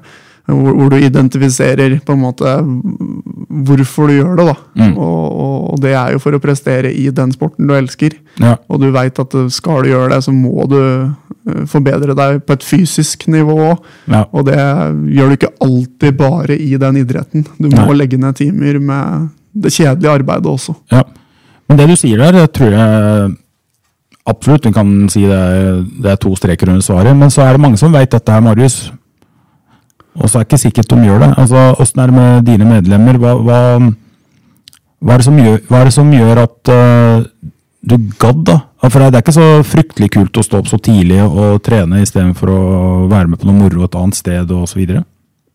hvor, 0.49 0.73
hvor 0.75 0.91
du 0.93 0.97
identifiserer 0.97 1.99
på 2.05 2.15
en 2.15 2.23
måte 2.23 2.53
hvorfor 3.69 4.09
du 4.09 4.17
gjør 4.17 4.39
det. 4.39 4.47
da. 4.49 4.55
Mm. 4.81 4.95
Og, 4.97 5.25
og, 5.73 5.81
det 5.83 5.93
er 5.93 6.15
jo 6.15 6.23
for 6.23 6.37
å 6.37 6.41
prestere 6.43 6.93
i 6.93 7.09
den 7.15 7.33
sporten 7.35 7.69
du 7.69 7.75
elsker. 7.77 8.17
Ja. 8.41 8.57
Og 8.69 8.81
du 8.83 8.89
veit 8.95 9.19
at 9.21 9.37
skal 9.55 9.85
du 9.85 9.93
gjøre 9.93 10.13
det, 10.15 10.23
så 10.25 10.33
må 10.35 10.65
du 10.71 10.79
eh, 10.81 11.65
forbedre 11.69 12.17
deg 12.19 12.41
på 12.47 12.57
et 12.57 12.65
fysisk 12.65 13.29
nivå. 13.29 13.75
Ja. 14.09 14.25
Og 14.33 14.47
det 14.49 14.59
gjør 15.19 15.29
du 15.29 15.37
ikke 15.37 15.55
alltid 15.65 16.17
bare 16.21 16.57
i 16.57 16.71
den 16.81 17.03
idretten. 17.03 17.45
Du 17.59 17.69
må 17.69 17.91
Nei. 17.91 17.99
legge 18.05 18.21
ned 18.21 18.39
timer 18.41 18.81
med 18.81 19.29
det 19.59 19.75
kjedelige 19.75 20.15
arbeidet 20.21 20.49
også. 20.49 20.77
Ja. 20.95 21.05
Men 21.69 21.81
det 21.81 21.91
du 21.91 21.99
sier 22.01 22.23
der, 22.23 22.41
det 22.41 22.55
tror 22.57 22.73
jeg 22.73 23.37
absolutt 24.29 24.65
du 24.65 24.73
kan 24.77 24.89
si 25.13 25.23
det 25.29 25.43
det 26.05 26.15
er 26.15 26.21
to 26.21 26.33
streker 26.37 26.73
under 26.73 26.85
svaret. 26.85 27.17
Men 27.17 27.33
så 27.33 27.45
er 27.45 27.57
det 27.57 27.65
mange 27.65 27.81
som 27.81 27.93
vet 27.93 28.13
dette 28.13 28.33
her, 28.33 28.45
Marius. 28.45 28.87
Og 30.19 30.29
så 30.29 30.39
er 30.39 30.45
det 30.45 30.49
ikke 30.49 30.63
sikkert 30.67 30.93
de 30.93 31.05
gjør 31.07 31.23
det. 31.25 31.31
Altså, 31.39 31.65
Åssen 31.83 32.03
er 32.03 32.11
det 32.11 32.17
med 32.19 32.49
dine 32.49 32.69
medlemmer? 32.69 33.19
Hva, 33.23 33.35
hva, 33.39 33.59
hva, 34.99 35.13
er, 35.15 35.21
det 35.21 35.27
som 35.29 35.39
gjør, 35.39 35.61
hva 35.69 35.81
er 35.81 35.91
det 35.91 35.95
som 35.95 36.11
gjør 36.13 36.43
at 36.43 36.73
uh, 36.75 37.29
du 37.89 37.95
gadd, 38.19 38.43
da? 38.49 38.57
For 38.87 39.03
det 39.03 39.19
er 39.19 39.23
ikke 39.25 39.35
så 39.35 39.47
fryktelig 39.67 40.11
kult 40.15 40.39
å 40.39 40.45
stå 40.47 40.61
opp 40.63 40.69
så 40.71 40.79
tidlig 40.83 41.19
og 41.25 41.63
trene 41.67 42.03
istedenfor 42.05 42.51
å 42.55 42.61
være 43.11 43.33
med 43.33 43.41
på 43.41 43.49
noe 43.49 43.59
moro 43.59 43.87
et 43.87 43.97
annet 43.99 44.19
sted 44.19 44.53
osv. 44.55 44.85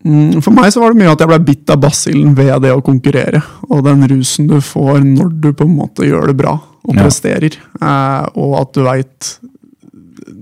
Mm, 0.03 0.41
For 0.43 0.51
meg 0.51 0.73
så 0.75 0.81
var 0.83 0.91
det 0.91 0.99
mye 0.99 1.13
at 1.13 1.23
jeg 1.23 1.31
ble 1.31 1.39
bitt 1.47 1.71
av 1.71 1.79
basillen 1.83 2.33
ved 2.35 2.51
det 2.65 2.73
å 2.75 2.83
konkurrere. 2.83 3.39
Og 3.69 3.83
den 3.85 4.03
rusen 4.11 4.49
du 4.51 4.57
får 4.63 4.99
når 5.07 5.31
du 5.39 5.49
på 5.55 5.67
en 5.67 5.77
måte 5.77 6.07
gjør 6.07 6.31
det 6.31 6.37
bra 6.41 6.57
og 6.59 6.95
Ja. 6.95 7.05
presterer. 7.05 7.55
Eh, 7.79 8.25
og 8.35 8.59
at 8.61 8.73
du 8.73 8.83
veit 8.83 9.33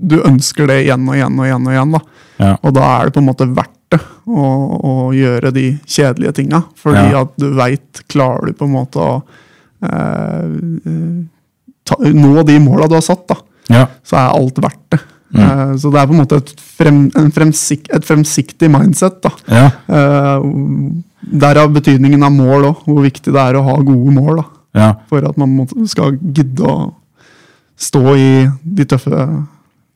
Du 0.02 0.18
ønsker 0.18 0.68
det 0.68 0.86
igjen 0.86 1.08
og 1.10 1.14
igjen 1.14 1.38
og 1.38 1.46
igjen. 1.46 1.68
Og 1.68 1.74
igjen 1.74 1.92
da. 1.92 2.00
Ja. 2.40 2.58
Og 2.64 2.74
da 2.74 2.82
er 2.82 3.06
det 3.06 3.14
på 3.14 3.22
en 3.22 3.28
måte 3.28 3.46
verdt 3.54 3.78
det 3.92 4.00
å, 4.28 4.46
å 4.82 4.94
gjøre 5.16 5.52
de 5.56 5.66
kjedelige 5.86 6.34
tinga. 6.40 6.64
Fordi 6.80 7.12
Ja. 7.12 7.22
at 7.26 7.34
du 7.38 7.50
veit 7.58 8.02
Klarer 8.12 8.48
du 8.48 8.54
på 8.58 8.66
en 8.68 8.74
måte 8.76 9.00
å 9.00 9.22
eh, 9.84 11.24
ta, 11.88 11.96
nå 12.00 12.44
de 12.48 12.58
måla 12.64 12.88
du 12.90 12.96
har 12.98 13.06
satt, 13.06 13.28
da 13.28 13.36
Ja. 13.72 13.86
så 14.04 14.18
er 14.20 14.36
alt 14.36 14.56
verdt 14.64 14.90
det. 14.92 15.00
Mm. 15.34 15.42
Eh, 15.44 15.76
Så 15.78 15.92
det 15.92 16.00
er 16.02 16.08
på 16.08 16.14
en 16.14 16.20
måte 16.26 16.38
et, 16.42 16.50
frem, 16.60 17.12
en 17.16 17.32
fremsik, 17.32 17.88
et 17.94 18.04
fremsiktig 18.04 18.70
mindset. 18.70 19.22
da. 19.22 19.32
Ja. 19.48 19.72
Eh, 19.88 20.42
Derav 21.32 21.70
betydningen 21.72 22.24
av 22.26 22.32
mål 22.34 22.64
òg, 22.66 22.80
hvor 22.86 23.04
viktig 23.06 23.32
det 23.32 23.40
er 23.40 23.54
å 23.56 23.64
ha 23.64 23.76
gode 23.82 24.12
mål. 24.12 24.36
da. 24.42 24.46
ja. 24.76 24.94
For 25.08 25.24
at 25.28 25.38
man 25.38 25.68
skal 25.88 26.18
gidde 26.18 26.60
å 26.66 26.94
stå 27.78 28.16
i 28.18 28.48
de 28.64 28.86
tøffe, 28.86 29.46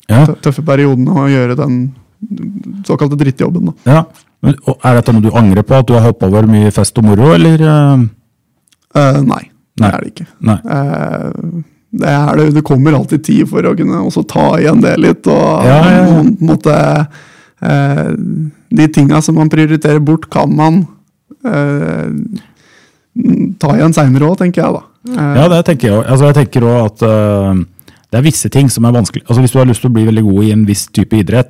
ja. 0.09 0.25
tøffe 0.41 0.63
periodene 0.65 1.09
og 1.11 1.29
gjøre 1.29 1.55
den 1.57 1.93
såkalte 2.87 3.17
drittjobben. 3.19 3.65
da. 3.65 3.73
Ja. 3.91 4.03
Men, 4.45 4.55
er 4.83 4.99
dette 4.99 5.13
noe 5.15 5.21
du 5.25 5.31
angrer 5.33 5.63
på, 5.65 5.73
at 5.79 5.87
du 5.89 5.93
har 5.97 6.03
hoppa 6.05 6.27
over 6.29 6.45
mye 6.49 6.71
fest 6.71 6.97
og 7.01 7.05
moro, 7.07 7.33
eller? 7.33 7.61
eh, 7.61 8.05
Eh, 8.95 9.17
nei, 9.27 9.41
Nei. 9.81 9.89
det 9.89 9.93
er 9.95 10.01
det 10.03 10.11
ikke. 10.13 10.25
Eh, 10.47 11.31
det, 11.99 12.07
er 12.07 12.37
det, 12.39 12.45
det 12.55 12.61
kommer 12.63 12.93
alltid 12.95 13.23
tid 13.27 13.49
for 13.49 13.65
å 13.67 13.73
kunne 13.75 13.97
også 14.07 14.21
ta 14.27 14.45
igjen 14.61 14.79
det 14.83 14.93
litt. 15.03 15.27
og 15.27 15.65
Ja, 15.67 15.79
ja, 15.83 15.97
ja. 15.97 16.05
på 16.05 16.19
en 16.21 16.37
måte, 16.47 16.75
eh, 17.61 18.11
De 18.75 18.87
tinga 18.87 19.21
som 19.21 19.35
man 19.35 19.49
prioriterer 19.51 19.99
bort, 19.99 20.29
kan 20.31 20.55
man 20.55 20.85
eh, 21.43 22.07
ta 23.59 23.75
igjen 23.75 23.93
seinere 23.95 24.29
òg, 24.29 24.37
tenker 24.39 24.63
jeg. 24.63 24.73
da. 24.79 24.83
Eh, 25.11 25.35
Ja, 25.41 25.47
det 25.51 25.65
tenker 25.67 25.89
jeg 25.89 25.97
òg. 25.99 26.05
Altså, 26.09 26.25
jeg 26.31 26.35
tenker 26.39 26.61
også 26.69 26.85
at 26.85 27.65
det 28.15 28.21
er 28.21 28.29
visse 28.29 28.47
ting 28.47 28.69
som 28.71 28.85
er 28.87 28.93
vanskelig. 28.95 29.25
Altså, 29.25 29.41
hvis 29.43 29.51
du 29.51 29.57
har 29.59 29.65
lyst 29.67 29.81
til 29.83 29.89
å 29.91 29.95
bli 29.97 30.05
veldig 30.07 30.21
god 30.23 30.43
i 30.45 30.51
en 30.55 30.61
viss 30.63 30.85
type 30.95 31.17
idrett, 31.19 31.49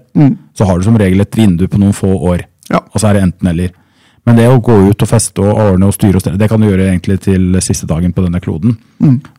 så 0.57 0.65
har 0.65 0.79
du 0.79 0.87
som 0.87 0.95
regel 0.97 1.21
et 1.21 1.37
vindu 1.37 1.67
på 1.69 1.77
noen 1.77 1.93
få 1.93 2.09
år. 2.31 2.47
Ja. 2.71 2.79
Og 2.89 2.97
så 2.97 3.11
er 3.11 3.19
det 3.19 3.25
enten-eller. 3.27 3.75
Men 4.25 4.39
det 4.39 4.47
å 4.49 4.57
gå 4.65 4.73
ut 4.89 5.03
og 5.05 5.09
feste 5.11 5.43
og 5.43 5.59
ordne 5.61 5.85
og 5.85 5.93
styre 5.93 6.17
og 6.17 6.23
stelle, 6.23 6.39
det 6.41 6.47
kan 6.49 6.57
du 6.57 6.65
gjøre 6.65 6.87
egentlig 6.87 7.19
til 7.21 7.59
siste 7.61 7.85
dagen 7.85 8.15
på 8.17 8.23
denne 8.25 8.41
kloden. 8.41 8.79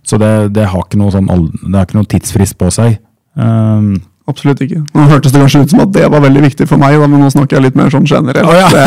Så 0.06 0.20
det, 0.22 0.54
det, 0.54 0.68
har 0.70 0.84
ikke 0.86 1.00
noe 1.00 1.10
sånn, 1.10 1.26
det 1.26 1.74
har 1.74 1.88
ikke 1.88 1.98
noe 1.98 2.10
tidsfrist 2.14 2.54
på 2.60 2.70
seg. 2.70 3.00
Um, 3.34 3.96
Absolutt 4.26 4.58
ikke. 4.64 4.80
Nå 4.90 5.04
hørtes 5.06 5.30
det 5.30 5.38
kanskje 5.38 5.60
ut 5.62 5.70
som 5.70 5.80
at 5.84 5.90
det 5.94 6.06
var 6.10 6.22
veldig 6.24 6.40
viktig 6.42 6.66
for 6.66 6.82
meg, 6.82 6.96
da, 6.98 7.06
men 7.06 7.20
nå 7.22 7.28
snakker 7.30 7.60
jeg 7.60 7.62
litt 7.68 7.76
mer 7.78 7.92
sånn 7.94 8.08
generelt. 8.10 8.48
Oh, 8.50 8.56
ja. 8.58 8.70
det, 8.74 8.86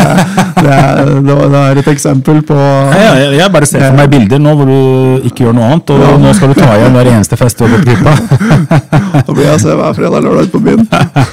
det, 0.65 0.73
er, 0.75 1.12
det, 1.23 1.62
er 1.62 1.80
et 1.80 1.88
eksempel 1.93 2.41
på 2.43 2.58
jeg, 2.60 3.06
jeg, 3.21 3.30
jeg 3.38 3.54
bare 3.54 3.69
ser 3.69 3.86
for 3.86 3.99
meg 4.02 4.10
bilder 4.12 4.41
nå 4.43 4.56
hvor 4.60 4.67
du 4.67 5.30
ikke 5.30 5.45
gjør 5.45 5.56
noe 5.56 5.69
annet, 5.69 5.93
og 5.95 6.17
nå 6.25 6.34
skal 6.36 6.52
du 6.52 6.60
ta 6.60 6.73
igjen 6.75 6.97
hver 6.97 7.12
eneste 7.13 7.39
fest 7.39 7.56
du 7.56 7.63
har 7.65 7.71
gått 7.78 7.88
glipp 7.88 8.10
av. 8.12 8.19
Da 9.30 9.34
blir 9.34 9.47
jeg 9.47 9.62
se 9.62 9.73
hver 9.80 9.95
fredag 9.97 10.25
lørdag 10.25 10.52
på 10.52 10.60
byen. 10.63 10.84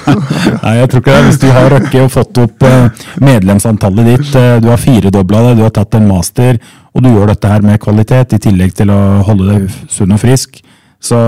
Nei, 0.63 0.73
jeg 0.79 0.89
tror 0.91 1.03
ikke 1.03 1.13
det. 1.13 1.25
Hvis 1.27 1.39
du 1.41 1.47
har 1.53 1.67
rukket 1.73 1.99
og 2.03 2.11
fått 2.13 2.39
opp 2.41 2.65
eh, 2.67 3.03
medlemsantallet 3.23 4.09
ditt, 4.11 4.29
eh, 4.39 4.55
du 4.63 4.69
har 4.71 4.81
firedobla 4.81 5.43
det, 5.49 5.53
du 5.59 5.65
har 5.65 5.73
tatt 5.75 5.97
en 5.99 6.07
master, 6.09 6.61
og 6.95 7.03
du 7.05 7.11
gjør 7.11 7.33
dette 7.33 7.51
her 7.51 7.65
med 7.65 7.81
kvalitet, 7.83 8.37
i 8.37 8.41
tillegg 8.47 8.73
til 8.77 8.93
å 8.93 9.01
holde 9.27 9.49
deg 9.51 9.77
sunn 9.93 10.15
og 10.15 10.21
frisk, 10.23 10.61
så 11.03 11.19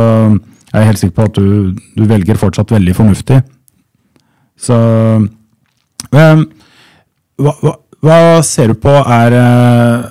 er 0.73 0.87
helt 0.87 1.01
sikker 1.01 1.15
på 1.17 1.27
at 1.29 1.37
du, 1.39 1.75
du 1.97 2.03
velger 2.09 2.39
fortsatt 2.39 2.71
veldig 2.71 2.95
fornuftig. 2.97 3.41
Så 4.59 4.75
um, 4.75 5.29
hva, 7.39 7.53
hva, 7.63 7.75
hva 8.03 8.19
ser 8.45 8.73
du 8.73 8.79
på 8.83 8.93
er 8.99 9.35
uh, 9.35 10.09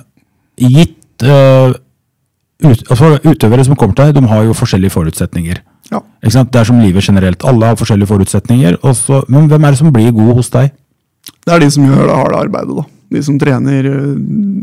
gitt 0.59 1.25
uh, 1.25 1.71
ut, 2.59 2.83
altså, 2.91 3.15
Utøvere 3.23 3.65
som 3.65 3.77
kommer 3.79 3.95
til 3.95 4.09
deg, 4.09 4.19
de 4.19 4.31
har 4.31 4.45
jo 4.47 4.57
forskjellige 4.57 4.95
forutsetninger. 4.97 5.61
Ja. 5.89 6.03
Det 6.21 6.59
er 6.59 6.67
som 6.67 6.81
livet 6.83 7.07
generelt. 7.07 7.43
Alle 7.47 7.71
har 7.71 7.79
forskjellige 7.79 8.11
forutsetninger. 8.11 8.77
Også, 8.85 9.23
men 9.31 9.47
hvem 9.49 9.63
er 9.63 9.73
det 9.73 9.81
som 9.81 9.93
blir 9.93 10.11
god 10.13 10.35
hos 10.37 10.51
deg? 10.53 10.73
Det 11.45 11.53
er 11.53 11.63
de 11.63 11.69
som 11.73 11.85
gjør 11.85 12.05
det 12.05 12.17
harde 12.17 12.41
arbeidet, 12.45 12.75
da. 12.77 12.85
De 13.09 13.21
som 13.25 13.39
trener 13.41 13.87
eh, 13.89 14.17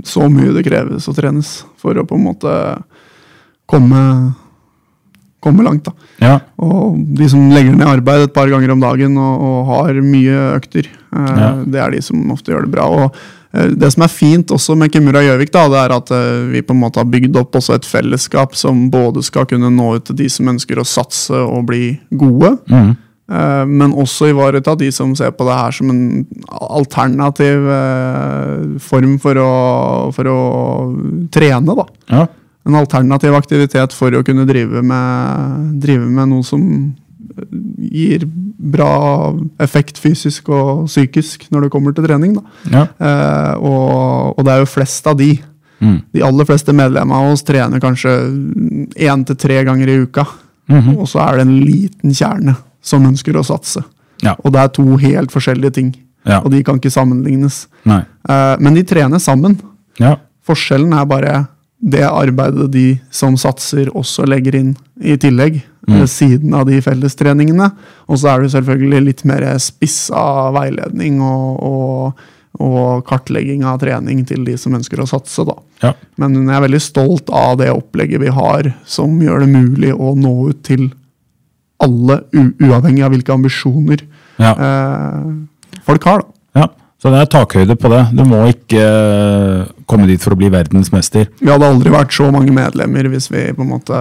så 0.06 0.28
mye 0.30 0.52
det 0.54 0.62
kreves 0.68 1.08
å 1.10 1.14
trenes 1.16 1.48
for 1.82 1.98
å 1.98 2.04
på 2.06 2.14
en 2.14 2.26
måte 2.28 2.52
komme, 3.66 4.02
komme 5.46 5.64
langt. 5.66 5.86
da. 5.86 5.94
Ja. 6.22 6.34
Og 6.58 6.98
de 7.16 7.30
som 7.32 7.46
legger 7.54 7.72
ned 7.78 7.86
arbeid 7.86 8.26
et 8.26 8.34
par 8.36 8.50
ganger 8.52 8.74
om 8.74 8.82
dagen 8.84 9.16
og, 9.22 9.46
og 9.48 9.72
har 9.72 10.02
mye 10.02 10.44
økter, 10.58 10.86
eh, 10.90 11.32
Ja. 11.40 11.50
det 11.64 11.80
er 11.86 11.96
de 11.96 12.02
som 12.02 12.22
ofte 12.34 12.52
gjør 12.52 12.66
det 12.66 12.74
bra. 12.74 12.86
Og 12.90 13.16
eh, 13.54 13.70
Det 13.78 13.88
som 13.94 14.02
er 14.04 14.12
fint 14.12 14.50
også 14.52 14.76
med 14.76 14.92
Kimura 14.92 15.22
Gjøvik, 15.24 15.50
da, 15.54 15.64
det 15.72 15.80
er 15.86 15.94
at 15.96 16.10
eh, 16.12 16.44
vi 16.52 16.60
på 16.66 16.74
en 16.76 16.80
måte 16.82 17.00
har 17.00 17.08
bygd 17.08 17.36
opp 17.40 17.56
også 17.56 17.74
et 17.78 17.86
fellesskap 17.88 18.54
som 18.58 18.90
både 18.92 19.22
skal 19.24 19.46
kunne 19.48 19.70
nå 19.72 19.94
ut 19.96 20.04
til 20.10 20.16
de 20.18 20.28
som 20.28 20.48
ønsker 20.52 20.76
å 20.82 20.84
satse 20.86 21.32
og 21.46 21.66
bli 21.70 21.94
gode, 22.12 22.58
Mm. 22.68 22.96
eh, 23.32 23.64
men 23.66 23.92
også 23.96 24.28
ivareta 24.30 24.76
de 24.78 24.90
som 24.92 25.14
ser 25.18 25.30
på 25.32 25.46
det 25.48 25.56
her 25.58 25.72
som 25.72 25.90
en 25.90 26.26
alternativ 26.50 27.64
form 28.82 29.16
for 29.22 29.34
å, 29.40 29.50
for 30.14 30.30
å 30.30 30.38
trene. 31.34 31.74
da 31.76 31.86
ja. 32.12 32.26
En 32.66 32.78
alternativ 32.78 33.34
aktivitet 33.38 33.94
for 33.94 34.14
å 34.14 34.24
kunne 34.26 34.46
drive 34.48 34.82
med, 34.82 35.74
drive 35.82 36.06
med 36.06 36.32
noe 36.32 36.46
som 36.46 36.62
gir 37.78 38.24
bra 38.56 39.34
effekt 39.62 39.98
fysisk 40.00 40.48
og 40.54 40.86
psykisk 40.88 41.46
når 41.52 41.66
det 41.66 41.72
kommer 41.74 41.94
til 41.94 42.06
trening. 42.06 42.36
Ja. 42.72 42.86
Eh, 42.98 43.52
og, 43.60 44.38
og 44.38 44.46
det 44.46 44.54
er 44.54 44.64
jo 44.64 44.70
flest 44.70 45.06
av 45.10 45.18
de. 45.20 45.34
Mm. 45.78 45.98
De 46.16 46.24
aller 46.24 46.48
fleste 46.48 46.72
medlemmene 46.74 47.18
av 47.20 47.34
oss 47.34 47.44
trener 47.46 47.82
kanskje 47.82 48.14
én 48.96 49.26
til 49.28 49.38
tre 49.38 49.60
ganger 49.68 49.92
i 49.92 49.98
uka. 50.06 50.26
Mhm. 50.72 50.96
Og 50.98 51.06
så 51.10 51.20
er 51.22 51.36
det 51.36 51.46
en 51.46 51.58
liten 51.62 52.14
kjerne 52.16 52.56
som 52.82 53.06
ønsker 53.06 53.36
å 53.36 53.44
satse. 53.46 53.84
Ja. 54.24 54.34
Og 54.42 54.54
det 54.54 54.62
er 54.62 54.72
to 54.74 54.86
helt 55.02 55.34
forskjellige 55.34 55.76
ting. 55.78 55.92
Ja. 56.26 56.40
Og 56.40 56.50
de 56.50 56.62
kan 56.66 56.80
ikke 56.80 56.90
sammenlignes. 56.90 57.66
Eh, 57.86 58.56
men 58.58 58.74
de 58.74 58.82
trener 58.82 59.22
sammen. 59.22 59.58
Ja. 60.00 60.16
Forskjellen 60.46 60.94
er 60.96 61.06
bare 61.06 61.34
det 61.86 62.02
arbeidet 62.08 62.66
de 62.74 62.86
som 63.14 63.36
satser, 63.38 63.86
også 63.94 64.26
legger 64.26 64.56
inn 64.58 64.72
i 65.00 65.14
tillegg. 65.22 65.62
Ved 65.86 66.08
siden 66.10 66.50
av 66.58 66.64
de 66.66 66.80
fellestreningene. 66.82 67.68
Og 68.10 68.18
så 68.18 68.32
er 68.32 68.40
det 68.42 68.48
selvfølgelig 68.56 69.04
litt 69.06 69.20
mer 69.30 69.44
spissa 69.62 70.18
veiledning 70.56 71.20
og, 71.22 71.60
og, 71.62 72.24
og 72.58 73.04
kartlegging 73.06 73.62
av 73.70 73.78
trening 73.84 74.24
til 74.26 74.42
de 74.48 74.56
som 74.58 74.74
ønsker 74.74 74.98
å 74.98 75.06
satse. 75.06 75.44
da. 75.46 75.54
Ja. 75.84 75.92
Men 76.18 76.34
jeg 76.40 76.56
er 76.56 76.64
veldig 76.66 76.80
stolt 76.82 77.30
av 77.30 77.60
det 77.62 77.70
opplegget 77.70 78.18
vi 78.24 78.32
har, 78.34 78.72
som 78.82 79.14
gjør 79.22 79.44
det 79.44 79.50
mulig 79.52 79.92
å 79.94 80.16
nå 80.18 80.34
ut 80.50 80.64
til 80.66 80.88
alle, 81.86 82.18
uavhengig 82.34 83.04
av 83.06 83.14
hvilke 83.14 83.36
ambisjoner 83.38 84.02
Ja. 84.42 84.56
eh, 84.58 85.78
folk 85.86 86.02
har. 86.10 86.26
da. 86.26 86.64
ja. 86.64 86.68
Så 86.98 87.12
det 87.14 87.22
er 87.22 87.30
takhøyde 87.30 87.76
på 87.78 87.94
det. 87.94 88.02
Du 88.16 88.24
må 88.26 88.42
ikke 88.50 88.82
eh, 88.82 89.66
komme 89.86 90.08
dit 90.10 90.22
for 90.22 90.34
å 90.34 90.38
bli 90.38 90.50
verdensmester. 90.52 91.28
Vi 91.40 91.50
hadde 91.50 91.68
aldri 91.68 91.92
vært 91.94 92.14
så 92.14 92.28
mange 92.34 92.54
medlemmer 92.54 93.08
hvis 93.12 93.30
vi 93.32 93.46
på 93.54 93.64
en 93.64 93.72
måte 93.72 94.00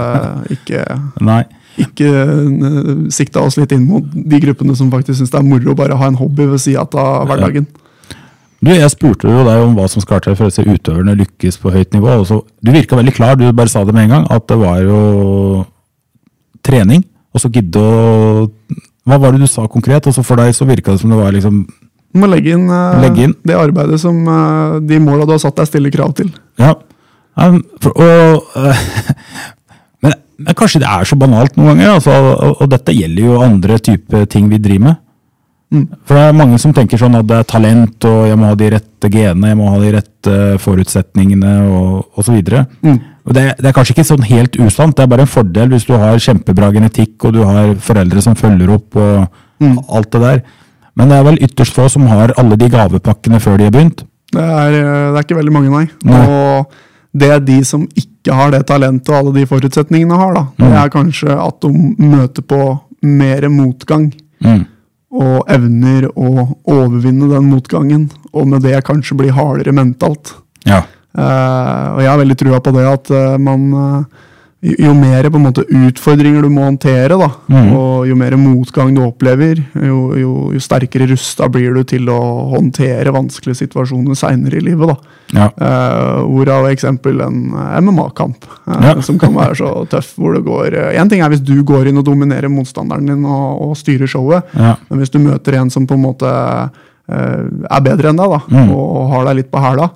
ikke 0.54 0.84
Nei. 1.26 1.44
ikke 1.82 2.10
uh, 2.10 2.92
sikta 3.14 3.46
oss 3.46 3.60
litt 3.62 3.74
inn 3.76 3.88
mot 3.88 4.06
de 4.06 4.42
gruppene 4.44 4.76
som 4.78 4.92
faktisk 4.94 5.22
syns 5.22 5.34
det 5.34 5.42
er 5.42 5.48
moro 5.48 5.74
å 5.74 5.80
bare 5.80 5.98
ha 6.00 6.10
en 6.10 6.20
hobby 6.20 6.50
ved 6.52 6.64
sida 6.64 6.86
av 6.86 7.30
hverdagen. 7.30 7.68
Du, 8.66 8.72
Jeg 8.74 8.90
spurte 8.90 9.30
jo 9.30 9.44
deg 9.46 9.62
om 9.62 9.76
hva 9.78 9.86
som 9.92 10.02
skal 10.02 10.24
til 10.26 10.38
for 10.38 10.50
å 10.50 10.54
se 10.54 10.66
utøverne 10.66 11.14
lykkes 11.20 11.60
på 11.62 11.74
høyt 11.74 11.94
nivå. 11.94 12.18
så, 12.26 12.42
du 12.62 12.72
virka 12.74 12.98
veldig 12.98 13.14
klar, 13.14 13.36
du 13.38 13.46
bare 13.54 13.70
sa 13.70 13.84
det 13.86 13.94
med 13.94 14.08
en 14.08 14.16
gang, 14.16 14.28
at 14.34 14.48
det 14.50 14.58
var 14.58 14.80
jo 14.82 15.66
trening. 16.66 17.04
Og 17.36 17.44
så 17.44 17.52
gidde 17.52 17.82
å 17.82 18.48
Hva 19.06 19.20
var 19.22 19.36
det 19.36 19.44
du 19.44 19.48
sa 19.52 19.68
konkret? 19.70 20.08
Og 20.08 20.16
så 20.16 20.24
for 20.26 20.42
deg 20.42 20.56
så 20.56 20.66
virka 20.66 20.96
det 20.96 21.04
som 21.04 21.12
det 21.14 21.20
var 21.20 21.36
liksom 21.36 21.60
Du 22.16 22.22
må 22.24 22.30
legge 22.32 22.54
inn, 22.56 22.70
uh, 22.72 22.96
Legge 23.04 23.28
inn. 23.28 23.36
det 23.44 23.58
arbeidet 23.60 24.00
som 24.00 24.22
uh, 24.24 24.80
de 24.80 25.02
måla 25.04 25.28
du 25.28 25.34
har 25.36 25.42
satt 25.44 25.58
deg, 25.60 25.68
stiller 25.68 25.92
krav 25.92 26.14
til. 26.16 26.30
Ja. 26.62 26.72
um, 27.36 27.58
for, 27.84 27.92
og, 28.00 28.54
eh, 28.56 28.86
men, 30.06 30.16
men 30.40 30.56
kanskje 30.56 30.80
det 30.86 30.88
er 30.88 31.10
så 31.10 31.18
banalt 31.20 31.60
noen 31.60 31.74
ganger, 31.74 31.98
altså, 31.98 32.16
og, 32.16 32.62
og 32.64 32.72
dette 32.72 32.96
gjelder 32.96 33.28
jo 33.28 33.42
andre 33.44 33.82
typer 33.84 34.24
ting 34.32 34.48
vi 34.48 34.62
driver 34.64 34.88
med. 34.88 35.02
For 36.08 36.16
det 36.16 36.24
er 36.30 36.40
mange 36.40 36.62
som 36.62 36.72
tenker 36.72 37.02
sånn 37.02 37.18
at 37.20 37.28
det 37.28 37.42
er 37.42 37.48
talent, 37.52 38.08
og 38.08 38.30
jeg 38.30 38.40
må 38.40 38.48
ha 38.48 38.56
de 38.64 38.74
rette 38.78 39.12
genene, 39.12 39.52
jeg 39.52 39.60
må 39.60 39.72
ha 39.74 39.80
de 39.82 39.94
rette 39.98 40.36
forutsetningene, 40.64 41.56
og, 41.68 42.06
osv. 42.16 42.30
så 42.30 42.36
videre. 42.38 42.66
Og 43.26 43.36
det, 43.36 43.50
det 43.60 43.68
er 43.68 43.76
kanskje 43.76 43.98
ikke 43.98 44.08
sånn 44.08 44.28
helt 44.30 44.56
usant, 44.62 44.96
det 44.96 45.04
er 45.04 45.12
bare 45.12 45.26
en 45.26 45.36
fordel 45.36 45.74
hvis 45.74 45.88
du 45.90 45.98
har 46.00 46.22
kjempebra 46.22 46.70
genetikk, 46.78 47.18
og 47.26 47.36
du 47.36 47.42
har 47.44 47.74
foreldre 47.84 48.24
som 48.24 48.38
følger 48.40 48.72
opp, 48.78 48.96
og 48.96 49.76
alt 49.98 50.16
det 50.16 50.30
der. 50.30 50.46
Men 50.96 51.12
det 51.12 51.20
er 51.20 51.28
vel 51.28 51.42
ytterst 51.44 51.76
få 51.76 51.88
som 51.92 52.08
har 52.08 52.34
alle 52.40 52.58
de 52.60 52.70
gavepakkene 52.72 53.42
før 53.44 53.60
de 53.60 53.68
har 53.68 53.76
begynt. 53.76 54.06
Det 54.36 54.44
er, 54.44 54.78
eh, 54.80 55.08
det 55.12 55.20
er 55.20 55.26
ikke 55.26 55.40
veldig 55.40 55.56
mange, 55.56 55.72
nei. 55.72 55.86
Nei. 56.08 56.22
Og 56.26 56.76
det 57.16 57.32
er 57.32 57.44
de 57.44 57.58
som 57.68 57.86
ikke 57.96 58.36
har 58.36 58.52
det 58.52 58.66
talentet 58.68 59.12
og 59.12 59.20
alle 59.20 59.36
de 59.38 59.46
forutsetningene 59.50 60.20
har, 60.20 60.34
da. 60.36 60.46
Det 60.60 60.72
er 60.82 60.94
kanskje 60.94 61.36
at 61.36 61.60
de 61.64 61.72
møter 62.02 62.44
på 62.44 62.62
mer 63.06 63.48
motgang. 63.54 64.10
Mm. 64.44 64.66
Og 65.16 65.52
evner 65.52 66.10
å 66.12 66.50
overvinne 66.68 67.30
den 67.32 67.48
motgangen, 67.48 68.10
og 68.34 68.50
med 68.52 68.66
det 68.68 68.82
kanskje 68.88 69.16
bli 69.20 69.32
hardere 69.32 69.72
mentalt. 69.76 70.34
Ja. 70.68 70.82
Uh, 71.16 71.96
og 71.96 72.00
jeg 72.04 72.10
har 72.12 72.20
veldig 72.20 72.36
trua 72.42 72.60
på 72.60 72.74
det 72.76 72.84
at 72.90 73.12
uh, 73.16 73.38
man 73.40 73.70
eh, 73.72 74.24
jo, 74.66 74.94
mer 74.98 75.28
på 75.30 75.38
en 75.38 75.44
måte 75.46 75.64
utfordringer 75.70 76.42
du 76.42 76.50
må 76.50 76.64
håndtere, 76.66 77.18
da, 77.20 77.28
og 77.76 78.08
jo 78.10 78.16
mer 78.18 78.34
motgang 78.40 78.94
du 78.96 79.02
opplever, 79.06 79.60
jo, 79.78 79.98
jo, 80.18 80.32
jo 80.56 80.62
sterkere 80.64 81.06
rusta 81.12 81.46
blir 81.54 81.76
du 81.78 81.84
til 81.88 82.10
å 82.10 82.18
håndtere 82.56 83.14
vanskelige 83.14 83.60
situasjoner 83.62 84.18
seinere 84.18 84.58
i 84.58 84.64
livet. 84.66 84.90
da. 84.90 84.96
Ja. 85.36 85.48
Uh, 85.58 86.24
hvorav 86.30 86.68
eksempel 86.72 87.22
en 87.26 87.40
eh, 87.54 87.78
MMA-kamp, 87.82 88.46
eh, 88.68 88.86
Ja. 88.90 88.96
som 89.02 89.18
kan 89.22 89.34
være 89.36 89.56
så 89.60 89.70
tøff. 89.92 90.14
hvor 90.18 90.34
det 90.38 90.44
går... 90.46 90.80
Én 90.96 91.10
ting 91.10 91.22
er 91.22 91.30
hvis 91.34 91.44
du 91.46 91.56
går 91.64 91.88
inn 91.90 91.98
og 92.02 92.06
dominerer 92.06 92.50
motstanderen 92.50 93.06
din 93.10 93.26
og, 93.26 93.62
og 93.70 93.76
styrer 93.78 94.08
showet, 94.10 94.44
Ja. 94.58 94.76
men 94.90 95.00
hvis 95.02 95.12
du 95.14 95.20
møter 95.20 95.60
en 95.62 95.70
som 95.74 95.86
på 95.88 95.94
en 95.98 96.06
måte 96.06 96.26
eh, 96.32 97.44
er 97.70 97.86
bedre 97.86 98.10
enn 98.10 98.18
deg, 98.22 98.30
da, 98.34 98.42
Mm. 98.50 98.72
og 98.74 99.10
har 99.14 99.26
deg 99.30 99.36
litt 99.44 99.52
på 99.52 99.62
hæla, 99.62 99.90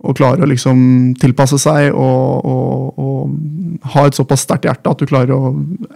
og 0.00 0.16
klarer 0.16 0.44
å 0.46 0.48
liksom 0.48 0.78
tilpasse 1.20 1.58
seg 1.60 1.90
og, 1.92 2.44
og, 2.48 3.00
og 3.04 3.90
ha 3.94 4.06
et 4.08 4.16
såpass 4.16 4.46
sterkt 4.46 4.64
hjerte 4.64 4.90
at 4.90 4.98
du 5.02 5.06
klarer 5.10 5.34
å 5.36 5.50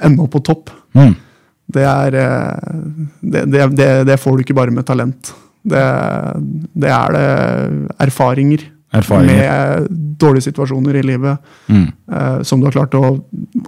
ende 0.05 0.23
opp 0.27 0.35
på 0.37 0.43
topp, 0.45 0.71
Mm. 0.95 1.15
det 1.75 1.83
er 1.89 2.15
eh, 2.21 2.75
det, 3.23 3.45
det, 3.51 3.65
det, 3.77 3.89
det 4.07 4.19
får 4.21 4.37
du 4.37 4.43
ikke 4.45 4.55
bare 4.61 4.71
med 4.71 4.85
talent. 4.87 5.33
Det, 5.65 5.81
det 6.77 6.91
er 6.93 7.15
det 7.17 7.25
erfaringer, 8.05 8.67
Erfaringer. 8.95 9.41
med 9.41 9.89
dårlige 10.21 10.51
situasjoner 10.51 11.01
i 11.01 11.03
livet 11.03 11.39
Mm. 11.73 11.87
eh, 12.13 12.43
som 12.45 12.61
du 12.61 12.67
har 12.69 12.77
klart 12.77 12.95
å 12.95 13.17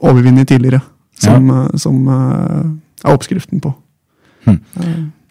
overvinne 0.02 0.44
tidligere. 0.44 0.82
Som, 1.18 1.48
ja. 1.48 1.62
som 1.80 2.02
eh, 2.12 3.08
er 3.08 3.14
oppskriften 3.16 3.60
på. 3.64 3.72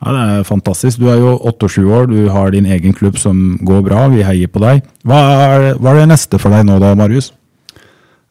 Ja, 0.06 0.12
Det 0.14 0.26
er 0.39 0.43
fantastisk. 0.45 0.99
Du 1.01 1.10
er 1.10 1.18
jo 1.18 1.34
28 1.41 1.86
år, 1.89 2.06
du 2.12 2.30
har 2.30 2.51
din 2.53 2.66
egen 2.70 2.93
klubb 2.93 3.18
som 3.18 3.58
går 3.66 3.82
bra. 3.88 4.08
Vi 4.14 4.22
heier 4.24 4.47
på 4.47 4.62
deg. 4.62 4.84
Hva 5.03 5.18
er, 5.18 5.74
hva 5.82 5.95
er 5.95 6.03
det 6.03 6.12
neste 6.14 6.39
for 6.41 6.53
deg 6.53 6.68
nå 6.68 6.78
da, 6.80 6.93
Marius? 6.95 7.32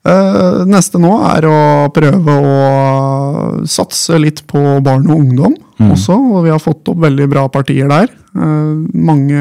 Eh, 0.05 0.64
neste 0.68 1.01
nå 1.01 1.14
er 1.33 1.47
å 1.49 1.59
prøve 1.97 2.33
å 2.37 3.66
satse 3.66 4.18
litt 4.20 4.43
på 4.47 4.61
barn 4.85 5.07
og 5.09 5.16
ungdom 5.16 5.55
også. 5.81 6.14
Og 6.14 6.45
vi 6.45 6.53
har 6.53 6.62
fått 6.62 6.93
opp 6.93 7.01
veldig 7.03 7.29
bra 7.33 7.49
partier 7.49 7.89
der. 7.91 8.12
Eh, 8.37 8.75
mange 8.95 9.41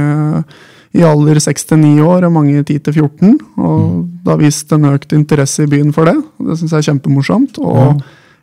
i 0.93 1.01
alder 1.05 1.39
6 1.41 1.65
til 1.69 1.79
9 1.81 2.01
år 2.05 2.27
og 2.27 2.35
mange 2.35 2.63
10 2.63 2.79
til 2.85 2.93
14. 2.93 3.37
Og 3.57 4.07
det 4.23 4.31
har 4.31 4.41
vist 4.41 4.71
en 4.73 4.89
økt 4.93 5.13
interesse 5.17 5.65
i 5.65 5.69
byen 5.69 5.93
for 5.93 6.05
det. 6.09 6.15
Det 6.39 6.57
syns 6.59 6.71
jeg 6.71 6.79
er 6.83 6.89
kjempemorsomt. 6.91 7.59
Og 7.59 8.01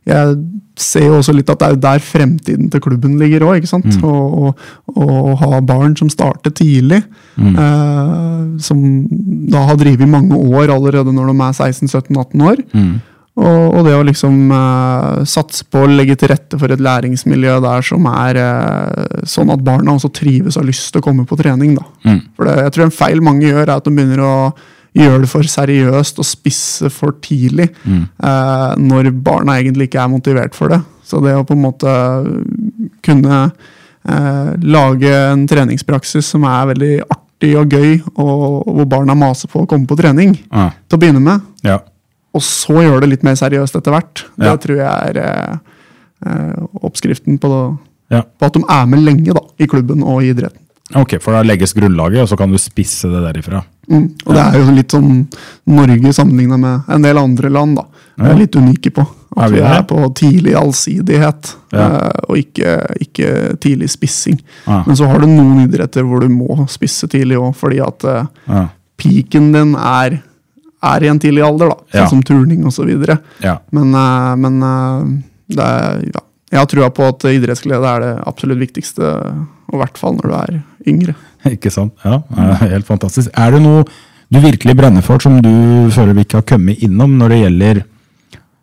jeg 0.09 0.37
ser 0.81 1.05
jo 1.05 1.19
også 1.19 1.35
litt 1.37 1.51
at 1.53 1.61
det 1.61 1.69
er 1.69 1.81
der 1.83 2.01
fremtiden 2.03 2.71
til 2.73 2.81
klubben 2.81 3.19
ligger 3.21 3.45
òg. 3.51 3.67
Å 3.69 4.55
å 4.91 5.35
ha 5.43 5.61
barn 5.61 5.95
som 5.99 6.09
starter 6.11 6.51
tidlig. 6.57 7.03
Eh, 7.39 8.59
som 8.65 8.81
da 9.53 9.67
har 9.69 9.79
drevet 9.81 10.07
i 10.07 10.11
mange 10.11 10.37
år 10.37 10.73
allerede 10.75 11.13
når 11.13 11.31
de 11.33 11.37
er 11.47 11.71
16-17-18 11.71 12.45
år. 12.49 12.65
Og, 13.41 13.77
og 13.79 13.85
det 13.87 13.95
å 13.97 14.03
liksom 14.05 14.51
eh, 14.53 15.21
satse 15.25 15.65
på 15.71 15.85
å 15.85 15.89
legge 15.89 16.17
til 16.19 16.33
rette 16.33 16.59
for 16.61 16.73
et 16.75 16.83
læringsmiljø 16.83 17.61
der 17.65 17.87
som 17.87 18.09
er 18.11 18.41
eh, 18.43 19.23
sånn 19.25 19.53
at 19.55 19.63
barna 19.65 19.95
også 19.95 20.11
trives 20.13 20.57
og 20.59 20.65
har 20.65 20.69
lyst 20.73 20.91
til 20.91 21.01
å 21.01 21.07
komme 21.07 21.25
på 21.29 21.39
trening. 21.41 21.77
da. 21.79 21.87
For 22.37 22.49
det, 22.49 22.59
jeg 22.67 22.75
tror 22.75 22.89
en 22.89 22.99
feil 22.99 23.23
mange 23.25 23.47
gjør, 23.49 23.63
er 23.69 23.77
at 23.79 23.87
de 23.87 23.95
begynner 23.95 24.25
å 24.27 24.35
gjøre 24.97 25.21
det 25.25 25.31
for 25.31 25.47
seriøst 25.47 26.19
og 26.19 26.27
spisse 26.27 26.91
for 26.91 27.15
tidlig. 27.23 27.69
eh, 27.87 28.71
når 28.79 29.11
barna 29.23 29.59
egentlig 29.61 29.89
ikke 29.91 30.03
er 30.03 30.09
motivert 30.13 30.55
for 30.59 30.69
det. 30.75 30.81
Så 31.05 31.21
det 31.25 31.35
å 31.35 31.45
på 31.47 31.55
en 31.57 31.63
måte 31.65 31.91
kunne 33.03 33.39
eh, 34.09 34.51
lage 34.63 35.11
en 35.33 35.47
treningspraksis 35.51 36.33
som 36.35 36.45
er 36.49 36.71
veldig 36.73 36.93
artig 37.11 37.53
og 37.59 37.73
gøy, 37.73 38.01
og, 38.21 38.67
hvor 38.69 38.89
barna 38.91 39.17
maser 39.19 39.49
på 39.51 39.63
å 39.65 39.69
komme 39.69 39.89
på 39.91 39.97
trening, 39.99 40.35
ah. 40.53 40.71
til 40.89 40.99
å 40.99 41.01
begynne 41.03 41.23
med, 41.25 41.47
Ja. 41.67 41.79
og 42.35 42.43
så 42.45 42.83
gjøre 42.85 43.01
det 43.05 43.09
litt 43.15 43.23
mer 43.27 43.35
seriøst 43.41 43.77
etter 43.79 43.95
hvert. 43.95 44.25
Ja. 44.39 44.53
Det 44.53 44.61
tror 44.67 44.77
jeg 44.77 44.87
er 45.11 45.21
eh, 45.25 45.57
eh, 46.27 46.59
oppskriften 46.83 47.39
på, 47.43 47.49
det, 47.55 47.63
ja. 48.19 48.23
på 48.23 48.47
at 48.51 48.59
de 48.59 48.65
er 48.69 48.91
med 48.93 49.03
lenge 49.07 49.35
da, 49.37 49.43
i 49.59 49.67
klubben 49.71 50.05
og 50.05 50.23
i 50.23 50.31
idretten. 50.35 50.63
Ok, 50.99 51.19
for 51.23 51.33
da 51.37 51.43
legges 51.47 51.73
grunnlaget, 51.77 52.23
og 52.25 52.29
så 52.29 52.37
kan 52.37 52.51
du 52.51 52.59
spisse 52.59 53.07
det 53.11 53.21
derifra. 53.23 53.61
Mm. 53.91 54.07
Og 54.27 54.35
det 54.35 54.43
er 54.43 54.57
jo 54.59 54.73
litt 54.75 54.91
sånn 54.95 55.27
Norge 55.71 56.13
sammenligna 56.15 56.57
med 56.59 56.89
en 56.89 57.03
del 57.03 57.19
andre 57.19 57.51
land. 57.51 57.77
da. 57.77 57.85
Vi 58.17 58.29
er 58.31 58.39
litt 58.41 58.57
unike 58.59 58.91
på. 58.95 59.05
Er 59.37 59.45
At 59.45 59.51
vi 59.53 59.61
vi 59.61 59.63
er 59.63 59.83
på 59.87 60.01
tidlig 60.19 60.55
allsidighet, 60.59 61.55
Ja. 61.73 61.85
eh, 62.09 62.21
og 62.29 62.37
ikke, 62.37 62.73
ikke 63.01 63.59
tidlig 63.61 63.91
spissing. 63.91 64.41
Ja. 64.67 64.83
Men 64.87 64.97
så 64.97 65.07
har 65.07 65.21
du 65.21 65.27
noen 65.27 65.63
idretter 65.69 66.03
hvor 66.03 66.21
du 66.21 66.29
må 66.29 66.67
spisse 66.69 67.07
tidlig 67.09 67.39
òg, 67.39 67.55
fordi 67.55 67.81
at 67.87 68.05
eh, 68.05 68.27
Ja. 68.49 68.69
peaken 68.99 69.53
din 69.53 69.75
er, 69.77 70.23
er 70.83 71.05
i 71.05 71.09
en 71.09 71.19
tidlig 71.21 71.45
alder, 71.47 71.69
da. 71.69 71.77
Sånn 72.01 72.09
som 72.09 72.23
turning 72.23 72.65
osv. 72.67 72.91
Ja. 73.43 73.59
Men, 73.71 73.95
eh, 73.95 74.35
men 74.37 74.61
det 75.49 75.59
er, 75.65 76.03
ja. 76.13 76.21
Jeg 76.51 76.59
har 76.59 76.69
trua 76.71 76.91
på 76.91 77.07
at 77.07 77.27
idrettsglede 77.31 77.87
er 77.87 78.05
det 78.05 78.13
absolutt 78.27 78.61
viktigste, 78.61 79.11
og 79.71 79.77
i 79.77 79.81
hvert 79.81 80.01
fall 80.01 80.17
når 80.19 80.27
du 80.27 80.37
er 80.39 80.57
yngre. 80.91 81.15
Ikke 81.55 81.71
sant? 81.73 81.95
Ja, 82.05 82.21
Helt 82.65 82.89
fantastisk. 82.89 83.31
Er 83.39 83.55
det 83.55 83.63
noe 83.65 83.85
du 84.31 84.39
virkelig 84.43 84.77
brenner 84.79 85.03
for 85.03 85.23
som 85.23 85.39
du 85.43 85.51
føler 85.95 86.15
vi 86.15 86.27
ikke 86.27 86.41
har 86.43 86.49
kommet 86.53 86.83
innom 86.87 87.17
når 87.19 87.33
det 87.33 87.41
gjelder 87.41 87.81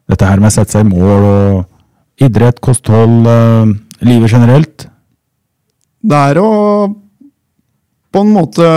dette 0.08 0.30
her 0.30 0.40
med 0.40 0.52
å 0.52 0.56
sette 0.56 0.76
seg 0.76 0.86
i 0.86 0.92
mål 0.92 1.26
og 1.28 2.24
idrett, 2.24 2.62
kosthold, 2.64 3.28
eh, 3.28 3.74
livet 4.08 4.32
generelt? 4.32 4.88
Det 6.08 6.22
er 6.32 6.40
å 6.40 6.52
på 8.08 8.24
en 8.24 8.32
måte 8.34 8.68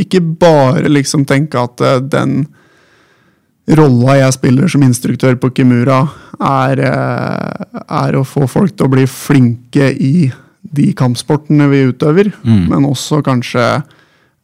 ikke 0.00 0.22
bare 0.40 0.88
liksom 0.90 1.26
tenke 1.28 1.60
at 1.60 1.84
eh, 1.84 2.00
den 2.00 2.46
rolla 3.68 4.16
jeg 4.18 4.36
spiller 4.36 4.70
som 4.70 4.84
instruktør 4.86 5.36
på 5.40 5.50
Kimura, 5.54 6.02
er, 6.40 6.80
eh, 6.80 7.80
er 7.86 8.16
å 8.16 8.24
få 8.26 8.48
folk 8.48 8.76
til 8.76 8.88
å 8.88 8.92
bli 8.92 9.06
flinke 9.06 9.90
i 9.92 10.30
de 10.62 10.92
kampsportene 10.96 11.68
vi 11.70 11.84
utøver, 11.90 12.32
men 12.70 12.86
også 12.86 13.22
kanskje 13.26 13.82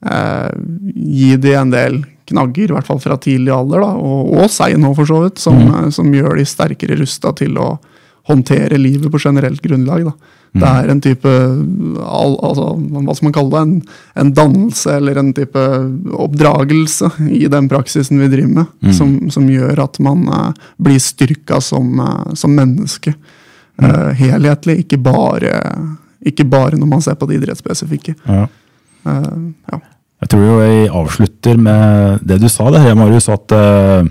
eh, 0.05 0.49
gi 0.93 1.35
de 1.37 1.53
en 1.55 1.71
del 1.71 2.01
knagger, 2.27 2.71
i 2.71 2.75
hvert 2.75 2.87
fall 2.87 2.99
fra 2.99 3.17
tidlig 3.21 3.53
alder, 3.53 3.85
da, 3.85 3.91
og, 3.95 4.33
og 4.41 4.49
seg 4.51 4.75
nå 4.81 4.91
for 4.97 5.09
så 5.09 5.21
vidt, 5.23 5.39
som, 5.39 5.57
mm. 5.57 5.91
som 5.95 6.09
gjør 6.13 6.37
de 6.39 6.47
sterkere 6.47 6.97
rusta 6.99 7.31
til 7.37 7.57
å 7.61 7.77
håndtere 8.27 8.79
livet 8.79 9.11
på 9.11 9.21
generelt 9.23 9.61
grunnlag. 9.63 10.07
Da. 10.09 10.33
Det 10.57 10.67
er 10.67 10.91
en 10.91 11.01
type 11.03 11.31
al, 11.31 12.35
altså, 12.43 12.67
hva 12.77 13.15
skal 13.15 13.27
man 13.27 13.35
kalle 13.35 13.51
det, 13.53 13.63
en, 13.65 13.97
en 14.23 14.31
dannelse 14.37 14.95
eller 14.97 15.19
en 15.19 15.33
type 15.35 15.63
oppdragelse 16.25 17.11
i 17.29 17.45
den 17.51 17.67
praksisen 17.71 18.21
vi 18.23 18.29
driver 18.31 18.53
med, 18.61 18.93
som, 18.95 19.17
som 19.33 19.49
gjør 19.51 19.83
at 19.83 19.99
man 20.03 20.23
eh, 20.33 20.69
blir 20.81 21.01
styrka 21.03 21.59
som, 21.63 21.99
eh, 22.03 22.33
som 22.39 22.55
menneske. 22.57 23.13
Eh, 23.77 24.09
helhetlig, 24.17 24.79
ikke 24.85 24.97
bare, 25.05 25.59
ikke 26.25 26.47
bare 26.49 26.79
når 26.79 26.89
man 26.95 27.03
ser 27.05 27.19
på 27.19 27.29
det 27.29 27.41
idrettsspesifikke. 27.41 28.15
Ja. 28.25 28.47
Eh, 29.05 29.35
ja. 29.73 29.83
Jeg 30.23 30.31
tror 30.33 30.47
jo 30.47 30.53
jeg 30.63 30.87
avslutter 30.97 31.59
med 31.61 32.23
det 32.25 32.39
du 32.41 32.47
sa, 32.49 32.71
det 32.73 32.81
her, 32.81 32.95
Marius, 32.97 33.29
at 33.29 33.53
eh, 33.53 34.07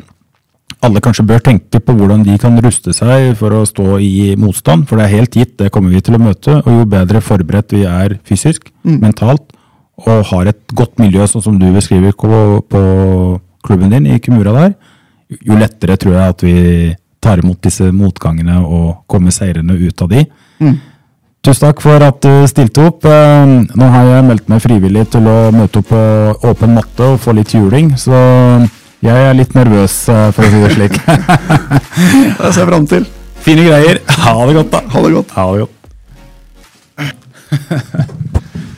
alle 0.85 1.01
kanskje 1.01 1.25
bør 1.27 1.41
tenke 1.43 1.81
på 1.81 1.95
hvordan 1.97 2.23
de 2.27 2.37
kan 2.39 2.57
ruste 2.63 2.93
seg 2.95 3.33
for 3.39 3.55
å 3.57 3.65
stå 3.67 3.97
i 4.03 4.35
motstand, 4.39 4.87
for 4.89 4.99
det 5.01 5.07
er 5.07 5.15
helt 5.19 5.35
gitt, 5.39 5.55
det 5.59 5.71
kommer 5.75 5.91
vi 5.91 6.01
til 6.05 6.15
å 6.19 6.21
møte. 6.23 6.59
Og 6.63 6.69
jo 6.81 6.85
bedre 6.93 7.23
forberedt 7.25 7.73
vi 7.73 7.85
er 7.89 8.19
fysisk, 8.29 8.69
mentalt, 8.85 9.43
og 10.07 10.27
har 10.31 10.51
et 10.53 10.61
godt 10.77 10.99
miljø, 11.01 11.25
sånn 11.27 11.43
som 11.43 11.57
du 11.59 11.71
beskriver 11.73 12.13
på, 12.13 13.41
klubben 13.67 13.91
din 13.91 14.07
i 14.07 14.19
Kumura 14.23 14.53
der, 14.55 14.75
jo 15.43 15.57
lettere 15.59 15.97
tror 15.99 16.13
jeg 16.15 16.35
at 16.35 16.43
vi 16.45 16.57
tar 17.25 17.41
imot 17.43 17.59
disse 17.65 17.89
motgangene 17.91 18.61
og 18.63 19.01
kommer 19.11 19.33
seirende 19.35 19.75
ut 19.75 20.03
av 20.05 20.13
de. 20.13 20.21
Tusen 21.43 21.65
takk 21.67 21.81
for 21.83 22.03
at 22.03 22.21
du 22.23 22.47
stilte 22.51 22.85
opp. 22.87 23.05
Eh, 23.07 23.47
Nå 23.79 23.89
har 23.91 24.05
jeg 24.07 24.25
meldt 24.29 24.49
meg 24.51 24.63
frivillig 24.63 25.05
til 25.11 25.27
å 25.31 25.51
møte 25.55 25.79
opp 25.83 25.89
på 25.91 26.01
åpen 26.51 26.75
matte 26.75 27.09
og 27.15 27.21
få 27.23 27.35
litt 27.39 27.55
juling, 27.55 27.93
så 27.99 28.15
jeg 29.05 29.29
er 29.29 29.37
litt 29.37 29.53
nervøs, 29.57 30.09
eh, 30.09 30.31
for 30.33 30.47
å 30.47 30.51
si 30.53 30.63
det 30.63 30.73
slik. 30.77 30.95
Det 32.41 32.53
ser 32.53 32.63
jeg 32.63 32.69
fram 32.71 32.87
til. 32.89 33.05
Fine 33.45 33.67
greier. 33.69 34.01
Ha 34.25 34.35
det 34.49 34.55
godt, 34.57 34.71
da. 34.73 34.81
Ha 34.93 35.03
det 35.05 35.13
godt. 35.17 35.31
Ha 35.37 35.45
det 35.53 35.61
godt. 35.67 35.73